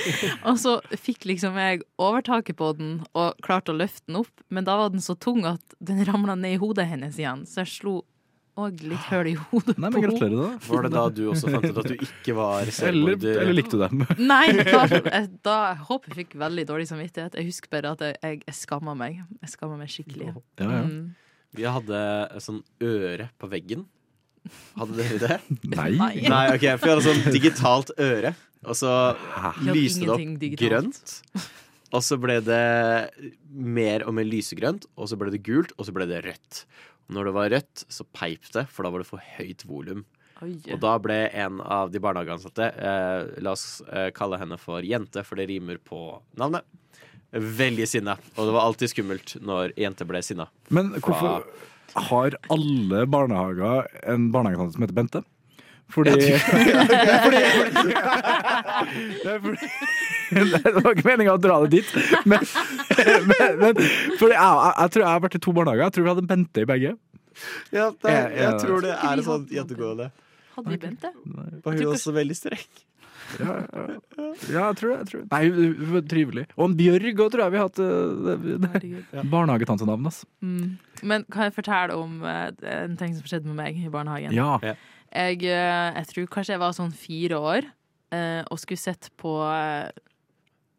og 0.48 0.56
så 0.60 0.78
fikk 0.96 1.26
liksom 1.28 1.58
jeg 1.60 1.82
overtaket 2.00 2.56
på 2.56 2.70
den 2.78 2.98
og 3.12 3.36
klarte 3.44 3.74
å 3.74 3.76
løfte 3.76 4.06
den 4.08 4.22
opp, 4.22 4.32
men 4.48 4.64
da 4.64 4.78
var 4.80 4.92
den 4.94 5.04
så 5.04 5.16
tung 5.18 5.44
at 5.48 5.76
den 5.84 6.00
ramla 6.08 6.38
ned 6.38 6.56
i 6.56 6.60
hodet 6.62 6.86
hennes 6.88 7.18
igjen, 7.20 7.44
så 7.48 7.64
jeg 7.64 7.72
slo 7.74 7.96
òg 8.56 8.80
litt 8.88 9.08
høl 9.10 9.28
i 9.28 9.34
hodet 9.36 9.74
Nei, 9.76 9.90
men 9.92 10.04
gratulerer, 10.06 10.36
da. 10.38 10.46
Var 10.64 10.86
det 10.86 10.90
da 10.94 11.02
du 11.12 11.20
også 11.28 11.50
fant 11.52 11.66
ut 11.66 11.80
at 11.82 11.90
du 11.90 12.04
ikke 12.06 12.36
var 12.38 12.62
Eller, 12.62 12.72
selvmorder? 12.72 13.40
eller 13.42 13.58
likte 13.58 13.76
du 13.76 13.82
dem? 13.82 14.06
Nei, 14.16 14.46
da, 14.56 14.86
jeg, 14.88 15.26
da 15.44 15.56
jeg 15.66 15.82
håper 15.90 16.14
jeg 16.14 16.18
fikk 16.22 16.38
veldig 16.40 16.64
dårlig 16.70 16.86
samvittighet. 16.88 17.36
Jeg 17.36 17.50
husker 17.50 17.74
bare 17.76 17.92
at 17.92 18.06
jeg, 18.06 18.16
jeg, 18.22 18.40
jeg 18.48 18.56
skamma 18.56 18.96
meg. 18.96 19.20
Jeg 19.42 19.52
skamma 19.52 19.76
meg 19.82 19.92
skikkelig. 19.92 20.30
Ja, 20.32 20.70
ja. 20.70 20.80
Mm. 20.88 21.12
Vi 21.56 21.68
hadde 21.68 22.00
et 22.32 22.44
sånn 22.44 22.62
øre 22.84 23.28
på 23.36 23.52
veggen. 23.52 23.84
Hadde 24.76 24.96
dere 24.98 25.20
det? 25.22 25.38
Nei. 25.74 25.90
Nei, 25.96 26.42
ok, 26.54 26.66
for 26.78 26.86
vi 26.86 26.94
hadde 26.94 27.06
sånn 27.06 27.34
digitalt 27.34 27.92
øre, 27.98 28.34
og 28.66 28.78
så 28.78 28.92
lyste 29.68 30.04
det 30.06 30.14
opp 30.16 30.26
digitalt. 30.42 30.64
grønt. 30.64 31.52
Og 31.94 32.02
så 32.02 32.18
ble 32.18 32.40
det 32.42 32.64
mer 33.52 34.02
og 34.08 34.16
mer 34.18 34.26
lysegrønt, 34.26 34.88
og 34.98 35.08
så 35.08 35.16
ble 35.20 35.30
det 35.32 35.44
gult, 35.46 35.72
og 35.78 35.86
så 35.88 35.94
ble 35.96 36.08
det 36.10 36.24
rødt. 36.26 36.64
Og 37.06 37.14
når 37.16 37.28
det 37.28 37.34
var 37.36 37.52
rødt, 37.54 37.84
så 37.94 38.06
peip 38.16 38.48
det, 38.56 38.66
for 38.74 38.82
da 38.86 38.90
var 38.92 39.04
det 39.04 39.08
for 39.08 39.22
høyt 39.36 39.62
volum. 39.70 40.02
Og 40.42 40.80
da 40.82 40.96
ble 41.00 41.20
en 41.32 41.62
av 41.62 41.92
de 41.94 42.00
barnehageansatte, 42.02 42.66
eh, 42.76 43.28
la 43.40 43.54
oss 43.54 43.80
eh, 43.88 44.10
kalle 44.12 44.36
henne 44.42 44.58
for 44.60 44.84
Jente, 44.84 45.22
for 45.24 45.38
det 45.40 45.46
rimer 45.48 45.78
på 45.80 46.00
navnet, 46.36 46.66
veldig 47.32 47.86
sinna. 47.88 48.18
Og 48.36 48.48
det 48.50 48.56
var 48.58 48.66
alltid 48.66 48.92
skummelt 48.92 49.36
når 49.40 49.72
jente 49.78 50.06
ble 50.08 50.20
sinna. 50.24 50.48
Men 50.68 50.92
hvorfor 50.98 51.46
har 51.94 52.36
alle 52.50 53.06
barnehager 53.06 53.86
en 54.12 54.30
barnehagetante 54.32 54.72
som 54.76 54.82
heter 54.82 54.94
Bente? 54.94 55.22
Fordi 55.94 56.10
Fordi 56.16 56.26
Det 59.22 59.30
er 59.30 59.40
fordi- 59.40 59.70
Det 60.64 60.72
var 60.82 60.90
ikke 60.96 61.06
meninga 61.06 61.32
å 61.36 61.40
dra 61.40 61.60
det 61.62 61.70
dit, 61.76 61.90
men, 62.26 62.40
men, 63.30 63.58
men 63.60 63.74
fordi 64.18 64.32
jeg, 64.34 64.42
jeg, 64.42 64.72
jeg 64.80 64.90
tror 64.90 65.02
jeg 65.04 65.10
har 65.12 65.20
vært 65.22 65.36
i 65.38 65.42
to 65.46 65.52
barnehager. 65.54 65.82
Jeg 65.86 65.92
tror 65.94 66.02
vi 66.06 66.10
hadde 66.10 66.24
en 66.24 66.30
Bente 66.32 66.64
i 66.64 66.68
begge. 66.72 66.90
Ja, 67.70 67.90
det, 67.90 68.10
Jeg- 68.10 68.32
jeg 68.32 68.42
jeg 68.42 68.58
tror 68.64 68.80
det 68.82 68.90
er 68.90 68.98
en 69.12 69.18
er 69.18 69.22
sånn 69.28 69.46
hadde. 69.46 70.10
Hadde 70.56 70.68
vi 70.72 70.78
Bente? 70.82 71.12
Var 71.64 71.72
hun 71.78 71.86
også 71.94 72.12
veldig 72.16 72.36
streng? 72.38 72.66
Ja, 73.40 73.54
ja. 73.60 73.84
ja, 74.50 74.64
jeg 74.68 74.78
tror 74.80 74.92
det. 74.92 74.98
Jeg 74.98 75.08
tror. 75.10 75.22
det. 75.22 75.28
Nei, 75.32 76.02
trivelig. 76.10 76.46
Og 76.56 76.68
en 76.68 76.76
Bjørg 76.78 77.22
òg, 77.24 77.30
tror 77.32 77.44
jeg 77.44 77.54
vi 77.54 77.60
har 77.60 77.70
hatt. 77.70 77.80
Herregud. 78.74 79.30
Barnehagetantenavn, 79.32 80.10
altså. 80.10 80.28
Mm. 80.44 80.76
Men 81.02 81.26
kan 81.32 81.48
jeg 81.48 81.56
fortelle 81.56 81.96
om 81.98 82.20
eh, 82.26 82.50
en 82.72 82.96
ting 83.00 83.16
som 83.16 83.26
skjedde 83.28 83.50
med 83.50 83.58
meg 83.58 83.80
i 83.80 83.92
barnehagen? 83.92 84.34
Ja. 84.36 84.56
Jeg, 84.62 85.42
eh, 85.44 85.88
jeg 86.00 86.10
tror 86.12 86.30
kanskje 86.32 86.56
jeg 86.56 86.62
var 86.62 86.76
sånn 86.76 86.94
fire 86.96 87.40
år 87.40 87.68
eh, 88.14 88.42
og 88.44 88.60
skulle 88.62 88.80
sett 88.80 89.10
på 89.20 89.36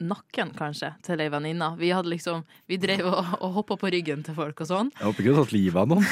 nakken, 0.03 0.51
kanskje, 0.57 0.91
til 1.05 1.21
ei 1.23 1.29
venninne. 1.33 1.69
Vi 1.79 1.89
liksom 2.05 2.43
Vi 2.69 2.77
drev 2.81 3.05
og, 3.09 3.33
og 3.41 3.53
hoppa 3.59 3.77
på 3.81 3.91
ryggen 3.93 4.23
til 4.25 4.35
folk 4.37 4.61
og 4.61 4.69
sånn. 4.69 4.91
Jeg 4.97 5.05
håper 5.07 5.23
ikke 5.23 5.33
du 5.33 5.37
har 5.37 5.47
tatt 5.47 5.55
livet 5.55 5.81
av 5.81 5.87
noen. 5.91 6.05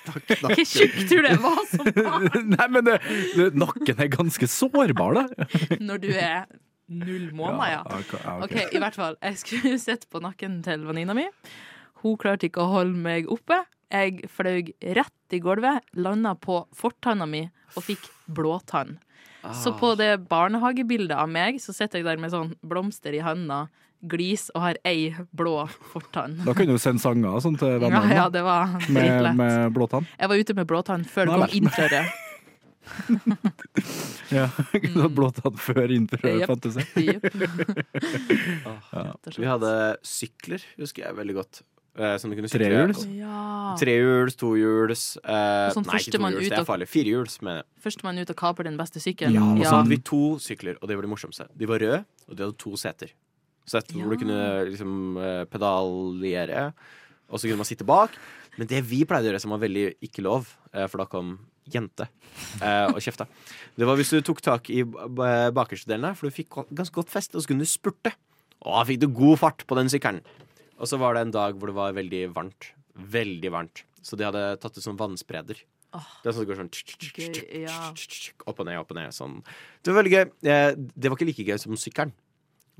Hvor 0.00 0.62
tjukk 0.64 0.96
tror 1.10 1.26
du 1.26 1.28
jeg 1.28 1.40
var 1.42 1.58
som 1.70 1.90
barn 1.98 2.52
Nei, 2.54 2.68
men 2.72 2.86
det, 2.86 2.96
det, 3.36 3.48
nakken 3.58 4.00
er 4.00 4.12
ganske 4.12 4.48
sårbar, 4.50 5.18
da. 5.18 5.48
når 5.82 6.04
du 6.04 6.08
er 6.14 6.46
null 6.90 7.28
måneder, 7.36 7.76
ja? 7.76 8.36
ok, 8.42 8.56
i 8.74 8.80
hvert 8.82 8.96
fall. 8.98 9.18
Jeg 9.22 9.42
skulle 9.42 9.76
sett 9.82 10.08
på 10.10 10.22
nakken 10.22 10.58
til 10.66 10.86
venninna 10.88 11.14
mi. 11.16 11.28
Hun 12.02 12.16
klarte 12.20 12.48
ikke 12.48 12.64
å 12.64 12.72
holde 12.72 12.96
meg 12.98 13.28
oppe. 13.30 13.60
Jeg 13.90 14.30
fløy 14.30 14.70
rett 14.96 15.34
i 15.34 15.40
gulvet, 15.42 15.86
landa 15.98 16.36
på 16.38 16.62
fortanna 16.76 17.26
mi 17.26 17.44
og 17.76 17.84
fikk 17.86 18.06
blåtann. 18.30 18.98
Så 19.56 19.72
på 19.80 19.94
det 19.96 20.28
barnehagebildet 20.28 21.16
av 21.16 21.28
meg, 21.32 21.60
så 21.62 21.72
sitter 21.72 21.98
jeg 22.00 22.04
der 22.10 22.20
med 22.20 22.32
sånn 22.34 22.54
blomster 22.62 23.14
i 23.16 23.22
handa, 23.24 23.68
glis 24.00 24.48
og 24.54 24.62
har 24.64 24.78
ei 24.88 25.14
blå 25.36 25.66
fortann. 25.92 26.38
Da 26.46 26.54
kunne 26.56 26.76
du 26.76 26.80
sende 26.80 27.02
sanger 27.02 27.34
og 27.36 27.42
sånn 27.44 27.58
til 27.60 27.74
Ja, 27.74 27.78
vennene. 27.82 28.08
ja, 28.10 28.22
ja, 28.24 28.28
det 28.32 28.42
var 28.46 28.66
med, 28.88 28.88
dritlett. 28.96 29.36
med 29.36 29.72
blåtann. 29.76 30.06
Jeg 30.18 30.28
var 30.32 30.36
ute 30.40 30.54
med 30.56 30.66
blåtann 30.70 31.04
før 31.04 31.28
det 31.28 31.32
kom 31.36 31.68
kom 31.68 32.10
ja, 34.34 34.46
du 34.72 34.96
hadde 34.96 35.10
blåtann 35.14 35.58
før 35.60 35.92
innfører 35.94 36.40
Jepp. 36.40 36.48
fantasi. 36.50 36.84
Jepp. 37.06 37.26
Ja. 38.90 39.12
Vi 39.36 39.46
hadde 39.46 39.72
sykler, 40.06 40.62
husker 40.80 41.04
jeg 41.04 41.16
veldig 41.18 41.34
godt. 41.36 41.60
Eh, 41.98 42.16
som 42.22 42.30
du 42.30 42.36
kunne 42.38 42.48
sykle. 42.50 42.68
Trehjuls? 42.70 43.00
Ja. 43.18 43.74
Trehjuls, 43.80 44.36
tohjuls 44.38 45.04
eh, 45.24 45.72
Sånn 45.74 45.88
Nei, 45.88 45.98
ikke 45.98 46.20
tohjuls, 46.20 46.46
det 46.46 46.60
er 46.60 46.68
farlig. 46.68 46.86
Firehjuls, 46.90 47.40
mener 47.42 47.64
jeg. 47.64 47.68
Førstemann 47.86 48.20
ut 48.22 48.30
og 48.30 48.38
kaper 48.38 48.68
den 48.68 48.78
beste 48.78 49.02
sykkelen. 49.02 49.34
Ja, 49.34 49.48
og 49.56 49.64
så 49.64 49.74
hadde 49.80 49.90
vi 49.90 49.98
to 50.06 50.22
sykler, 50.42 50.78
og 50.78 50.86
det 50.86 50.98
var 50.98 51.06
det 51.06 51.10
morsomste. 51.10 51.48
De 51.58 51.68
var 51.70 51.82
røde, 51.82 52.04
og 52.28 52.38
de 52.38 52.46
hadde 52.46 52.58
to 52.62 52.76
seter. 52.78 53.10
Så 53.66 53.80
ja. 53.82 53.86
hvor 53.98 54.14
du 54.14 54.22
kunne 54.22 54.40
liksom 54.70 55.18
eh, 55.18 55.42
pedalere, 55.50 56.68
og 57.30 57.38
så 57.38 57.50
kunne 57.50 57.62
man 57.64 57.68
sitte 57.68 57.86
bak. 57.88 58.14
Men 58.58 58.70
det 58.70 58.82
vi 58.86 59.02
pleide 59.08 59.26
å 59.26 59.32
gjøre 59.32 59.42
som 59.42 59.54
var 59.54 59.62
veldig 59.62 59.86
ikke 60.06 60.24
lov, 60.26 60.50
eh, 60.70 60.86
for 60.90 61.02
da 61.02 61.08
kom 61.10 61.38
jente 61.70 62.06
eh, 62.58 62.86
og 62.90 62.98
kjefta, 62.98 63.28
det 63.78 63.86
var 63.86 63.98
hvis 63.98 64.10
du 64.10 64.24
tok 64.26 64.40
tak 64.42 64.70
i 64.74 64.80
bakerste 64.82 65.90
delene, 65.90 66.16
for 66.18 66.26
du 66.26 66.34
fikk 66.34 66.62
ganske 66.70 66.94
godt 66.94 67.12
fest, 67.12 67.34
og 67.34 67.42
så 67.42 67.50
kunne 67.50 67.66
du 67.66 67.70
spurte. 67.70 68.14
Og 68.60 68.74
da 68.74 68.86
fikk 68.88 69.02
du 69.04 69.10
god 69.14 69.38
fart 69.40 69.66
på 69.66 69.78
den 69.78 69.90
sykkelen. 69.92 70.22
Og 70.80 70.88
så 70.88 70.98
var 71.00 71.14
det 71.16 71.26
en 71.26 71.34
dag 71.34 71.58
hvor 71.60 71.70
det 71.70 71.76
var 71.76 71.96
veldig 71.96 72.22
varmt. 72.36 72.70
Veldig 72.96 73.52
varmt. 73.52 73.84
Så 74.02 74.16
de 74.16 74.24
hadde 74.26 74.44
tatt 74.62 74.78
ut 74.78 74.84
sånn 74.84 74.98
vannspreder. 75.00 75.60
Det 75.90 76.30
er 76.30 76.34
sånn 76.36 76.44
det 76.46 76.50
går 76.52 76.60
sånn 76.60 77.64
ja. 77.64 77.78
opp 78.46 78.60
og 78.62 78.66
ned, 78.68 78.78
opp 78.78 78.92
og 78.94 78.98
ned. 79.00 79.14
Sånn. 79.14 79.40
Det 79.82 79.90
var 79.90 80.00
veldig 80.00 80.12
gøy. 80.14 80.26
Eh, 80.46 80.68
Det 80.78 81.10
var 81.10 81.18
ikke 81.18 81.28
like 81.32 81.46
gøy 81.50 81.58
som 81.60 81.76
sykkelen. 81.78 82.14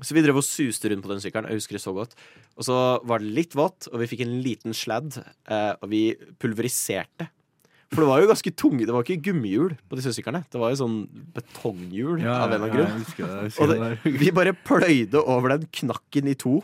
Så 0.01 0.15
vi 0.17 0.23
drev 0.25 0.39
og 0.39 0.45
suste 0.47 0.89
rundt 0.89 1.03
på 1.05 1.11
den 1.11 1.21
sykkelen. 1.21 1.51
Jeg 1.51 1.59
husker 1.59 1.77
det 1.77 1.83
så 1.83 1.93
godt. 1.93 2.15
Og 2.57 2.65
så 2.65 2.77
var 3.05 3.21
det 3.21 3.35
litt 3.35 3.53
vått, 3.53 3.85
og 3.91 3.99
vi 4.01 4.07
fikk 4.09 4.23
en 4.25 4.39
liten 4.41 4.73
sladd, 4.73 5.19
eh, 5.21 5.75
og 5.77 5.91
vi 5.91 6.15
pulveriserte. 6.41 7.27
For 7.91 8.01
det 8.01 8.07
var 8.07 8.21
jo 8.23 8.29
ganske 8.31 8.53
tunge. 8.55 8.85
Det 8.87 8.95
var 8.95 9.03
ikke 9.03 9.21
gummihjul 9.27 9.75
på 9.91 9.99
disse 9.99 10.13
syklene. 10.15 10.45
Det 10.49 10.57
var 10.61 10.71
jo 10.71 10.79
sånn 10.79 10.97
betonghjul 11.35 12.21
Ja, 12.23 12.37
av 12.45 12.53
en 12.55 12.55
eller 12.55 12.63
annen 12.63 12.71
ja, 12.71 12.75
grunn. 12.77 12.93
jeg 12.95 13.03
husker 13.03 13.27
det, 13.27 13.35
jeg 13.35 13.49
husker 13.51 13.63
Og 13.63 13.69
det 13.69 13.79
det, 14.07 14.13
vi 14.23 14.31
bare 14.39 14.53
pløyde 14.55 15.21
over 15.27 15.57
den 15.57 15.67
knakken 15.81 16.31
i 16.31 16.37
to. 16.39 16.61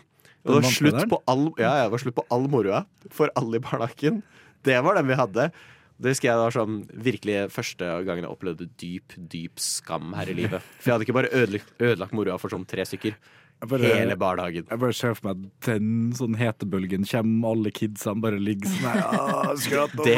Det 0.48 0.56
var 0.58 0.68
slutt 0.72 1.10
på 1.12 1.20
all, 1.28 1.46
ja, 1.62 1.74
ja, 1.84 1.88
var 1.94 2.02
slutt 2.04 2.16
på 2.18 2.26
all 2.34 2.48
moroa 2.52 2.86
for 3.14 3.32
alle 3.36 3.60
i 3.60 3.64
barnehagen. 3.64 4.22
Det 4.66 4.78
var 4.84 4.96
den 5.00 5.08
vi 5.12 5.18
hadde. 5.20 5.50
Det 5.98 6.12
husker 6.14 6.30
jeg 6.30 6.38
var 6.38 6.54
sånn 6.54 6.76
virkelig 6.94 7.48
første 7.52 7.88
gangen 8.06 8.24
jeg 8.28 8.30
opplevde 8.34 8.68
dyp, 8.78 9.16
dyp 9.32 9.58
skam 9.62 10.12
her 10.18 10.30
i 10.30 10.36
livet. 10.38 10.62
For 10.78 10.92
jeg 10.92 10.94
hadde 10.98 11.08
ikke 11.08 11.16
bare 11.18 11.32
ødelagt, 11.34 11.72
ødelagt 11.82 12.14
moroa 12.14 12.38
for 12.42 12.54
sånn 12.54 12.68
tre 12.70 12.86
stykker. 12.86 13.16
Bare- 13.66 13.90
Hele 13.98 14.14
barnehagen. 14.22 14.68
Jeg 14.70 14.78
bare 14.80 14.94
ser 14.94 15.16
for 15.18 15.32
meg 15.34 15.48
den 15.66 16.12
sånn 16.14 16.36
hetebølgen 16.38 17.08
kommer, 17.10 17.50
alle 17.56 17.72
kidsene 17.74 18.22
bare 18.22 18.38
ligger 18.38 18.70
sånn 18.70 18.86
her 18.94 19.56
Det, 20.06 20.14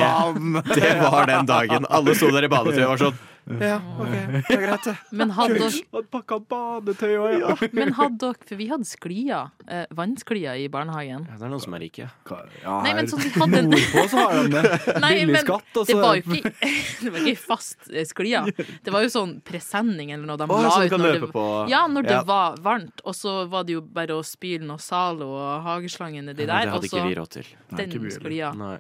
det 0.76 0.92
var 1.00 1.26
den 1.32 1.46
dagen. 1.48 1.86
Alle 1.90 2.16
sto 2.20 2.28
der 2.36 2.44
i 2.50 2.52
badetøy 2.52 2.84
og 2.84 2.90
var 2.98 3.04
sånn 3.06 3.22
Ja, 3.50 3.80
ok, 3.98 4.12
det 4.46 4.54
er 4.54 4.62
greit, 4.62 4.84
det. 4.86 4.94
Men 5.20 5.32
hadde 5.34 5.56
dere, 5.58 5.70
Han 5.96 6.06
pakka 6.14 6.38
badetøy 6.52 7.14
òg, 7.18 7.32
ja. 7.42 7.56
men 7.80 7.94
hadde 7.98 8.20
dere 8.22 8.46
For 8.46 8.60
vi 8.60 8.68
hadde 8.70 8.86
sklier, 8.86 9.48
eh, 9.66 9.88
vannsklier 9.98 10.60
i 10.62 10.68
barnehagen. 10.70 11.24
Ja, 11.26 11.38
det 11.40 11.48
er 11.48 11.52
noen 11.56 11.64
som 11.64 11.74
er 11.74 11.82
rike. 11.82 12.06
ja 12.06 12.76
Nei, 12.86 12.92
men 12.94 13.10
sånn, 13.10 13.24
de 13.26 13.32
hadde 13.34 13.62
en 13.64 13.72
Nordpå 13.74 14.04
så 14.12 14.26
har 14.28 14.36
de 14.38 14.52
det. 14.54 14.64
Nei, 15.04 15.12
Billig 15.16 15.34
men 15.34 15.48
skatt, 15.48 15.72
og 15.82 15.90
det 15.90 15.96
så 15.96 16.04
var 16.04 16.20
jo 16.20 16.38
ikke, 16.38 16.54
det 17.02 17.14
var 17.16 17.28
ikke 17.34 17.42
fast 17.48 17.90
eh, 17.90 18.06
sklier. 18.10 18.52
Det 18.86 18.94
var 18.94 19.08
jo 19.08 19.12
sånn 19.16 19.34
presenning 19.50 20.14
eller 20.14 20.30
noe 20.30 20.38
de 20.44 20.46
Å, 20.50 20.60
la 20.62 20.70
så 20.76 20.84
du 20.84 20.86
ut 20.86 20.94
kan 20.94 21.04
når 21.06 21.16
løpe 21.18 21.26
det, 21.26 21.34
på 21.40 21.46
ja, 21.74 21.82
når 21.90 22.10
det 22.12 22.18
Ja. 22.20 22.24
var 22.30 22.60
varmt. 22.70 23.02
Og 23.10 23.16
så 23.18 23.34
var 23.50 23.66
det 23.66 23.78
jo 23.80 23.82
bare 23.82 24.20
å 24.20 24.22
spyle 24.26 24.66
noe 24.70 24.78
Zalo 24.84 25.32
og 25.40 25.66
hageslange 25.66 26.22
nedi 26.30 26.46
Ja, 26.46 26.54
der. 26.54 26.70
det 26.70 26.74
hadde 26.76 26.78
og 26.78 26.88
ikke 26.92 27.02
så 27.02 27.08
vi 27.10 27.18
råd 27.18 27.34
til. 27.40 27.50
Nei, 27.50 27.66
ikke 27.66 27.78
den 27.82 27.90
vi 27.90 27.98
heller. 28.14 28.20
sklia. 28.22 28.54
Nei. 28.60 28.78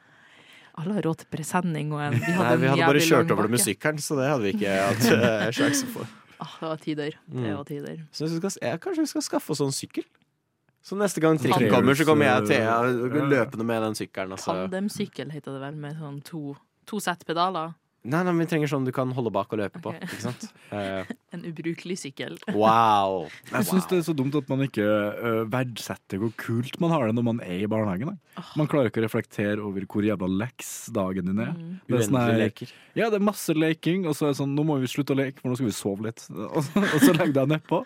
Alle 0.79 0.95
har 0.95 1.03
råd 1.09 1.17
til 1.23 1.27
presenning, 1.33 1.91
og 1.91 1.99
en, 2.05 2.13
vi 2.15 2.31
Nei, 2.37 2.53
vi 2.61 2.69
hadde 2.71 2.85
bare 2.87 3.01
kjørt 3.03 3.31
over 3.35 3.47
det 3.49 3.51
med 3.57 3.63
sykkelen, 3.65 3.99
så 4.03 4.15
det 4.19 4.29
hadde 4.31 4.45
vi 4.47 4.53
ikke 4.55 4.75
hatt 4.79 5.09
uh, 5.11 5.49
sjanse 5.57 5.89
for. 5.91 6.07
Ah, 6.39 6.53
det 6.61 6.69
var 6.69 6.79
tider. 6.85 7.17
Det 7.27 7.35
Mm. 7.43 7.57
var 7.57 7.65
tider. 7.67 7.97
Så 8.15 8.29
vi 8.29 8.37
skal, 8.39 8.53
jeg, 8.63 8.79
kanskje 8.85 9.03
vi 9.03 9.11
skal 9.11 9.25
skaffe 9.27 9.51
oss 9.51 9.59
sånn 9.59 9.75
sykkel? 9.75 10.05
Så 10.79 10.95
neste 10.95 11.19
gang 11.19 11.35
trikken 11.37 11.67
kommer, 11.73 11.97
så 11.99 12.05
kommer 12.07 12.29
jeg 12.29 12.39
og 12.39 12.47
eh, 12.47 12.53
Thea 12.55 13.27
løpende 13.27 13.65
med 13.67 13.83
den 13.83 13.97
sykkelen. 13.99 14.31
Altså. 14.37 14.55
Tandemsykkel 14.55 15.33
heter 15.35 15.57
det 15.57 15.61
vel, 15.65 15.75
med 15.75 15.97
sånn 15.99 16.21
to, 16.23 16.55
to 16.87 17.01
sett 17.03 17.25
pedaler. 17.27 17.73
Nei, 18.07 18.21
nei, 18.23 18.31
vi 18.39 18.45
trenger 18.47 18.69
sånn 18.71 18.85
du 18.87 18.93
kan 18.95 19.09
holde 19.11 19.31
bak 19.35 19.51
og 19.51 19.59
løpe 19.59 19.81
på. 19.83 19.91
Ikke 19.99 20.21
sant? 20.23 20.45
Uh, 20.71 21.03
En 21.35 21.43
ubrukelig 21.45 21.99
sykkel. 22.01 22.39
wow. 22.55 23.27
Jeg 23.51 23.67
syns 23.67 23.85
det 23.91 23.99
er 23.99 24.05
så 24.07 24.15
dumt 24.17 24.33
at 24.39 24.47
man 24.49 24.63
ikke 24.65 24.81
uh, 24.81 25.43
verdsetter 25.51 26.17
hvor 26.21 26.31
kult 26.41 26.79
man 26.81 26.89
har 26.95 27.05
det 27.09 27.13
når 27.19 27.25
man 27.27 27.41
er 27.45 27.65
i 27.65 27.69
barnehagen. 27.69 28.15
Da. 28.15 28.43
Man 28.57 28.69
klarer 28.71 28.89
ikke 28.89 29.03
å 29.03 29.05
reflektere 29.05 29.59
over 29.61 29.83
hvor 29.85 30.07
jævla 30.07 30.29
leks 30.41 30.71
dagen 30.95 31.27
din 31.29 31.43
er. 31.43 31.51
Mm. 31.53 31.75
Det 31.85 31.99
er 31.99 32.05
sånn 32.07 32.17
her- 32.23 32.39
leker. 32.45 32.71
Ja, 32.97 33.07
det 33.13 33.19
er 33.19 33.23
masse 33.27 33.53
leking, 33.53 34.07
og 34.09 34.15
så 34.17 34.25
er 34.27 34.31
det 34.33 34.39
sånn 34.41 34.55
Nå 34.57 34.63
må 34.65 34.79
vi 34.81 34.89
slutte 34.89 35.13
å 35.13 35.19
leke, 35.19 35.37
for 35.43 35.51
nå 35.53 35.59
skal 35.59 35.69
vi 35.69 35.75
sove 35.77 36.07
litt. 36.07 36.23
Og 36.55 36.63
så, 36.65 36.81
og 36.81 37.03
så 37.03 37.11
legger 37.13 37.43
jeg 37.43 37.51
nedpå. 37.53 37.77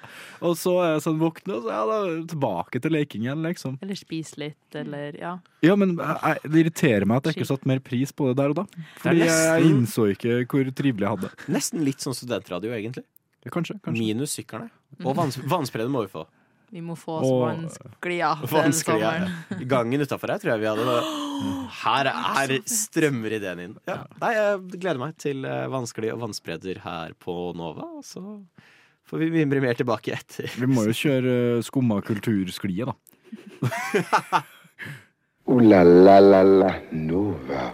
Og 0.48 0.54
så 0.58 0.72
er 0.86 0.94
jeg 0.96 1.04
sånn 1.06 1.20
våkne, 1.20 1.58
og 1.58 1.66
så 1.68 1.74
er 1.74 1.92
jeg 2.14 2.24
tilbake 2.32 2.80
til 2.82 2.94
leking 2.96 3.26
igjen, 3.28 3.44
liksom. 3.46 3.76
Eller 3.84 4.00
spise 4.00 4.40
litt, 4.40 4.78
eller 4.80 5.18
ja. 5.20 5.34
Ja, 5.64 5.76
men 5.80 5.94
jeg, 6.00 6.16
jeg, 6.24 6.52
det 6.54 6.62
irriterer 6.64 7.06
meg 7.10 7.20
at 7.22 7.30
jeg 7.30 7.38
ikke 7.38 7.50
satte 7.52 7.70
mer 7.70 7.80
pris 7.84 8.12
på 8.16 8.30
det 8.32 8.38
der 8.40 8.52
og 8.56 8.62
da. 8.62 8.66
Fordi 9.04 9.22
jeg 9.22 9.30
nesten- 9.34 9.76
ikke 10.12 10.44
hvor 10.52 10.70
trivelig 10.76 11.08
jeg 11.08 11.16
hadde. 11.16 11.32
Nesten 11.56 11.84
litt 11.88 12.04
sånn 12.04 12.16
studentradio, 12.18 12.74
egentlig. 12.76 13.06
Ja, 13.44 13.52
Kanskje, 13.52 13.76
kanskje. 13.84 14.00
Minus 14.00 14.36
syklene. 14.38 14.70
Og 15.04 15.16
vanns 15.18 15.38
vannspreden 15.40 15.92
må 15.92 16.06
vi 16.06 16.12
få. 16.14 16.26
Vi 16.74 16.82
må 16.82 16.96
få 16.98 17.20
oss 17.20 17.30
vannsklia 17.78 18.32
den 18.50 18.74
sommeren. 18.74 19.34
Gangen 19.70 20.02
utafor 20.02 20.32
her 20.34 20.42
tror 20.42 20.56
jeg 20.56 20.62
vi 20.64 20.70
hadde 20.72 20.86
det. 20.88 21.02
Her 21.84 22.10
er 22.10 22.54
strømmer 22.66 23.36
ideen 23.38 23.62
inn. 23.62 23.76
Ja. 23.86 24.00
Nei, 24.24 24.32
jeg 24.34 24.80
gleder 24.80 25.02
meg 25.04 25.14
til 25.22 25.46
vannskli 25.46 26.10
og 26.10 26.24
vannspreder 26.24 26.82
her 26.82 27.14
på 27.22 27.36
Nova. 27.60 27.86
Og 28.00 28.08
så 28.08 28.24
får 29.06 29.22
vi 29.22 29.30
mimre 29.36 29.62
mer 29.62 29.78
tilbake 29.78 30.16
etter. 30.18 30.50
Vi 30.58 30.70
må 30.72 30.88
jo 30.90 30.98
kjøre 30.98 31.38
uh, 31.60 31.64
skumma 31.68 32.00
kultursklie, 32.06 32.90
da. 32.90 32.98
O-la-la-la-la 35.54 36.74
Nova. 36.98 37.70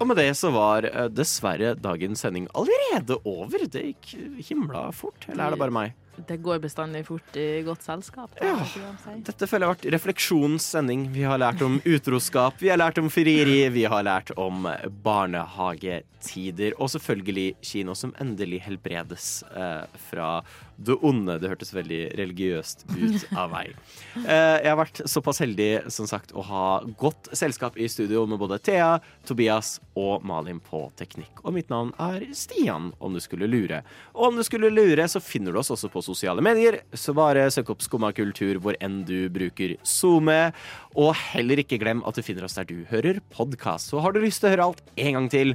Og 0.00 0.08
med 0.08 0.16
det 0.16 0.30
så 0.38 0.48
var 0.54 0.86
eh, 0.88 1.08
dessverre 1.12 1.74
dagens 1.76 2.22
sending 2.24 2.46
allerede 2.56 3.18
over. 3.28 3.66
Det 3.68 3.82
gikk 3.90 4.14
himla 4.48 4.86
fort. 4.96 5.26
Eller 5.28 5.46
er 5.46 5.54
det 5.54 5.60
bare 5.60 5.76
meg? 5.76 5.92
Det 6.16 6.36
går 6.42 6.58
bestandig 6.60 7.04
fort 7.06 7.36
i 7.36 7.62
godt 7.64 7.82
selskap. 7.86 8.30
Da, 8.38 8.46
Ja. 8.50 9.14
Dette 9.24 9.46
føler 9.48 9.66
jeg 9.66 9.70
har 9.70 9.76
vært 9.76 9.92
refleksjonens 9.94 10.66
sending. 10.74 11.06
Vi 11.14 11.22
har 11.22 11.38
lært 11.38 11.62
om 11.62 11.80
utroskap, 11.84 12.54
vi 12.60 12.68
har 12.68 12.76
lært 12.78 12.98
om 12.98 13.08
frieri, 13.10 13.68
vi 13.72 13.84
har 13.88 14.02
lært 14.04 14.30
om 14.36 14.66
barnehagetider, 15.04 16.74
og 16.78 16.90
selvfølgelig 16.92 17.54
kino 17.64 17.94
som 17.96 18.12
endelig 18.20 18.60
helbredes 18.66 19.42
eh, 19.56 19.84
fra 20.10 20.42
det 20.80 20.96
onde. 21.04 21.38
Det 21.40 21.50
hørtes 21.52 21.72
veldig 21.76 22.00
religiøst 22.20 22.86
ut 22.96 23.26
av 23.36 23.50
meg. 23.54 23.74
Eh, 24.20 24.56
jeg 24.64 24.66
har 24.66 24.76
vært 24.76 25.00
såpass 25.08 25.38
heldig 25.40 25.92
som 25.94 26.06
sagt 26.10 26.32
å 26.34 26.42
ha 26.44 26.64
godt 26.98 27.28
selskap 27.36 27.76
i 27.78 27.86
studio 27.88 28.24
med 28.28 28.40
både 28.42 28.58
Thea, 28.58 28.96
Tobias 29.26 29.76
og 29.98 30.24
Malin 30.26 30.58
på 30.60 30.80
teknikk. 30.98 31.38
Og 31.46 31.54
mitt 31.54 31.70
navn 31.70 31.92
er 32.02 32.24
Stian, 32.36 32.90
om 32.98 33.14
du 33.14 33.20
skulle 33.22 33.46
lure. 33.46 33.80
Og 34.16 34.26
om 34.32 34.36
du 34.40 34.42
skulle 34.46 34.70
lure, 34.74 35.06
så 35.08 35.22
finner 35.22 35.54
du 35.54 35.60
oss 35.62 35.70
også 35.70 35.88
på 35.94 35.99
sosiale 36.04 36.42
medier, 36.44 36.80
så 36.96 37.14
bare 37.16 37.48
søk 37.52 37.72
opp 37.74 37.84
Skumma 37.84 38.12
kultur 38.16 38.60
hvor 38.62 38.76
enn 38.82 39.02
du 39.08 39.28
bruker 39.32 39.76
SoMe. 39.86 40.52
Og 40.98 41.12
heller 41.32 41.62
ikke 41.62 41.80
glem 41.82 42.04
at 42.08 42.18
du 42.18 42.24
finner 42.26 42.46
oss 42.46 42.56
der 42.58 42.68
du 42.68 42.82
hører 42.90 43.20
podkast. 43.34 43.92
Så 43.92 44.02
har 44.04 44.14
du 44.14 44.22
lyst 44.22 44.42
til 44.42 44.50
å 44.50 44.54
høre 44.54 44.70
alt 44.70 44.82
en 44.96 45.18
gang 45.18 45.28
til, 45.32 45.54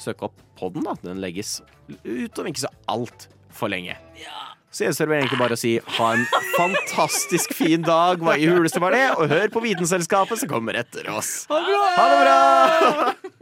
søk 0.00 0.24
opp 0.28 0.40
podden, 0.58 0.86
da. 0.86 0.96
Den 1.02 1.22
legges 1.22 1.60
ut 2.04 2.38
om 2.42 2.48
ikke 2.50 2.64
så 2.64 2.72
altfor 2.90 3.72
lenge. 3.72 3.98
Så 4.72 4.86
gjenstår 4.86 5.10
det 5.10 5.18
egentlig 5.20 5.40
bare 5.42 5.56
å 5.58 5.60
si 5.60 5.74
ha 5.98 6.06
en 6.16 6.22
fantastisk 6.56 7.52
fin 7.58 7.84
dag. 7.84 8.22
Hva 8.24 8.38
i 8.40 8.48
huleste 8.48 8.80
var 8.80 8.96
det? 8.96 9.04
Og 9.18 9.28
hør 9.28 9.52
på 9.52 9.64
Vitenselskapet 9.66 10.40
som 10.40 10.48
kommer 10.48 10.80
etter 10.80 11.12
oss. 11.12 11.42
Ha 11.52 11.60
det 11.60 12.20
bra! 12.24 13.38